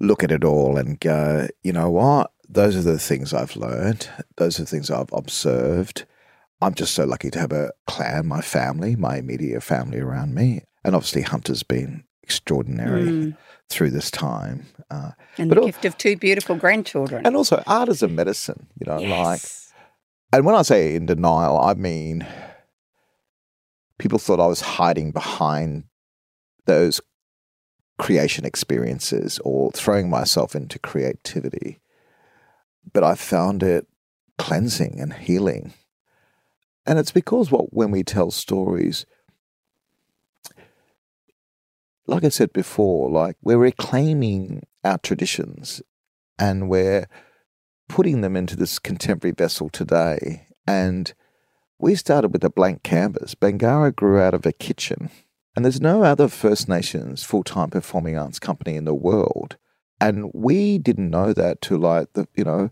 look 0.00 0.22
at 0.22 0.32
it 0.32 0.44
all 0.44 0.76
and 0.76 1.00
go, 1.00 1.48
you 1.62 1.72
know 1.72 1.90
what? 1.90 2.30
Those 2.48 2.76
are 2.76 2.82
the 2.82 2.98
things 2.98 3.32
I've 3.32 3.56
learned. 3.56 4.08
Those 4.36 4.58
are 4.58 4.62
the 4.62 4.68
things 4.68 4.90
I've 4.90 5.12
observed. 5.12 6.04
I'm 6.60 6.74
just 6.74 6.94
so 6.94 7.04
lucky 7.04 7.30
to 7.30 7.38
have 7.38 7.52
a 7.52 7.72
clan, 7.86 8.26
my 8.26 8.40
family, 8.40 8.96
my 8.96 9.18
immediate 9.18 9.62
family 9.62 10.00
around 10.00 10.34
me. 10.34 10.62
And 10.84 10.94
obviously, 10.94 11.22
Hunter's 11.22 11.62
been 11.62 12.04
extraordinary 12.22 13.04
mm. 13.04 13.36
through 13.68 13.90
this 13.90 14.10
time. 14.10 14.66
Uh, 14.90 15.10
and 15.36 15.50
the 15.50 15.60
gift 15.60 15.84
of 15.84 15.98
two 15.98 16.16
beautiful 16.16 16.56
grandchildren. 16.56 17.26
And 17.26 17.36
also, 17.36 17.62
art 17.66 17.88
is 17.88 18.02
a 18.02 18.08
medicine, 18.08 18.68
you 18.80 18.86
know, 18.86 18.98
yes. 18.98 19.10
like. 19.10 19.42
And 20.32 20.44
when 20.44 20.54
I 20.54 20.62
say 20.62 20.94
in 20.94 21.06
denial, 21.06 21.58
I 21.58 21.74
mean 21.74 22.26
people 23.98 24.18
thought 24.18 24.40
I 24.40 24.46
was 24.46 24.60
hiding 24.60 25.12
behind 25.12 25.84
those 26.66 27.00
creation 27.98 28.44
experiences 28.44 29.40
or 29.44 29.70
throwing 29.72 30.10
myself 30.10 30.54
into 30.54 30.78
creativity. 30.78 31.80
But 32.92 33.04
I 33.04 33.14
found 33.14 33.62
it 33.62 33.86
cleansing 34.38 35.00
and 35.00 35.12
healing 35.12 35.72
and 36.86 36.98
it's 36.98 37.12
because 37.12 37.50
what 37.50 37.72
when 37.72 37.90
we 37.90 38.02
tell 38.02 38.30
stories, 38.30 39.06
like 42.06 42.24
I 42.24 42.28
said 42.28 42.52
before, 42.52 43.10
like 43.10 43.36
we're 43.42 43.58
reclaiming 43.58 44.62
our 44.84 44.98
traditions 44.98 45.82
and 46.38 46.68
we're 46.68 47.08
putting 47.88 48.20
them 48.20 48.36
into 48.36 48.56
this 48.56 48.78
contemporary 48.78 49.34
vessel 49.34 49.68
today. 49.68 50.46
And 50.66 51.12
we 51.78 51.94
started 51.94 52.32
with 52.32 52.44
a 52.44 52.50
blank 52.50 52.82
canvas. 52.82 53.34
Bangarra 53.34 53.94
grew 53.94 54.20
out 54.20 54.34
of 54.34 54.46
a 54.46 54.52
kitchen. 54.52 55.10
And 55.54 55.64
there's 55.64 55.80
no 55.80 56.02
other 56.02 56.28
First 56.28 56.68
Nations 56.68 57.24
full 57.24 57.42
time 57.42 57.70
performing 57.70 58.18
arts 58.18 58.38
company 58.38 58.76
in 58.76 58.84
the 58.84 58.94
world. 58.94 59.56
And 60.00 60.30
we 60.34 60.78
didn't 60.78 61.10
know 61.10 61.32
that 61.32 61.62
till 61.62 61.78
like 61.78 62.12
the, 62.12 62.28
you 62.36 62.44
know, 62.44 62.70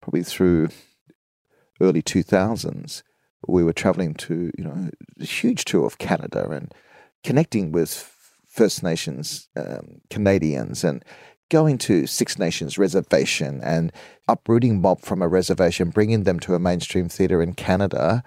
probably 0.00 0.22
through 0.22 0.68
early 1.80 2.02
2000s, 2.02 3.02
we 3.46 3.62
were 3.62 3.72
traveling 3.72 4.14
to, 4.14 4.50
you 4.56 4.64
know, 4.64 4.90
a 5.20 5.24
huge 5.24 5.64
tour 5.64 5.86
of 5.86 5.98
Canada 5.98 6.48
and 6.50 6.72
connecting 7.22 7.72
with 7.72 8.10
First 8.46 8.82
Nations 8.82 9.48
um, 9.56 10.00
Canadians 10.10 10.84
and 10.84 11.04
going 11.50 11.78
to 11.78 12.06
Six 12.06 12.38
Nations 12.38 12.78
reservation 12.78 13.60
and 13.62 13.92
uprooting 14.28 14.80
mob 14.80 15.00
from 15.00 15.22
a 15.22 15.28
reservation, 15.28 15.90
bringing 15.90 16.24
them 16.24 16.40
to 16.40 16.54
a 16.54 16.58
mainstream 16.58 17.08
theatre 17.08 17.42
in 17.42 17.54
Canada, 17.54 18.22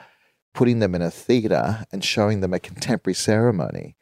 putting 0.54 0.80
them 0.80 0.94
in 0.96 1.02
a 1.02 1.12
theatre 1.12 1.86
and 1.92 2.04
showing 2.04 2.42
them 2.42 2.54
a 2.54 2.60
contemporary 2.60 3.16
ceremony. 3.16 3.96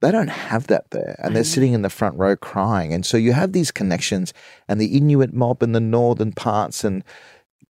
They 0.00 0.12
don't 0.12 0.28
have 0.28 0.68
that 0.68 0.90
there, 0.92 1.16
and 1.18 1.34
they're 1.34 1.42
sitting 1.42 1.72
in 1.72 1.82
the 1.82 1.90
front 1.90 2.16
row 2.16 2.36
crying. 2.36 2.92
And 2.92 3.04
so 3.04 3.16
you 3.16 3.32
have 3.32 3.52
these 3.52 3.72
connections, 3.72 4.32
and 4.68 4.80
the 4.80 4.96
Inuit 4.96 5.32
mob 5.32 5.60
in 5.60 5.72
the 5.72 5.80
northern 5.80 6.32
parts, 6.32 6.84
and 6.84 7.02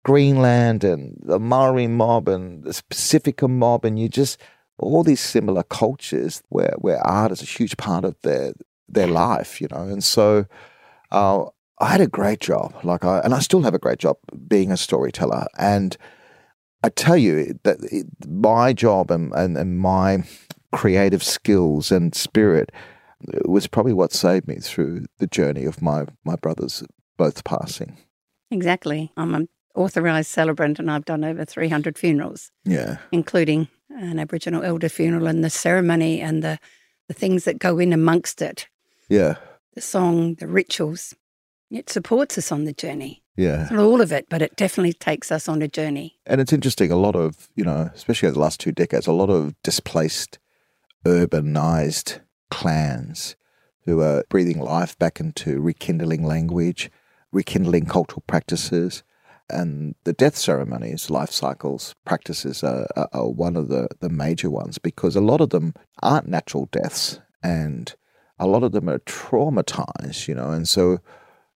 Greenland, 0.05 0.83
and 0.83 1.19
the 1.23 1.39
Maori 1.39 1.87
mob, 1.87 2.29
and 2.29 2.63
the 2.63 2.79
Pacifica 2.89 3.47
mob, 3.47 3.83
and 3.83 3.99
you 3.99 4.07
just 4.07 4.39
all 4.77 5.03
these 5.03 5.19
similar 5.19 5.63
cultures 5.63 6.43
where 6.49 6.75
where 6.77 7.05
art 7.05 7.31
is 7.31 7.41
a 7.41 7.45
huge 7.45 7.75
part 7.77 8.05
of 8.05 8.15
their 8.21 8.53
their 8.87 9.07
life, 9.07 9.59
you 9.59 9.67
know. 9.71 9.81
And 9.81 10.03
so 10.03 10.45
uh, 11.11 11.45
I 11.79 11.87
had 11.87 12.01
a 12.01 12.07
great 12.07 12.39
job, 12.39 12.75
like 12.83 13.03
I 13.03 13.19
and 13.19 13.33
I 13.33 13.39
still 13.39 13.63
have 13.63 13.73
a 13.73 13.79
great 13.79 13.97
job 13.97 14.17
being 14.47 14.71
a 14.71 14.77
storyteller. 14.77 15.47
And 15.57 15.97
I 16.83 16.89
tell 16.89 17.17
you 17.17 17.59
that 17.63 17.77
it, 17.91 18.05
my 18.27 18.73
job 18.73 19.09
and, 19.09 19.33
and, 19.33 19.57
and 19.57 19.79
my 19.79 20.23
creative 20.71 21.23
skills 21.23 21.91
and 21.91 22.13
spirit 22.13 22.71
was 23.45 23.65
probably 23.65 23.93
what 23.93 24.13
saved 24.13 24.47
me 24.47 24.57
through 24.57 25.05
the 25.17 25.25
journey 25.25 25.65
of 25.65 25.81
my 25.81 26.05
my 26.23 26.35
brothers 26.35 26.83
both 27.17 27.43
passing. 27.43 27.97
Exactly. 28.51 29.11
I'm 29.17 29.47
authorised 29.75 30.29
celebrant 30.29 30.79
and 30.79 30.89
I've 30.89 31.05
done 31.05 31.23
over 31.23 31.45
300 31.45 31.97
funerals. 31.97 32.51
Yeah. 32.63 32.97
Including 33.11 33.67
an 33.89 34.19
Aboriginal 34.19 34.63
elder 34.63 34.89
funeral 34.89 35.27
and 35.27 35.43
the 35.43 35.49
ceremony 35.49 36.21
and 36.21 36.43
the, 36.43 36.59
the 37.07 37.13
things 37.13 37.45
that 37.45 37.59
go 37.59 37.79
in 37.79 37.93
amongst 37.93 38.41
it. 38.41 38.67
Yeah. 39.09 39.35
The 39.73 39.81
song, 39.81 40.35
the 40.35 40.47
rituals. 40.47 41.13
It 41.69 41.89
supports 41.89 42.37
us 42.37 42.51
on 42.51 42.65
the 42.65 42.73
journey. 42.73 43.23
Yeah. 43.35 43.67
Not 43.69 43.79
all 43.79 44.01
of 44.01 44.11
it, 44.11 44.27
but 44.29 44.41
it 44.41 44.55
definitely 44.55 44.93
takes 44.93 45.31
us 45.31 45.49
on 45.49 45.61
a 45.61 45.67
journey. 45.67 46.17
And 46.25 46.39
it's 46.39 46.53
interesting, 46.53 46.91
a 46.91 46.95
lot 46.95 47.15
of, 47.15 47.49
you 47.55 47.65
know, 47.65 47.89
especially 47.93 48.27
over 48.27 48.35
the 48.35 48.39
last 48.39 48.59
two 48.59 48.71
decades, 48.71 49.07
a 49.07 49.11
lot 49.11 49.29
of 49.29 49.61
displaced, 49.61 50.39
urbanized 51.05 52.21
clans 52.49 53.35
who 53.85 54.01
are 54.01 54.23
breathing 54.29 54.59
life 54.59 54.97
back 54.97 55.19
into 55.19 55.59
rekindling 55.59 56.23
language, 56.23 56.89
rekindling 57.31 57.85
cultural 57.85 58.23
practices, 58.25 59.03
and 59.49 59.95
the 60.03 60.13
death 60.13 60.35
ceremonies, 60.35 61.09
life 61.09 61.31
cycles, 61.31 61.93
practices 62.05 62.63
are, 62.63 62.87
are, 62.95 63.09
are, 63.13 63.29
one 63.29 63.55
of 63.55 63.67
the, 63.67 63.87
the 63.99 64.09
major 64.09 64.49
ones 64.49 64.77
because 64.77 65.15
a 65.15 65.21
lot 65.21 65.41
of 65.41 65.49
them 65.51 65.73
aren't 66.01 66.27
natural 66.27 66.67
deaths 66.71 67.19
and 67.43 67.95
a 68.39 68.47
lot 68.47 68.63
of 68.63 68.71
them 68.71 68.89
are 68.89 68.99
traumatized, 68.99 70.27
you 70.27 70.35
know, 70.35 70.51
and 70.51 70.67
so 70.67 70.99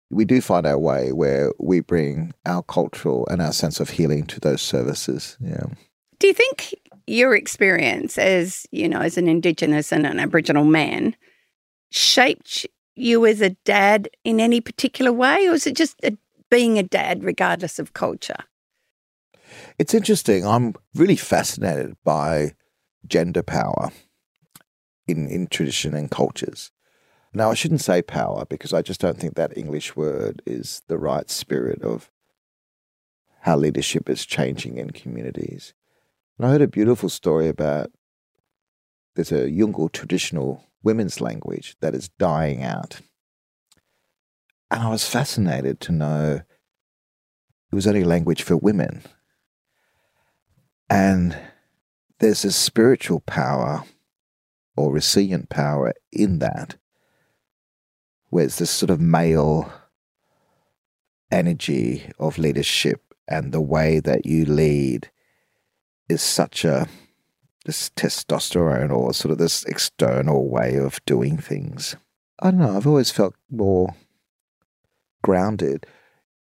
we 0.10 0.26
do 0.26 0.42
find 0.42 0.66
our 0.66 0.78
way 0.78 1.12
where 1.12 1.52
we 1.60 1.80
bring 1.80 2.34
our 2.46 2.64
cultural 2.64 3.28
and 3.30 3.42
our 3.42 3.54
sense 3.54 3.80
of 3.80 3.92
healing 3.92 4.26
to 4.26 4.40
those 4.40 4.62
services. 4.62 5.38
Yeah. 5.40 5.66
Do 6.20 6.28
you 6.28 6.34
think 6.34 6.74
your 7.06 7.36
experience 7.36 8.18
as, 8.18 8.66
you 8.72 8.90
know, 8.90 9.02
as 9.02 9.18
an 9.18 9.28
Indigenous 9.28 9.92
and 9.92 10.06
an 10.06 10.20
Aboriginal 10.20 10.66
man 10.66 11.16
shaped 11.92 12.68
you 12.96 13.26
as 13.26 13.42
a 13.42 13.52
dad 13.66 14.10
in 14.24 14.40
any 14.40 14.62
particular 14.62 15.14
way, 15.14 15.48
or 15.48 15.54
is 15.54 15.66
it 15.66 15.76
just 15.76 15.96
a 16.04 16.18
being 16.50 16.78
a 16.78 16.84
dad 16.84 17.24
regardless 17.24 17.80
of 17.80 17.94
culture? 17.94 18.44
It's 19.78 19.94
interesting. 19.94 20.46
I'm 20.46 20.76
really 20.94 21.16
fascinated 21.16 21.96
by 22.04 22.54
gender 23.08 23.44
power 23.44 23.92
in, 25.08 25.28
in 25.28 25.48
tradition 25.48 25.94
and 25.94 26.12
cultures. 26.12 26.72
Now, 27.34 27.52
I 27.52 27.54
shouldn't 27.54 27.82
say 27.82 28.02
power 28.02 28.46
because 28.46 28.74
I 28.74 28.82
just 28.82 29.02
don't 29.02 29.18
think 29.18 29.36
that 29.36 29.58
English 29.58 29.96
word 29.96 30.42
is 30.46 30.82
the 30.88 30.98
right 30.98 31.30
spirit 31.30 31.82
of 31.84 32.10
how 33.42 33.56
leadership 33.56 34.10
is 34.10 34.26
changing 34.26 34.78
in 34.78 34.92
communities. 34.92 35.74
And 36.38 36.48
I 36.48 36.52
heard 36.52 36.62
a 36.62 36.68
beautiful 36.68 37.10
story 37.10 37.48
about 37.48 37.92
there's 39.16 39.32
a 39.32 39.50
Yolngu 39.50 39.92
traditional 39.92 40.66
women's 40.84 41.22
language 41.22 41.76
that 41.82 41.94
is 41.94 42.10
dying 42.18 42.64
out. 42.64 43.02
And 44.72 44.84
I 44.84 44.90
was 44.90 45.08
fascinated 45.08 45.80
to 45.82 45.92
know 45.92 46.42
it 47.72 47.76
was 47.76 47.88
only 47.88 48.04
language 48.04 48.44
for 48.44 48.58
women. 48.58 49.04
And 50.90 51.38
there's 52.20 52.44
a 52.46 52.52
spiritual 52.52 53.22
power 53.22 53.84
or 54.76 54.92
resilient 54.92 55.50
power 55.50 55.94
in 56.12 56.40
that, 56.40 56.78
where 58.30 58.46
it's 58.46 58.58
this 58.58 58.70
sort 58.70 58.90
of 58.90 59.00
male 59.00 59.72
energy 61.32 62.12
of 62.18 62.38
leadership 62.38 63.02
and 63.28 63.52
the 63.52 63.62
way 63.62 64.00
that 64.00 64.26
you 64.26 64.46
lead 64.46 65.12
is 66.08 66.22
such 66.22 66.66
a 66.66 66.88
this 67.66 67.90
testosterone 67.92 68.90
or 68.90 69.14
sort 69.14 69.32
of 69.32 69.38
this 69.38 69.64
external 69.66 70.50
way 70.50 70.76
of 70.76 71.04
doing 71.06 71.38
things. 71.38 71.96
I 72.40 72.52
don't 72.52 72.62
know, 72.62 72.76
I've 72.76 72.88
always 72.88 73.12
felt 73.12 73.36
more 73.52 73.96
grounded 75.24 75.86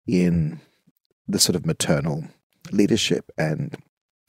in 0.07 0.61
the 1.27 1.39
sort 1.39 1.57
of 1.57 1.67
maternal 1.67 2.25
leadership 2.71 3.31
and 3.39 3.77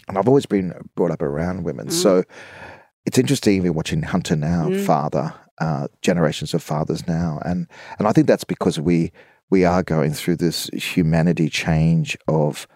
and 0.07 0.17
I've 0.17 0.27
always 0.27 0.45
been 0.45 0.73
brought 0.95 1.11
up 1.11 1.21
around 1.21 1.63
women. 1.63 1.88
Mm. 1.88 1.91
So 1.91 2.23
it's 3.05 3.17
interesting 3.17 3.55
even 3.55 3.73
watching 3.73 4.03
Hunter 4.03 4.36
now, 4.36 4.67
mm. 4.67 4.86
father, 4.86 5.33
uh, 5.59 5.88
generations 6.01 6.53
of 6.53 6.61
fathers 6.61 7.07
now. 7.07 7.41
And 7.43 7.67
and 7.97 8.07
I 8.07 8.11
think 8.11 8.27
that's 8.27 8.43
because 8.43 8.79
we 8.79 9.11
we 9.49 9.65
are 9.65 9.83
going 9.83 10.13
through 10.13 10.38
this 10.38 10.67
humanity 10.73 11.49
change 11.49 12.17
of 12.27 12.67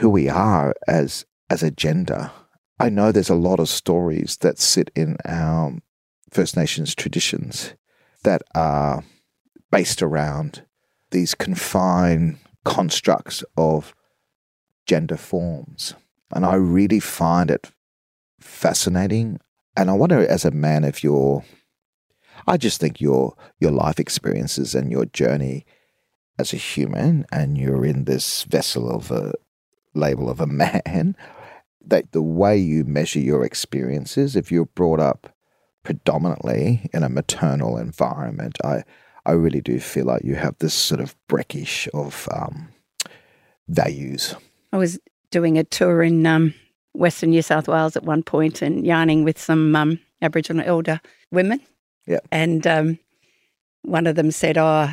who 0.00 0.08
we 0.08 0.28
are 0.28 0.74
as 0.88 1.24
as 1.50 1.62
a 1.62 1.70
gender. 1.70 2.30
I 2.80 2.88
know 2.88 3.12
there's 3.12 3.30
a 3.30 3.34
lot 3.34 3.60
of 3.60 3.68
stories 3.68 4.38
that 4.38 4.58
sit 4.58 4.90
in 4.96 5.16
our 5.24 5.78
First 6.30 6.56
Nations 6.56 6.94
traditions 6.94 7.74
that 8.24 8.42
are 8.54 9.04
based 9.74 10.02
around 10.02 10.62
these 11.10 11.34
confined 11.34 12.38
constructs 12.64 13.42
of 13.56 13.92
gender 14.86 15.16
forms. 15.16 15.94
And 16.30 16.46
I 16.46 16.54
really 16.54 17.00
find 17.00 17.50
it 17.50 17.72
fascinating. 18.38 19.40
And 19.76 19.90
I 19.90 19.94
wonder, 19.94 20.24
as 20.24 20.44
a 20.44 20.52
man, 20.52 20.84
if 20.84 21.02
you're, 21.02 21.44
I 22.46 22.56
just 22.56 22.80
think 22.80 23.00
your 23.00 23.34
your 23.58 23.72
life 23.72 23.98
experiences 23.98 24.76
and 24.76 24.92
your 24.92 25.06
journey 25.06 25.66
as 26.38 26.52
a 26.52 26.56
human, 26.56 27.26
and 27.32 27.58
you're 27.58 27.84
in 27.84 28.04
this 28.04 28.44
vessel 28.44 28.88
of 28.88 29.10
a 29.10 29.32
label 29.92 30.30
of 30.30 30.40
a 30.40 30.46
man, 30.46 31.16
that 31.84 32.12
the 32.12 32.22
way 32.22 32.56
you 32.56 32.84
measure 32.84 33.18
your 33.18 33.44
experiences, 33.44 34.36
if 34.36 34.52
you're 34.52 34.66
brought 34.66 35.00
up 35.00 35.34
predominantly 35.82 36.88
in 36.92 37.02
a 37.02 37.08
maternal 37.08 37.76
environment, 37.76 38.56
I 38.62 38.84
I 39.26 39.32
really 39.32 39.60
do 39.60 39.80
feel 39.80 40.06
like 40.06 40.24
you 40.24 40.34
have 40.34 40.56
this 40.58 40.74
sort 40.74 41.00
of 41.00 41.14
brackish 41.28 41.88
of 41.94 42.28
um, 42.32 42.68
values. 43.68 44.34
I 44.72 44.76
was 44.76 44.98
doing 45.30 45.58
a 45.58 45.64
tour 45.64 46.02
in 46.02 46.26
um, 46.26 46.54
Western 46.92 47.30
New 47.30 47.42
South 47.42 47.68
Wales 47.68 47.96
at 47.96 48.04
one 48.04 48.22
point 48.22 48.62
and 48.62 48.86
yarning 48.86 49.24
with 49.24 49.38
some 49.38 49.74
um, 49.74 49.98
Aboriginal 50.22 50.64
elder 50.66 51.00
women. 51.30 51.60
Yeah. 52.06 52.20
And 52.30 52.66
um, 52.66 52.98
one 53.82 54.06
of 54.06 54.16
them 54.16 54.30
said, 54.30 54.58
Oh, 54.58 54.88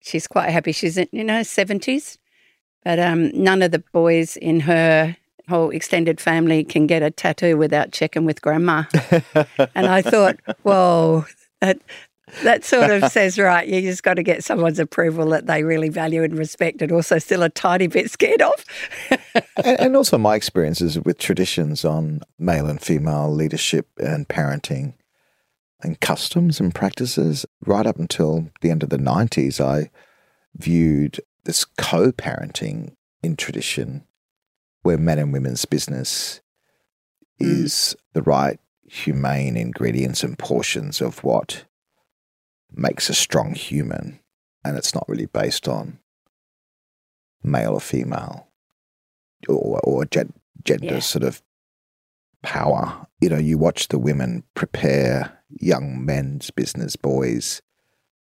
she's 0.00 0.26
quite 0.26 0.50
happy. 0.50 0.72
She's 0.72 0.98
in, 0.98 1.08
you 1.12 1.24
know, 1.24 1.40
70s. 1.40 2.18
But 2.84 2.98
um, 2.98 3.30
none 3.32 3.62
of 3.62 3.70
the 3.70 3.82
boys 3.92 4.36
in 4.36 4.60
her 4.60 5.16
whole 5.48 5.70
extended 5.70 6.20
family 6.20 6.64
can 6.64 6.86
get 6.86 7.02
a 7.02 7.10
tattoo 7.10 7.56
without 7.56 7.92
checking 7.92 8.24
with 8.24 8.42
grandma. 8.42 8.84
and 9.74 9.86
I 9.86 10.02
thought, 10.02 10.38
well, 10.64 11.26
that 11.60 11.78
that 12.42 12.64
sort 12.64 12.90
of 12.90 13.04
says, 13.12 13.38
right, 13.38 13.66
you 13.66 13.80
just 13.82 14.02
got 14.02 14.14
to 14.14 14.22
get 14.22 14.44
someone's 14.44 14.78
approval 14.78 15.28
that 15.30 15.46
they 15.46 15.62
really 15.62 15.88
value 15.88 16.22
and 16.22 16.36
respect 16.36 16.82
and 16.82 16.92
also 16.92 17.18
still 17.18 17.42
a 17.42 17.48
tiny 17.48 17.86
bit 17.86 18.10
scared 18.10 18.42
of. 18.42 18.64
and, 19.64 19.80
and, 19.80 19.96
also 19.96 20.18
my 20.18 20.34
experiences 20.34 20.98
with 20.98 21.18
traditions 21.18 21.84
on 21.84 22.20
male 22.38 22.66
and 22.66 22.80
female 22.80 23.32
leadership 23.32 23.88
and 23.98 24.28
parenting 24.28 24.94
and 25.82 26.00
customs 26.00 26.60
and 26.60 26.74
practices. 26.74 27.46
Right 27.64 27.86
up 27.86 27.98
until 27.98 28.50
the 28.60 28.70
end 28.70 28.82
of 28.82 28.90
the 28.90 28.98
90s, 28.98 29.60
I 29.60 29.90
viewed 30.56 31.20
this 31.44 31.64
co 31.64 32.12
parenting 32.12 32.94
in 33.22 33.36
tradition 33.36 34.04
where 34.82 34.98
men 34.98 35.18
and 35.18 35.32
women's 35.32 35.64
business 35.64 36.40
mm. 37.40 37.46
is 37.46 37.96
the 38.12 38.22
right 38.22 38.58
humane 38.86 39.56
ingredients 39.56 40.22
and 40.22 40.38
portions 40.38 41.00
of 41.00 41.24
what 41.24 41.64
makes 42.76 43.08
a 43.08 43.14
strong 43.14 43.54
human, 43.54 44.20
and 44.64 44.76
it's 44.76 44.94
not 44.94 45.08
really 45.08 45.26
based 45.26 45.68
on 45.68 45.98
male 47.42 47.74
or 47.74 47.80
female 47.80 48.48
or, 49.48 49.80
or 49.84 50.04
gen- 50.06 50.32
gender 50.64 50.94
yeah. 50.94 51.00
sort 51.00 51.24
of 51.24 51.42
power. 52.42 53.06
You 53.20 53.28
know, 53.28 53.38
you 53.38 53.58
watch 53.58 53.88
the 53.88 53.98
women 53.98 54.44
prepare 54.54 55.38
young 55.48 56.04
men's 56.04 56.50
business 56.50 56.96
boys 56.96 57.62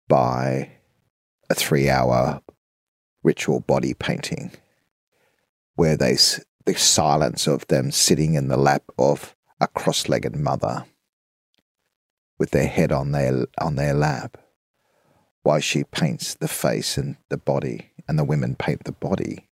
by 0.09 0.71
a 1.51 1.55
three 1.55 1.89
hour 1.89 2.43
ritual 3.23 3.61
body 3.61 3.95
painting 3.95 4.53
where 5.75 5.97
they 5.97 6.17
the 6.65 6.75
silence 6.75 7.47
of 7.47 7.67
them 7.69 7.91
sitting 7.91 8.35
in 8.35 8.49
the 8.49 8.57
lap 8.57 8.83
of 8.99 9.35
a 9.61 9.67
cross-legged 9.67 10.37
mother 10.37 10.85
with 12.39 12.51
their 12.51 12.67
head 12.67 12.93
on 12.93 13.13
their 13.13 13.47
on 13.61 13.77
their 13.77 13.95
lap 13.95 14.37
while 15.43 15.61
she 15.61 15.85
paints 15.85 16.35
the 16.35 16.49
face 16.49 16.97
and 16.97 17.17
the 17.29 17.37
body 17.37 17.93
and 18.07 18.19
the 18.19 18.25
women 18.25 18.55
paint 18.55 18.85
the 18.85 18.93
body 18.93 19.49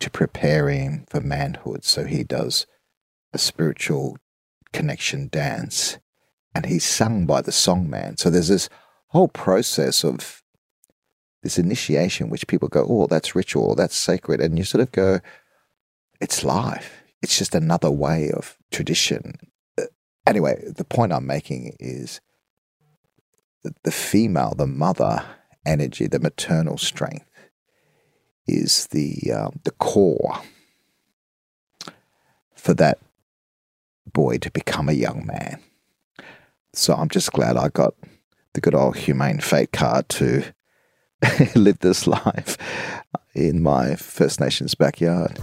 to 0.00 0.10
prepare 0.10 0.68
him 0.68 1.04
for 1.08 1.20
manhood 1.20 1.84
so 1.84 2.04
he 2.04 2.24
does 2.24 2.66
a 3.32 3.38
spiritual 3.38 4.18
connection 4.72 5.28
dance 5.28 5.98
and 6.54 6.66
he's 6.66 6.84
sung 6.84 7.26
by 7.26 7.40
the 7.40 7.52
songman 7.52 8.18
so 8.18 8.28
there's 8.28 8.48
this 8.48 8.68
whole 9.08 9.28
process 9.28 10.04
of 10.04 10.42
this 11.42 11.58
initiation 11.58 12.28
which 12.28 12.46
people 12.46 12.68
go 12.68 12.86
oh 12.88 13.06
that's 13.06 13.34
ritual 13.34 13.74
that's 13.74 13.96
sacred 13.96 14.40
and 14.40 14.58
you 14.58 14.64
sort 14.64 14.82
of 14.82 14.90
go 14.92 15.20
it's 16.20 16.44
life. 16.44 17.02
It's 17.22 17.38
just 17.38 17.54
another 17.54 17.90
way 17.90 18.30
of 18.30 18.56
tradition. 18.72 19.34
Uh, 20.26 20.30
anyway, 20.30 20.62
the 20.66 20.84
point 20.84 21.12
I'm 21.12 21.26
making 21.26 21.76
is 21.78 22.20
that 23.62 23.82
the 23.82 23.92
female, 23.92 24.54
the 24.56 24.66
mother 24.66 25.24
energy, 25.66 26.06
the 26.06 26.20
maternal 26.20 26.78
strength, 26.78 27.26
is 28.46 28.88
the 28.88 29.32
um, 29.32 29.60
the 29.64 29.70
core 29.72 30.40
for 32.54 32.74
that 32.74 32.98
boy 34.12 34.38
to 34.38 34.50
become 34.50 34.88
a 34.88 34.92
young 34.92 35.26
man. 35.26 35.60
So 36.72 36.94
I'm 36.94 37.08
just 37.08 37.32
glad 37.32 37.56
I 37.56 37.68
got 37.68 37.94
the 38.52 38.60
good 38.60 38.74
old 38.74 38.96
humane 38.96 39.40
fate 39.40 39.72
card 39.72 40.08
to 40.10 40.44
live 41.54 41.78
this 41.80 42.06
life 42.06 42.56
in 43.34 43.62
my 43.62 43.96
First 43.96 44.40
Nations 44.40 44.74
backyard. 44.74 45.40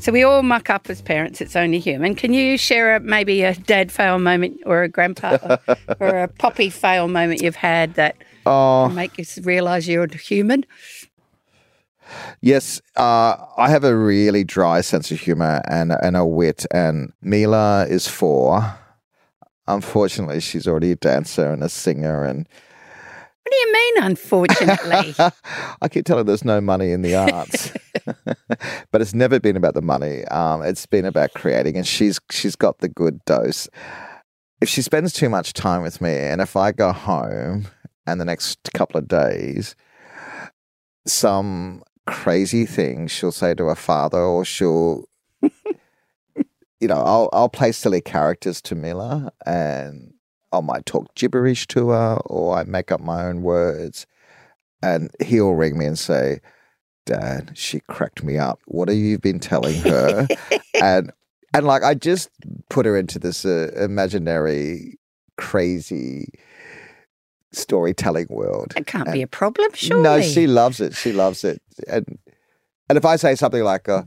So 0.00 0.12
we 0.12 0.22
all 0.22 0.42
muck 0.42 0.70
up 0.70 0.88
as 0.88 1.02
parents. 1.02 1.42
It's 1.42 1.54
only 1.54 1.78
human. 1.78 2.14
Can 2.14 2.32
you 2.32 2.56
share 2.56 2.96
a, 2.96 3.00
maybe 3.00 3.42
a 3.42 3.54
dad 3.54 3.92
fail 3.92 4.18
moment 4.18 4.58
or 4.64 4.82
a 4.82 4.88
grandpa 4.88 5.58
or 6.00 6.08
a 6.22 6.28
poppy 6.28 6.70
fail 6.70 7.06
moment 7.06 7.42
you've 7.42 7.54
had 7.54 7.94
that 7.94 8.16
oh. 8.46 8.88
make 8.88 9.18
you 9.18 9.26
realise 9.42 9.86
you're 9.86 10.08
human? 10.08 10.64
Yes, 12.40 12.80
uh, 12.96 13.36
I 13.58 13.68
have 13.68 13.84
a 13.84 13.94
really 13.94 14.42
dry 14.42 14.80
sense 14.80 15.10
of 15.10 15.20
humour 15.20 15.60
and 15.68 15.92
and 16.02 16.16
a 16.16 16.24
wit. 16.24 16.64
And 16.72 17.12
Mila 17.20 17.86
is 17.86 18.08
four. 18.08 18.74
Unfortunately, 19.68 20.40
she's 20.40 20.66
already 20.66 20.92
a 20.92 20.96
dancer 20.96 21.52
and 21.52 21.62
a 21.62 21.68
singer 21.68 22.24
and 22.24 22.48
what 23.50 23.64
do 23.64 23.68
you 23.68 23.72
mean, 23.72 24.04
unfortunately? 24.04 25.14
I 25.82 25.88
keep 25.88 26.04
telling 26.04 26.20
her 26.20 26.24
there's 26.24 26.44
no 26.44 26.60
money 26.60 26.92
in 26.92 27.02
the 27.02 27.16
arts, 27.16 27.72
but 28.90 29.00
it's 29.00 29.14
never 29.14 29.40
been 29.40 29.56
about 29.56 29.74
the 29.74 29.82
money. 29.82 30.24
Um, 30.26 30.62
it's 30.62 30.86
been 30.86 31.04
about 31.04 31.32
creating, 31.34 31.76
and 31.76 31.86
she's 31.86 32.20
she's 32.30 32.56
got 32.56 32.78
the 32.78 32.88
good 32.88 33.24
dose. 33.24 33.68
If 34.60 34.68
she 34.68 34.82
spends 34.82 35.12
too 35.12 35.28
much 35.28 35.52
time 35.52 35.82
with 35.82 36.00
me, 36.00 36.12
and 36.12 36.40
if 36.40 36.56
I 36.56 36.72
go 36.72 36.92
home 36.92 37.66
and 38.06 38.20
the 38.20 38.24
next 38.24 38.58
couple 38.74 38.98
of 38.98 39.08
days, 39.08 39.74
some 41.06 41.82
crazy 42.06 42.66
thing 42.66 43.06
she'll 43.06 43.32
say 43.32 43.54
to 43.54 43.64
her 43.66 43.74
father, 43.74 44.18
or 44.18 44.44
she'll, 44.44 45.06
you 45.42 46.88
know, 46.88 47.02
I'll 47.02 47.30
I'll 47.32 47.48
play 47.48 47.72
silly 47.72 48.00
characters 48.00 48.60
to 48.62 48.74
Mila, 48.74 49.32
and 49.44 50.12
I 50.52 50.60
might 50.60 50.86
talk 50.86 51.14
gibberish 51.14 51.66
to 51.68 51.90
her 51.90 52.16
or 52.26 52.56
I 52.56 52.64
make 52.64 52.90
up 52.90 53.00
my 53.00 53.24
own 53.24 53.42
words. 53.42 54.06
And 54.82 55.10
he'll 55.22 55.52
ring 55.52 55.78
me 55.78 55.86
and 55.86 55.98
say, 55.98 56.40
Dad, 57.06 57.52
she 57.54 57.80
cracked 57.88 58.22
me 58.22 58.38
up. 58.38 58.60
What 58.66 58.88
have 58.88 58.96
you 58.96 59.18
been 59.18 59.40
telling 59.40 59.80
her? 59.82 60.26
and 60.80 61.12
and 61.52 61.66
like 61.66 61.82
I 61.82 61.94
just 61.94 62.30
put 62.68 62.86
her 62.86 62.96
into 62.96 63.18
this 63.18 63.44
uh, 63.44 63.72
imaginary, 63.76 64.98
crazy 65.36 66.28
storytelling 67.52 68.28
world. 68.30 68.72
It 68.76 68.86
can't 68.86 69.08
and, 69.08 69.14
be 69.14 69.22
a 69.22 69.26
problem, 69.26 69.70
surely. 69.74 70.02
No, 70.02 70.20
she 70.22 70.46
loves 70.46 70.80
it. 70.80 70.94
She 70.94 71.12
loves 71.12 71.44
it. 71.44 71.60
And 71.88 72.18
and 72.88 72.96
if 72.96 73.04
I 73.04 73.16
say 73.16 73.34
something 73.34 73.62
like, 73.62 73.88
uh, 73.88 74.02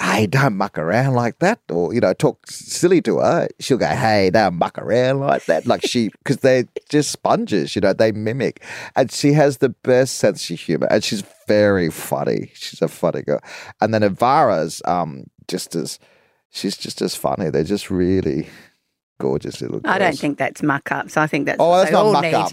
hey, 0.00 0.26
don't 0.26 0.56
muck 0.56 0.78
around 0.78 1.14
like 1.14 1.38
that, 1.38 1.60
or 1.70 1.94
you 1.94 2.00
know, 2.00 2.12
talk 2.12 2.46
silly 2.48 3.00
to 3.02 3.18
her, 3.18 3.48
she'll 3.60 3.78
go, 3.78 3.86
hey, 3.86 4.30
don't 4.30 4.54
muck 4.54 4.78
around 4.78 5.20
like 5.20 5.44
that, 5.46 5.66
like 5.66 5.86
she, 5.86 6.08
because 6.18 6.38
they're 6.38 6.66
just 6.88 7.10
sponges, 7.10 7.74
you 7.74 7.80
know, 7.80 7.92
they 7.92 8.12
mimic, 8.12 8.62
and 8.96 9.10
she 9.10 9.32
has 9.32 9.58
the 9.58 9.68
best 9.68 10.16
sense 10.16 10.50
of 10.50 10.58
humor, 10.58 10.88
and 10.90 11.04
she's 11.04 11.22
very 11.46 11.90
funny. 11.90 12.50
She's 12.54 12.82
a 12.82 12.88
funny 12.88 13.22
girl, 13.22 13.40
and 13.80 13.92
then 13.94 14.02
Ivara's 14.02 14.82
um 14.84 15.24
just 15.48 15.74
as 15.74 15.98
she's 16.50 16.76
just 16.76 17.02
as 17.02 17.14
funny. 17.14 17.50
They're 17.50 17.64
just 17.64 17.90
really 17.90 18.48
gorgeous 19.20 19.60
little 19.60 19.80
girls. 19.80 19.94
I 19.94 19.98
don't 19.98 20.18
think 20.18 20.38
that's 20.38 20.62
muck 20.62 20.90
up. 20.90 21.10
So 21.10 21.20
I 21.20 21.26
think 21.26 21.46
that's 21.46 21.58
oh, 21.60 21.76
that's 21.78 21.92
not 21.92 22.12
muck 22.12 22.24
need. 22.24 22.34
up. 22.34 22.52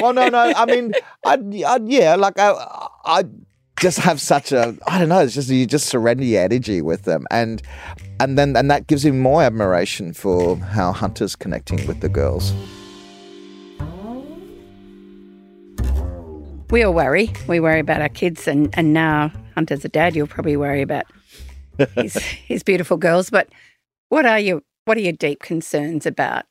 well, 0.00 0.12
no, 0.12 0.28
no. 0.28 0.52
I 0.56 0.66
mean, 0.66 0.92
I, 1.24 1.34
I 1.66 1.78
yeah, 1.84 2.14
like 2.16 2.38
I, 2.38 2.52
I 3.04 3.24
just 3.80 3.98
have 3.98 4.20
such 4.20 4.52
a 4.52 4.76
I 4.86 4.98
don't 4.98 5.08
know. 5.08 5.20
It's 5.20 5.34
just 5.34 5.48
you 5.48 5.66
just 5.66 5.88
surrender 5.88 6.24
your 6.24 6.42
energy 6.42 6.82
with 6.82 7.02
them, 7.02 7.26
and 7.30 7.62
and 8.20 8.38
then 8.38 8.56
and 8.56 8.70
that 8.70 8.86
gives 8.86 9.04
him 9.04 9.20
more 9.20 9.42
admiration 9.42 10.12
for 10.12 10.56
how 10.56 10.92
Hunter's 10.92 11.36
connecting 11.36 11.86
with 11.86 12.00
the 12.00 12.08
girls. 12.08 12.52
We 16.70 16.82
all 16.82 16.92
worry. 16.92 17.32
We 17.46 17.60
worry 17.60 17.80
about 17.80 18.02
our 18.02 18.08
kids, 18.08 18.46
and 18.46 18.68
and 18.76 18.92
now 18.92 19.32
Hunter's 19.54 19.84
a 19.84 19.88
dad. 19.88 20.14
You'll 20.14 20.26
probably 20.26 20.56
worry 20.56 20.82
about 20.82 21.06
his 21.94 22.14
his 22.16 22.62
beautiful 22.62 22.96
girls. 22.96 23.30
But 23.30 23.48
what 24.08 24.26
are 24.26 24.38
your 24.38 24.62
what 24.84 24.96
are 24.96 25.02
your 25.02 25.12
deep 25.12 25.40
concerns 25.40 26.06
about? 26.06 26.44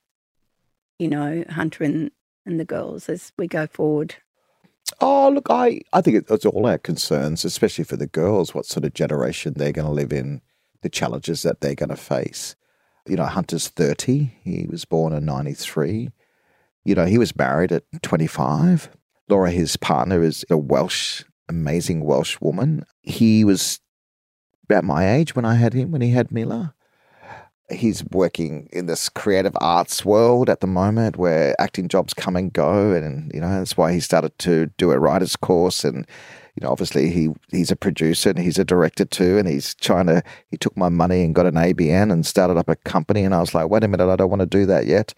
You 0.99 1.09
know, 1.09 1.43
Hunter 1.49 1.83
and 1.83 2.11
and 2.45 2.59
the 2.59 2.65
girls 2.65 3.09
as 3.09 3.31
we 3.37 3.47
go 3.47 3.67
forward. 3.67 4.15
Oh, 4.99 5.29
look, 5.29 5.47
I, 5.49 5.81
I 5.93 6.01
think 6.01 6.25
it's 6.29 6.45
all 6.45 6.65
our 6.65 6.77
concerns, 6.77 7.45
especially 7.45 7.83
for 7.83 7.97
the 7.97 8.07
girls, 8.07 8.55
what 8.55 8.65
sort 8.65 8.85
of 8.85 8.93
generation 8.93 9.53
they're 9.55 9.71
going 9.71 9.87
to 9.87 9.93
live 9.93 10.11
in, 10.11 10.41
the 10.81 10.89
challenges 10.89 11.43
that 11.43 11.61
they're 11.61 11.75
going 11.75 11.89
to 11.89 11.95
face. 11.95 12.55
You 13.07 13.15
know, 13.15 13.25
Hunter's 13.25 13.67
30. 13.67 14.37
He 14.43 14.67
was 14.69 14.85
born 14.85 15.13
in 15.13 15.25
93. 15.25 16.09
You 16.83 16.95
know, 16.95 17.05
he 17.05 17.17
was 17.17 17.35
married 17.35 17.71
at 17.71 17.83
25. 18.01 18.89
Laura, 19.29 19.51
his 19.51 19.77
partner, 19.77 20.23
is 20.23 20.45
a 20.49 20.57
Welsh, 20.57 21.23
amazing 21.47 22.03
Welsh 22.03 22.39
woman. 22.41 22.83
He 23.01 23.43
was 23.43 23.79
about 24.63 24.83
my 24.83 25.09
age 25.15 25.35
when 25.35 25.45
I 25.45 25.55
had 25.55 25.73
him, 25.73 25.91
when 25.91 26.01
he 26.01 26.11
had 26.11 26.31
Mila 26.31 26.73
he's 27.69 28.03
working 28.11 28.69
in 28.71 28.85
this 28.85 29.09
creative 29.09 29.55
arts 29.59 30.05
world 30.05 30.49
at 30.49 30.61
the 30.61 30.67
moment 30.67 31.17
where 31.17 31.59
acting 31.59 31.87
jobs 31.87 32.13
come 32.13 32.35
and 32.35 32.53
go 32.53 32.93
and 32.93 33.31
you 33.33 33.41
know 33.41 33.49
that's 33.49 33.75
why 33.75 33.91
he 33.91 33.99
started 33.99 34.37
to 34.39 34.67
do 34.77 34.91
a 34.91 34.99
writer's 34.99 35.35
course 35.35 35.83
and 35.83 36.07
you 36.55 36.65
know 36.65 36.71
obviously 36.71 37.09
he 37.09 37.29
he's 37.51 37.69
a 37.69 37.75
producer 37.75 38.29
and 38.29 38.39
he's 38.39 38.57
a 38.57 38.63
director 38.63 39.03
too 39.03 39.37
and 39.37 39.49
he's 39.49 39.75
trying 39.75 40.07
to 40.07 40.23
he 40.49 40.55
took 40.55 40.75
my 40.77 40.87
money 40.87 41.23
and 41.23 41.35
got 41.35 41.45
an 41.45 41.55
ABN 41.55 42.11
and 42.11 42.25
started 42.25 42.57
up 42.57 42.69
a 42.69 42.75
company 42.77 43.23
and 43.23 43.35
I 43.35 43.41
was 43.41 43.53
like 43.53 43.69
wait 43.69 43.83
a 43.83 43.87
minute 43.87 44.09
I 44.09 44.15
don't 44.15 44.29
want 44.29 44.41
to 44.41 44.45
do 44.45 44.65
that 44.65 44.85
yet. 44.85 45.13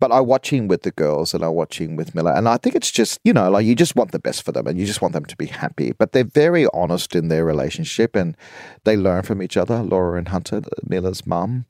But 0.00 0.10
I 0.10 0.20
watch 0.20 0.50
him 0.50 0.66
with 0.68 0.82
the 0.82 0.90
girls 0.90 1.32
and 1.32 1.42
I 1.42 1.48
watch 1.48 1.80
him 1.80 1.96
with 1.96 2.14
Mila 2.14 2.34
and 2.34 2.48
I 2.48 2.58
think 2.58 2.76
it's 2.76 2.90
just 2.90 3.18
you 3.24 3.32
know 3.32 3.50
like 3.50 3.64
you 3.64 3.74
just 3.74 3.96
want 3.96 4.12
the 4.12 4.18
best 4.18 4.42
for 4.42 4.52
them 4.52 4.66
and 4.66 4.78
you 4.78 4.84
just 4.84 5.00
want 5.00 5.14
them 5.14 5.24
to 5.24 5.36
be 5.36 5.46
happy. 5.46 5.92
But 5.92 6.12
they're 6.12 6.24
very 6.24 6.66
honest 6.74 7.16
in 7.16 7.28
their 7.28 7.46
relationship 7.46 8.14
and 8.14 8.36
they 8.84 8.96
learn 8.96 9.22
from 9.22 9.40
each 9.40 9.56
other 9.56 9.82
Laura 9.82 10.18
and 10.18 10.28
Hunter 10.28 10.62
Mila's 10.86 11.26
mum 11.26 11.64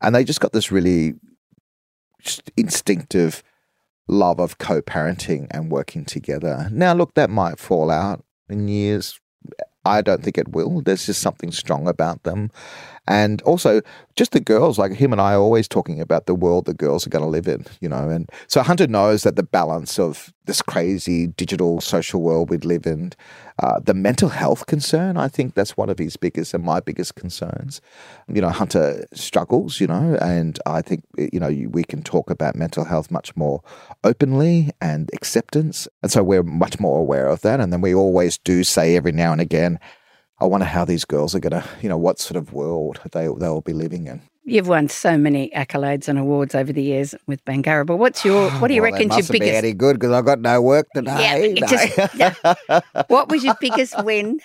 and 0.00 0.14
they 0.14 0.24
just 0.24 0.40
got 0.40 0.52
this 0.52 0.70
really 0.70 1.14
instinctive 2.56 3.42
love 4.08 4.40
of 4.40 4.58
co-parenting 4.58 5.46
and 5.50 5.70
working 5.70 6.04
together. 6.04 6.68
Now, 6.72 6.94
look, 6.94 7.14
that 7.14 7.30
might 7.30 7.58
fall 7.58 7.90
out 7.90 8.24
in 8.48 8.68
years. 8.68 9.20
I 9.84 10.02
don't 10.02 10.22
think 10.22 10.38
it 10.38 10.48
will. 10.48 10.82
There's 10.82 11.06
just 11.06 11.20
something 11.20 11.52
strong 11.52 11.88
about 11.88 12.24
them. 12.24 12.50
And 13.08 13.40
also, 13.42 13.80
just 14.16 14.32
the 14.32 14.40
girls, 14.40 14.78
like 14.78 14.92
him 14.92 15.12
and 15.12 15.20
I 15.20 15.32
are 15.32 15.40
always 15.40 15.66
talking 15.66 15.98
about 16.00 16.26
the 16.26 16.34
world 16.34 16.66
the 16.66 16.74
girls 16.74 17.06
are 17.06 17.10
going 17.10 17.24
to 17.24 17.30
live 17.30 17.48
in, 17.48 17.64
you 17.80 17.88
know. 17.88 18.10
And 18.10 18.30
so 18.48 18.62
Hunter 18.62 18.86
knows 18.86 19.22
that 19.22 19.34
the 19.34 19.42
balance 19.42 19.98
of 19.98 20.32
this 20.44 20.60
crazy 20.60 21.28
digital 21.28 21.80
social 21.80 22.20
world 22.20 22.50
we 22.50 22.58
live 22.58 22.86
in, 22.86 23.12
uh, 23.62 23.80
the 23.80 23.94
mental 23.94 24.28
health 24.28 24.66
concern, 24.66 25.16
I 25.16 25.28
think 25.28 25.54
that's 25.54 25.76
one 25.76 25.88
of 25.88 25.98
his 25.98 26.16
biggest 26.18 26.52
and 26.52 26.62
my 26.62 26.80
biggest 26.80 27.14
concerns. 27.14 27.80
You 28.28 28.42
know, 28.42 28.50
Hunter 28.50 29.06
struggles, 29.14 29.80
you 29.80 29.86
know, 29.86 30.18
and 30.20 30.58
I 30.66 30.82
think, 30.82 31.04
you 31.16 31.40
know, 31.40 31.48
we 31.70 31.84
can 31.84 32.02
talk 32.02 32.28
about 32.30 32.56
mental 32.56 32.84
health 32.84 33.10
much 33.10 33.34
more 33.36 33.62
openly 34.04 34.70
and 34.82 35.08
acceptance. 35.14 35.88
And 36.02 36.12
so 36.12 36.22
we're 36.22 36.42
much 36.42 36.78
more 36.78 36.98
aware 36.98 37.28
of 37.28 37.40
that. 37.40 37.58
And 37.58 37.72
then 37.72 37.80
we 37.80 37.94
always 37.94 38.36
do 38.36 38.64
say 38.64 38.96
every 38.96 39.12
now 39.12 39.32
and 39.32 39.40
again, 39.40 39.80
I 40.40 40.44
wonder 40.46 40.66
how 40.66 40.84
these 40.84 41.04
girls 41.04 41.34
are 41.34 41.40
going 41.40 41.60
to, 41.60 41.64
you 41.82 41.88
know, 41.88 41.98
what 41.98 42.18
sort 42.20 42.36
of 42.36 42.52
world 42.52 43.00
they 43.12 43.26
they'll 43.38 43.60
be 43.60 43.72
living 43.72 44.06
in. 44.06 44.22
You've 44.44 44.68
won 44.68 44.88
so 44.88 45.18
many 45.18 45.50
accolades 45.50 46.08
and 46.08 46.18
awards 46.18 46.54
over 46.54 46.72
the 46.72 46.82
years 46.82 47.14
with 47.26 47.44
Bangarra, 47.44 47.84
but 47.84 47.96
what's 47.96 48.24
your 48.24 48.50
what 48.60 48.68
do 48.68 48.74
you 48.74 48.82
well, 48.82 48.92
reckon's 48.92 49.16
your 49.16 49.26
Be 49.32 49.40
biggest? 49.40 49.64
any 49.64 49.72
good 49.74 49.94
because 49.98 50.12
I 50.12 50.22
got 50.22 50.40
no 50.40 50.62
work 50.62 50.86
today. 50.94 51.54
Yeah, 51.58 51.66
just- 51.66 52.78
what 53.08 53.28
was 53.28 53.44
your 53.44 53.56
biggest 53.60 54.02
win 54.04 54.40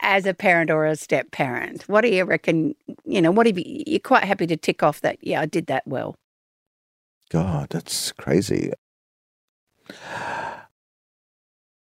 as 0.00 0.26
a 0.26 0.34
parent 0.34 0.70
or 0.70 0.86
a 0.86 0.96
step 0.96 1.30
parent? 1.30 1.84
What 1.88 2.00
do 2.00 2.08
you 2.08 2.24
reckon? 2.24 2.74
You 3.04 3.22
know, 3.22 3.30
what 3.30 3.44
do 3.46 3.52
you, 3.60 3.82
you're 3.86 4.00
quite 4.00 4.24
happy 4.24 4.46
to 4.46 4.56
tick 4.56 4.82
off 4.82 5.02
that? 5.02 5.18
Yeah, 5.20 5.40
I 5.42 5.46
did 5.46 5.66
that 5.66 5.86
well. 5.86 6.16
God, 7.30 7.68
that's 7.70 8.12
crazy. 8.12 8.72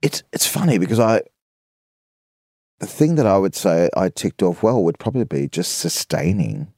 It's 0.02 0.22
it's 0.32 0.46
funny 0.46 0.78
because 0.78 0.98
I 0.98 1.22
the 2.80 2.86
thing 2.86 3.14
that 3.16 3.26
I 3.26 3.36
would 3.38 3.54
say 3.54 3.88
I 3.94 4.08
ticked 4.08 4.42
off 4.42 4.62
well 4.62 4.82
would 4.82 4.98
probably 4.98 5.24
be 5.24 5.48
just 5.48 5.78
sustaining 5.78 6.72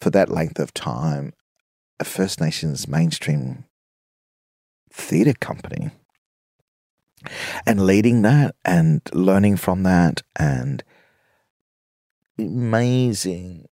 for 0.00 0.10
that 0.10 0.30
length 0.30 0.58
of 0.58 0.74
time 0.74 1.34
a 2.00 2.04
First 2.04 2.40
Nations 2.40 2.88
mainstream 2.88 3.64
theatre 4.90 5.34
company 5.34 5.90
and 7.66 7.86
leading 7.86 8.22
that 8.22 8.54
and 8.64 9.02
learning 9.12 9.58
from 9.58 9.82
that 9.82 10.22
and 10.36 10.82
amazing 12.38 13.66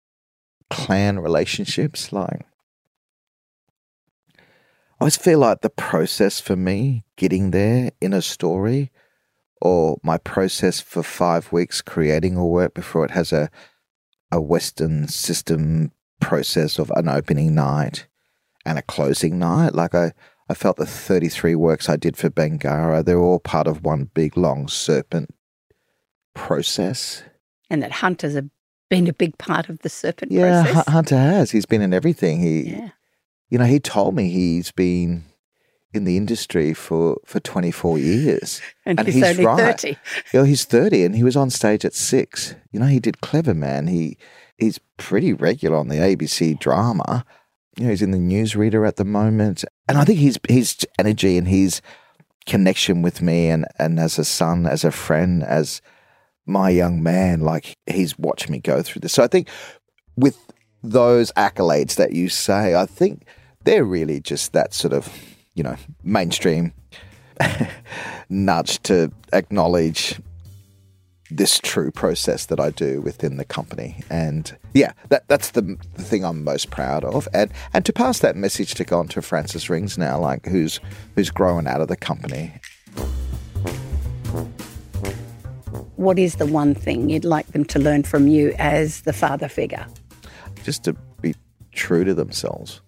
clan 0.70 1.18
relationships 1.18 2.12
like 2.12 2.46
I 4.38 5.04
always 5.04 5.16
feel 5.16 5.40
like 5.40 5.62
the 5.62 5.70
process 5.70 6.40
for 6.40 6.56
me 6.56 7.04
getting 7.16 7.50
there 7.50 7.90
in 8.00 8.12
a 8.12 8.22
story 8.22 8.90
or 9.60 9.98
my 10.02 10.18
process 10.18 10.80
for 10.80 11.02
five 11.02 11.52
weeks 11.52 11.82
creating 11.82 12.36
a 12.36 12.46
work 12.46 12.74
before 12.74 13.04
it 13.04 13.10
has 13.10 13.32
a 13.32 13.50
a 14.32 14.40
Western 14.40 15.08
system 15.08 15.90
process 16.20 16.78
of 16.78 16.90
an 16.94 17.08
opening 17.08 17.54
night 17.54 18.06
and 18.64 18.78
a 18.78 18.82
closing 18.82 19.38
night. 19.38 19.74
Like 19.74 19.94
I, 19.94 20.12
I 20.48 20.54
felt 20.54 20.76
the 20.76 20.86
33 20.86 21.56
works 21.56 21.88
I 21.88 21.96
did 21.96 22.16
for 22.16 22.30
Bangarra, 22.30 23.04
they're 23.04 23.18
all 23.18 23.40
part 23.40 23.66
of 23.66 23.84
one 23.84 24.04
big 24.14 24.36
long 24.36 24.68
serpent 24.68 25.34
process. 26.34 27.22
And 27.68 27.82
that 27.82 27.92
hunters 27.92 28.34
have 28.34 28.48
been 28.88 29.06
a 29.08 29.12
big 29.12 29.36
part 29.38 29.68
of 29.68 29.80
the 29.80 29.88
serpent 29.88 30.32
Yeah, 30.32 30.62
process. 30.62 30.84
Hu- 30.86 30.92
Hunter 30.92 31.16
has. 31.18 31.50
He's 31.50 31.66
been 31.66 31.82
in 31.82 31.94
everything. 31.94 32.40
He 32.40 32.70
yeah. 32.70 32.90
you 33.48 33.58
know, 33.58 33.64
he 33.64 33.80
told 33.80 34.14
me 34.14 34.30
he's 34.30 34.72
been 34.72 35.24
in 35.92 36.04
the 36.04 36.16
industry 36.16 36.72
for, 36.72 37.18
for 37.24 37.40
24 37.40 37.98
years. 37.98 38.60
And, 38.86 38.98
And 38.98 39.06
he's, 39.06 39.16
he's 39.16 39.24
only 39.24 39.46
right. 39.46 39.80
30. 39.80 39.88
You 40.32 40.40
know, 40.40 40.44
he's 40.44 40.64
30 40.64 41.04
and 41.04 41.14
he 41.14 41.22
was 41.22 41.36
on 41.36 41.50
stage 41.50 41.84
at 41.84 41.94
six. 41.94 42.56
You 42.72 42.80
know, 42.80 42.86
he 42.86 42.98
did 42.98 43.18
Cleverman. 43.18 43.88
He 43.88 44.16
He's 44.60 44.78
pretty 44.98 45.32
regular 45.32 45.78
on 45.78 45.88
the 45.88 45.96
ABC 45.96 46.58
drama. 46.58 47.24
You 47.78 47.84
know, 47.84 47.90
he's 47.90 48.02
in 48.02 48.10
the 48.10 48.18
newsreader 48.18 48.86
at 48.86 48.96
the 48.96 49.06
moment. 49.06 49.64
And 49.88 49.96
I 49.96 50.04
think 50.04 50.18
his, 50.18 50.38
his 50.48 50.86
energy 50.98 51.38
and 51.38 51.48
his 51.48 51.80
connection 52.46 53.00
with 53.00 53.22
me 53.22 53.48
and, 53.48 53.64
and 53.78 53.98
as 53.98 54.18
a 54.18 54.24
son, 54.24 54.66
as 54.66 54.84
a 54.84 54.92
friend, 54.92 55.42
as 55.42 55.80
my 56.44 56.68
young 56.68 57.02
man, 57.02 57.40
like 57.40 57.74
he's 57.86 58.18
watched 58.18 58.50
me 58.50 58.60
go 58.60 58.82
through 58.82 59.00
this. 59.00 59.14
So 59.14 59.24
I 59.24 59.28
think 59.28 59.48
with 60.14 60.36
those 60.82 61.32
accolades 61.32 61.94
that 61.96 62.12
you 62.12 62.28
say, 62.28 62.74
I 62.74 62.84
think 62.84 63.24
they're 63.64 63.84
really 63.84 64.20
just 64.20 64.52
that 64.52 64.74
sort 64.74 64.92
of, 64.92 65.10
you 65.54 65.62
know, 65.62 65.76
mainstream 66.02 66.72
nudge 68.28 68.80
to 68.82 69.12
acknowledge 69.32 70.20
this 71.30 71.60
true 71.60 71.90
process 71.90 72.46
that 72.46 72.58
I 72.58 72.70
do 72.70 73.00
within 73.00 73.36
the 73.36 73.44
company. 73.44 74.02
And 74.10 74.56
yeah, 74.74 74.92
that 75.08 75.28
that's 75.28 75.50
the, 75.50 75.78
the 75.94 76.02
thing 76.02 76.24
I'm 76.24 76.42
most 76.44 76.70
proud 76.70 77.04
of. 77.04 77.28
And 77.32 77.50
and 77.72 77.84
to 77.86 77.92
pass 77.92 78.18
that 78.20 78.36
message 78.36 78.74
to 78.74 78.84
go 78.84 78.98
on 78.98 79.08
to 79.08 79.22
Frances 79.22 79.70
Rings 79.70 79.96
now, 79.96 80.18
like 80.18 80.46
who's 80.46 80.80
who's 81.14 81.30
growing 81.30 81.66
out 81.66 81.80
of 81.80 81.88
the 81.88 81.96
company. 81.96 82.52
What 85.96 86.18
is 86.18 86.36
the 86.36 86.46
one 86.46 86.74
thing 86.74 87.10
you'd 87.10 87.26
like 87.26 87.48
them 87.48 87.64
to 87.66 87.78
learn 87.78 88.04
from 88.04 88.26
you 88.26 88.54
as 88.58 89.02
the 89.02 89.12
father 89.12 89.48
figure? 89.48 89.86
Just 90.64 90.84
to 90.84 90.94
be 91.20 91.34
true 91.72 92.04
to 92.04 92.14
themselves. 92.14 92.80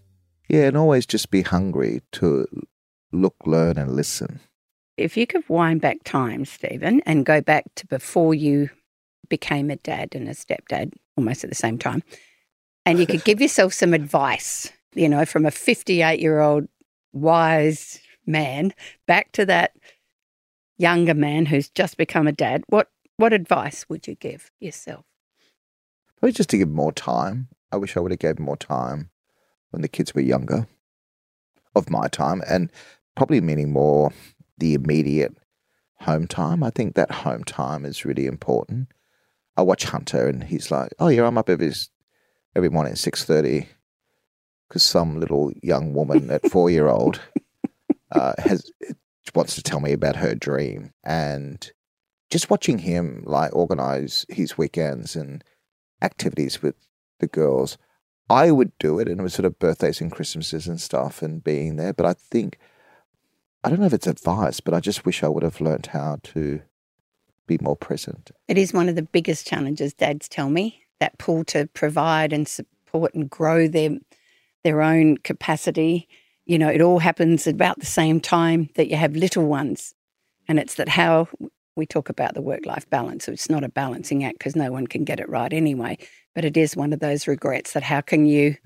Yeah, 0.53 0.67
and 0.67 0.77
always 0.77 1.07
just 1.07 1.31
be 1.31 1.41
hungry 1.41 2.03
to 2.13 2.47
look, 3.11 3.35
learn 3.47 3.79
and 3.79 3.97
listen. 3.97 4.41
If 4.99 5.17
you 5.17 5.27
could 5.27 5.49
wind 5.49 5.81
back 5.81 6.05
time, 6.05 6.45
Stephen, 6.45 7.01
and 7.07 7.25
go 7.25 7.41
back 7.41 7.65
to 7.77 7.87
before 7.87 8.35
you 8.35 8.69
became 9.31 9.71
a 9.71 9.77
dad 9.77 10.15
and 10.15 10.29
a 10.29 10.33
stepdad 10.33 10.93
almost 11.17 11.43
at 11.43 11.49
the 11.49 11.57
same 11.57 11.79
time, 11.79 12.03
and 12.85 12.99
you 12.99 13.07
could 13.07 13.25
give 13.25 13.41
yourself 13.41 13.73
some 13.73 13.95
advice, 13.95 14.71
you 14.95 15.09
know, 15.09 15.25
from 15.25 15.47
a 15.47 15.51
58 15.51 16.21
year 16.21 16.41
old 16.41 16.69
wise 17.15 17.99
man 18.27 18.75
back 19.07 19.33
to 19.33 19.47
that 19.47 19.73
younger 20.77 21.15
man 21.15 21.47
who's 21.47 21.71
just 21.71 21.97
become 21.97 22.27
a 22.27 22.33
dad, 22.33 22.63
what, 22.67 22.91
what 23.17 23.33
advice 23.33 23.87
would 23.89 24.07
you 24.07 24.17
give 24.17 24.51
yourself? 24.61 25.07
Probably 26.19 26.33
just 26.33 26.51
to 26.51 26.59
give 26.59 26.69
more 26.69 26.93
time. 26.93 27.49
I 27.73 27.77
wish 27.77 27.97
I 27.97 28.01
would 28.01 28.13
have 28.13 28.21
gave 28.21 28.39
more 28.39 28.59
time 28.59 29.09
when 29.73 29.83
the 29.83 29.89
kids 29.89 30.15
were 30.15 30.21
younger 30.21 30.67
of 31.75 31.91
my 31.91 32.07
time 32.09 32.43
and 32.47 32.71
probably 33.17 33.41
meaning 33.41 33.73
more 33.73 34.13
the 34.59 34.75
immediate 34.75 35.37
home 36.01 36.27
time. 36.27 36.63
I 36.63 36.71
think 36.71 36.95
that 36.95 37.11
home 37.11 37.45
time 37.45 37.85
is 37.85 38.05
really 38.05 38.27
important. 38.27 38.89
I 39.57 39.63
watch 39.63 39.85
Hunter 39.85 40.29
and 40.29 40.45
he's 40.45 40.71
like, 40.71 40.93
"Oh 40.99 41.09
yeah, 41.09 41.27
I'm 41.27 41.39
up 41.39 41.51
every 41.51 41.73
every 42.55 42.71
morning 42.71 42.93
at 42.93 42.99
six 42.99 43.25
thirty 43.25 43.69
because 44.69 44.83
some 44.83 45.21
little 45.21 45.53
young 45.63 45.93
woman 45.93 46.31
at 46.31 46.51
four 46.51 46.71
year 46.71 46.89
old 46.89 47.21
uh, 48.13 48.33
has 48.39 48.71
wants 49.35 49.55
to 49.55 49.63
tell 49.63 49.81
me 49.81 49.93
about 49.93 50.17
her 50.17 50.35
dream 50.35 50.93
and 51.05 51.73
just 52.31 52.51
watching 52.51 52.79
him 52.79 53.23
like 53.27 53.55
organize 53.55 54.27
his 54.29 54.59
weekends 54.59 55.17
and 55.17 55.45
activities 56.01 56.63
with 56.63 56.75
the 57.21 57.27
girls. 57.27 57.79
I 58.33 58.51
would 58.51 58.73
do 58.79 58.99
it, 58.99 59.09
and 59.09 59.21
it 59.21 59.23
was 59.23 59.35
sort 59.35 59.47
of 59.47 59.59
birthdays 59.59 60.01
and 60.01 60.11
Christmases 60.11 60.67
and 60.67 60.81
stuff, 60.81 61.23
and 61.23 61.45
being 61.45 61.77
there. 61.77 61.93
But 61.93 62.07
I 62.07 62.15
think 62.15 62.59
I 63.63 63.69
don't 63.69 63.79
know 63.79 63.87
if 63.87 63.93
it's 63.93 64.07
advice, 64.07 64.61
but 64.61 64.75
I 64.75 64.81
just 64.81 65.05
wish 65.05 65.23
I 65.23 65.29
would 65.29 65.43
have 65.43 65.61
learnt 65.61 65.89
how 65.89 66.19
to 66.25 66.63
be 67.47 67.59
more 67.61 67.77
present. 67.77 68.31
It 68.49 68.59
is 68.59 68.73
one 68.73 68.89
of 68.89 68.97
the 68.97 69.03
biggest 69.03 69.47
challenges, 69.47 69.95
dads 69.95 70.29
tell 70.29 70.51
me, 70.51 70.85
that 70.99 71.19
pull 71.19 71.45
to 71.45 71.69
provide 71.75 72.33
and 72.33 72.49
support 72.49 73.15
and 73.15 73.29
grow 73.29 73.69
their 73.69 73.99
their 74.65 74.83
own 74.83 75.19
capacity. 75.19 76.09
You 76.47 76.59
know, 76.59 76.69
it 76.69 76.81
all 76.81 77.01
happens 77.01 77.47
about 77.47 77.79
the 77.79 77.87
same 77.87 78.21
time 78.21 78.71
that 78.75 78.89
you 78.89 78.97
have 78.97 79.15
little 79.15 79.47
ones. 79.47 79.95
And 80.49 80.59
it's 80.59 80.75
that 80.75 80.89
how 80.89 81.29
we 81.77 81.87
talk 81.87 82.09
about 82.09 82.35
the 82.35 82.43
work 82.43 82.67
life 82.67 82.89
balance. 82.91 83.29
It's 83.29 83.49
not 83.49 83.65
a 83.65 83.69
balancing 83.69 84.25
act 84.25 84.39
because 84.39 84.55
no 84.57 84.71
one 84.71 84.87
can 84.87 85.05
get 85.05 85.21
it 85.21 85.29
right 85.29 85.53
anyway. 85.53 85.99
But 86.35 86.45
it 86.45 86.57
is 86.57 86.75
one 86.77 86.93
of 86.93 87.01
those 87.01 87.27
regrets 87.27 87.73
that 87.73 87.83
how 87.83 88.01
can 88.01 88.25
you? 88.27 88.57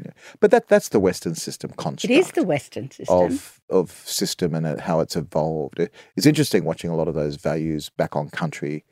But 0.40 0.50
that 0.52 0.68
that's 0.68 0.90
the 0.90 1.00
Western 1.00 1.34
system 1.34 1.70
It 1.70 1.76
construct. 1.76 2.12
is 2.12 2.30
the 2.32 2.44
Western 2.44 2.90
system. 2.90 3.16
of 3.16 3.60
of 3.70 3.90
system 3.90 4.54
and 4.54 4.66
uh, 4.66 4.80
how 4.80 5.00
it's 5.00 5.16
evolved. 5.16 5.80
It's 6.16 6.26
interesting 6.26 6.64
watching 6.64 6.90
a 6.90 6.96
lot 6.96 7.08
of 7.08 7.14
those 7.14 7.36
values 7.36 7.90
back 7.90 8.14
on 8.14 8.28
country 8.30 8.84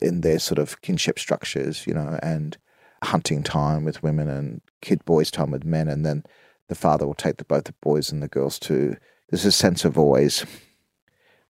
in 0.00 0.20
their 0.20 0.38
sort 0.38 0.58
of 0.58 0.80
kinship 0.82 1.18
structures, 1.18 1.86
you 1.86 1.94
know, 1.94 2.18
and 2.22 2.58
hunting 3.02 3.42
time 3.42 3.84
with 3.84 4.02
women 4.02 4.28
and 4.28 4.60
kid 4.82 5.02
boys 5.06 5.30
time 5.30 5.50
with 5.50 5.64
men, 5.64 5.88
and 5.88 6.04
then 6.04 6.22
the 6.68 6.74
father 6.74 7.06
will 7.06 7.14
take 7.14 7.38
the 7.38 7.44
both 7.44 7.64
the 7.64 7.74
boys 7.82 8.12
and 8.12 8.22
the 8.22 8.28
girls 8.28 8.58
to. 8.58 8.96
There's 9.30 9.44
a 9.46 9.52
sense 9.52 9.84
of 9.84 9.96
always 9.96 10.44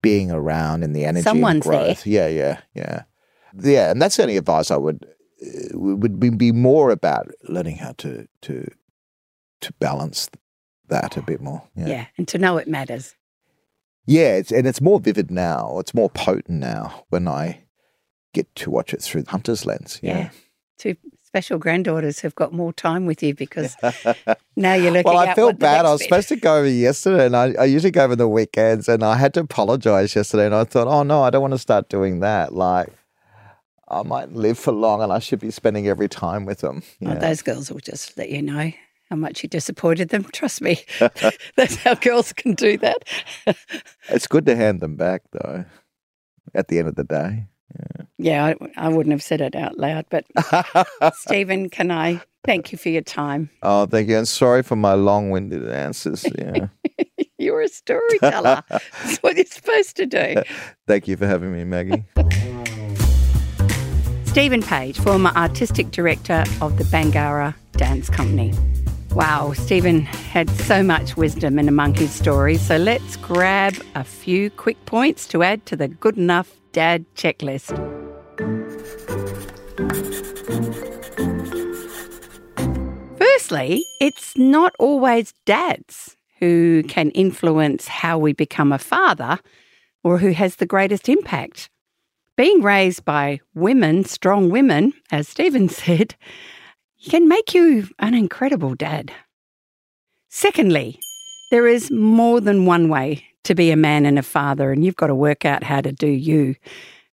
being 0.01 0.31
around 0.31 0.83
in 0.83 0.93
the 0.93 1.05
energy 1.05 1.23
Someone's 1.23 1.65
and 1.65 1.73
there. 1.73 1.85
growth. 1.85 2.05
Yeah, 2.07 2.27
yeah, 2.27 2.59
yeah, 2.73 3.03
yeah. 3.59 3.91
And 3.91 4.01
that's 4.01 4.17
the 4.17 4.23
only 4.23 4.37
advice 4.37 4.71
I 4.71 4.77
would 4.77 5.05
uh, 5.45 5.77
would 5.77 6.19
be, 6.19 6.29
be 6.29 6.51
more 6.51 6.89
about 6.91 7.29
learning 7.47 7.77
how 7.77 7.93
to 7.99 8.27
to 8.41 8.67
to 9.61 9.73
balance 9.73 10.29
that 10.87 11.17
a 11.17 11.21
bit 11.21 11.39
more. 11.41 11.63
yeah. 11.75 11.87
yeah 11.87 12.05
And 12.17 12.27
to 12.29 12.37
know 12.37 12.57
it 12.57 12.67
matters. 12.67 13.15
Yeah, 14.07 14.33
it's, 14.33 14.51
and 14.51 14.65
it's 14.67 14.81
more 14.81 14.99
vivid 14.99 15.29
now. 15.29 15.77
It's 15.79 15.93
more 15.93 16.09
potent 16.09 16.59
now 16.59 17.05
when 17.09 17.27
I 17.27 17.63
get 18.33 18.53
to 18.55 18.71
watch 18.71 18.93
it 18.93 19.01
through 19.01 19.25
Hunter's 19.27 19.65
lens. 19.65 19.99
Yeah. 20.01 20.31
Two 20.79 20.95
special 21.31 21.57
granddaughters 21.57 22.19
have 22.19 22.35
got 22.35 22.51
more 22.51 22.73
time 22.73 23.05
with 23.05 23.23
you 23.23 23.33
because 23.45 23.77
now 24.57 24.73
you're 24.73 24.91
looking 24.91 25.13
well, 25.13 25.17
I 25.17 25.33
felt 25.33 25.57
bad. 25.59 25.85
I 25.85 25.91
was 25.91 26.01
bit- 26.01 26.09
supposed 26.09 26.27
to 26.27 26.35
go 26.35 26.57
over 26.57 26.67
yesterday, 26.67 27.25
and 27.25 27.37
I, 27.37 27.53
I 27.53 27.63
usually 27.63 27.91
go 27.91 28.03
over 28.03 28.17
the 28.17 28.27
weekends, 28.27 28.89
and 28.89 29.01
I 29.01 29.15
had 29.15 29.33
to 29.35 29.39
apologize 29.39 30.13
yesterday. 30.13 30.45
And 30.45 30.53
I 30.53 30.65
thought, 30.65 30.87
oh 30.87 31.03
no, 31.03 31.23
I 31.23 31.29
don't 31.29 31.41
want 31.41 31.53
to 31.53 31.57
start 31.57 31.87
doing 31.87 32.19
that. 32.19 32.53
Like, 32.53 32.89
I 33.87 34.03
might 34.03 34.33
live 34.33 34.59
for 34.59 34.73
long, 34.73 35.01
and 35.01 35.13
I 35.13 35.19
should 35.19 35.39
be 35.39 35.51
spending 35.51 35.87
every 35.87 36.09
time 36.09 36.43
with 36.43 36.59
them. 36.59 36.83
Oh, 37.05 37.15
those 37.15 37.41
girls 37.41 37.71
will 37.71 37.79
just 37.79 38.17
let 38.17 38.29
you 38.29 38.41
know 38.41 38.73
how 39.09 39.15
much 39.15 39.41
you 39.41 39.47
disappointed 39.47 40.09
them. 40.09 40.23
Trust 40.33 40.61
me, 40.61 40.83
that's 41.55 41.77
how 41.77 41.95
girls 41.95 42.33
can 42.33 42.55
do 42.55 42.77
that. 42.79 43.07
It's 44.09 44.27
good 44.27 44.45
to 44.47 44.55
hand 44.57 44.81
them 44.81 44.97
back, 44.97 45.21
though. 45.31 45.63
At 46.53 46.67
the 46.67 46.79
end 46.79 46.89
of 46.89 46.95
the 46.95 47.05
day, 47.05 47.45
Yeah, 48.17 48.45
I, 48.45 48.55
I 48.77 48.89
wouldn't 48.89 49.11
have 49.11 49.23
said 49.23 49.41
it 49.41 49.55
out 49.55 49.77
loud, 49.79 50.05
but 50.09 50.25
Stephen, 51.15 51.69
can 51.69 51.89
I 51.89 52.21
thank 52.43 52.71
you 52.71 52.77
for 52.77 52.89
your 52.89 53.01
time? 53.01 53.49
Oh, 53.63 53.87
thank 53.87 54.09
you. 54.09 54.17
And 54.17 54.27
sorry 54.27 54.61
for 54.61 54.75
my 54.75 54.93
long 54.93 55.31
winded 55.31 55.67
answers. 55.69 56.25
Yeah. 56.37 56.67
You're 57.39 57.61
a 57.61 57.67
storyteller. 57.67 58.61
That's 58.69 59.17
what 59.17 59.35
you're 59.35 59.45
supposed 59.45 59.95
to 59.97 60.05
do. 60.05 60.43
thank 60.85 61.07
you 61.07 61.17
for 61.17 61.25
having 61.25 61.51
me, 61.51 61.63
Maggie. 61.63 62.03
Stephen 64.25 64.61
Page, 64.61 64.99
former 64.99 65.31
artistic 65.31 65.89
director 65.89 66.43
of 66.61 66.77
the 66.77 66.83
Bangarra 66.83 67.55
Dance 67.71 68.11
Company. 68.11 68.53
Wow, 69.13 69.53
Stephen 69.53 70.01
had 70.03 70.49
so 70.51 70.83
much 70.83 71.17
wisdom 71.17 71.57
in 71.57 71.67
among 71.67 71.95
his 71.95 72.11
stories, 72.11 72.61
so 72.61 72.77
let's 72.77 73.17
grab 73.17 73.73
a 73.95 74.03
few 74.03 74.51
quick 74.51 74.85
points 74.85 75.27
to 75.29 75.41
add 75.41 75.65
to 75.65 75.75
the 75.75 75.89
good 75.89 76.17
enough 76.17 76.60
dad 76.71 77.05
checklist. 77.15 77.69
Firstly, 83.17 83.85
it's 83.99 84.37
not 84.37 84.73
always 84.79 85.33
dads 85.45 86.15
who 86.39 86.83
can 86.83 87.11
influence 87.11 87.87
how 87.87 88.17
we 88.17 88.33
become 88.33 88.71
a 88.71 88.79
father 88.79 89.39
or 90.03 90.17
who 90.17 90.31
has 90.31 90.55
the 90.55 90.65
greatest 90.65 91.09
impact. 91.09 91.69
Being 92.37 92.61
raised 92.61 93.05
by 93.05 93.41
women, 93.53 94.05
strong 94.05 94.49
women, 94.49 94.93
as 95.11 95.27
Stephen 95.27 95.69
said, 95.83 96.15
can 97.09 97.27
make 97.27 97.53
you 97.53 97.87
an 97.99 98.13
incredible 98.13 98.75
dad. 98.75 99.11
Secondly, 100.29 100.99
there 101.51 101.67
is 101.67 101.91
more 101.91 102.39
than 102.39 102.65
one 102.65 102.87
way 102.87 103.25
to 103.43 103.55
be 103.55 103.71
a 103.71 103.75
man 103.75 104.05
and 104.05 104.19
a 104.19 104.23
father, 104.23 104.71
and 104.71 104.83
you've 104.85 104.95
got 104.95 105.07
to 105.07 105.15
work 105.15 105.45
out 105.45 105.63
how 105.63 105.81
to 105.81 105.91
do 105.91 106.07
you. 106.07 106.55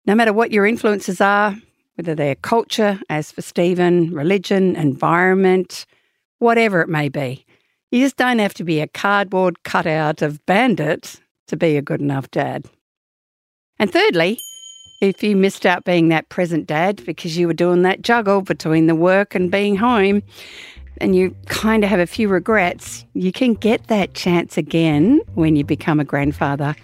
No 0.06 0.14
matter 0.14 0.32
what 0.32 0.52
your 0.52 0.66
influences 0.66 1.20
are, 1.20 1.56
whether 1.96 2.14
they're 2.14 2.34
culture, 2.36 3.00
as 3.08 3.30
for 3.30 3.42
Stephen, 3.42 4.12
religion, 4.12 4.76
environment, 4.76 5.86
whatever 6.38 6.80
it 6.80 6.88
may 6.88 7.08
be, 7.08 7.44
you 7.90 8.00
just 8.00 8.16
don't 8.16 8.38
have 8.38 8.54
to 8.54 8.64
be 8.64 8.80
a 8.80 8.86
cardboard 8.86 9.62
cutout 9.64 10.22
of 10.22 10.44
bandit 10.46 11.20
to 11.48 11.56
be 11.56 11.76
a 11.76 11.82
good 11.82 12.00
enough 12.00 12.30
dad. 12.30 12.64
And 13.78 13.92
thirdly, 13.92 14.40
if 15.02 15.22
you 15.22 15.36
missed 15.36 15.66
out 15.66 15.84
being 15.84 16.08
that 16.08 16.28
present 16.28 16.66
dad 16.66 17.04
because 17.04 17.36
you 17.36 17.48
were 17.48 17.52
doing 17.52 17.82
that 17.82 18.02
juggle 18.02 18.40
between 18.40 18.86
the 18.86 18.94
work 18.94 19.34
and 19.34 19.50
being 19.50 19.76
home, 19.76 20.22
and 21.02 21.16
you 21.16 21.34
kind 21.46 21.82
of 21.82 21.90
have 21.90 21.98
a 21.98 22.06
few 22.06 22.28
regrets, 22.28 23.04
you 23.12 23.32
can 23.32 23.54
get 23.54 23.88
that 23.88 24.14
chance 24.14 24.56
again 24.56 25.20
when 25.34 25.56
you 25.56 25.64
become 25.64 25.98
a 25.98 26.04
grandfather. 26.04 26.74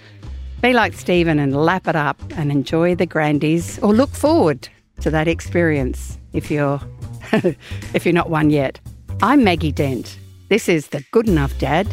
Be 0.60 0.72
like 0.72 0.92
Stephen 0.92 1.38
and 1.38 1.54
lap 1.54 1.86
it 1.86 1.94
up 1.94 2.20
and 2.36 2.50
enjoy 2.50 2.96
the 2.96 3.06
grandies 3.06 3.78
or 3.78 3.94
look 3.94 4.10
forward 4.10 4.68
to 5.00 5.10
that 5.10 5.28
experience 5.28 6.18
if 6.32 6.50
you're 6.50 6.80
if 7.94 8.04
you're 8.04 8.12
not 8.12 8.28
one 8.28 8.50
yet. 8.50 8.80
I'm 9.22 9.44
Maggie 9.44 9.72
Dent. 9.72 10.18
This 10.48 10.68
is 10.68 10.88
the 10.88 11.04
Good 11.12 11.28
Enough 11.28 11.56
Dad. 11.58 11.86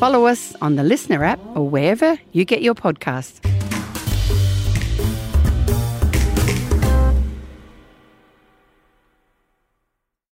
Follow 0.00 0.26
us 0.26 0.54
on 0.60 0.74
the 0.74 0.82
Listener 0.82 1.22
app 1.24 1.38
or 1.54 1.68
wherever 1.68 2.18
you 2.32 2.44
get 2.44 2.62
your 2.62 2.74
podcasts. 2.74 3.40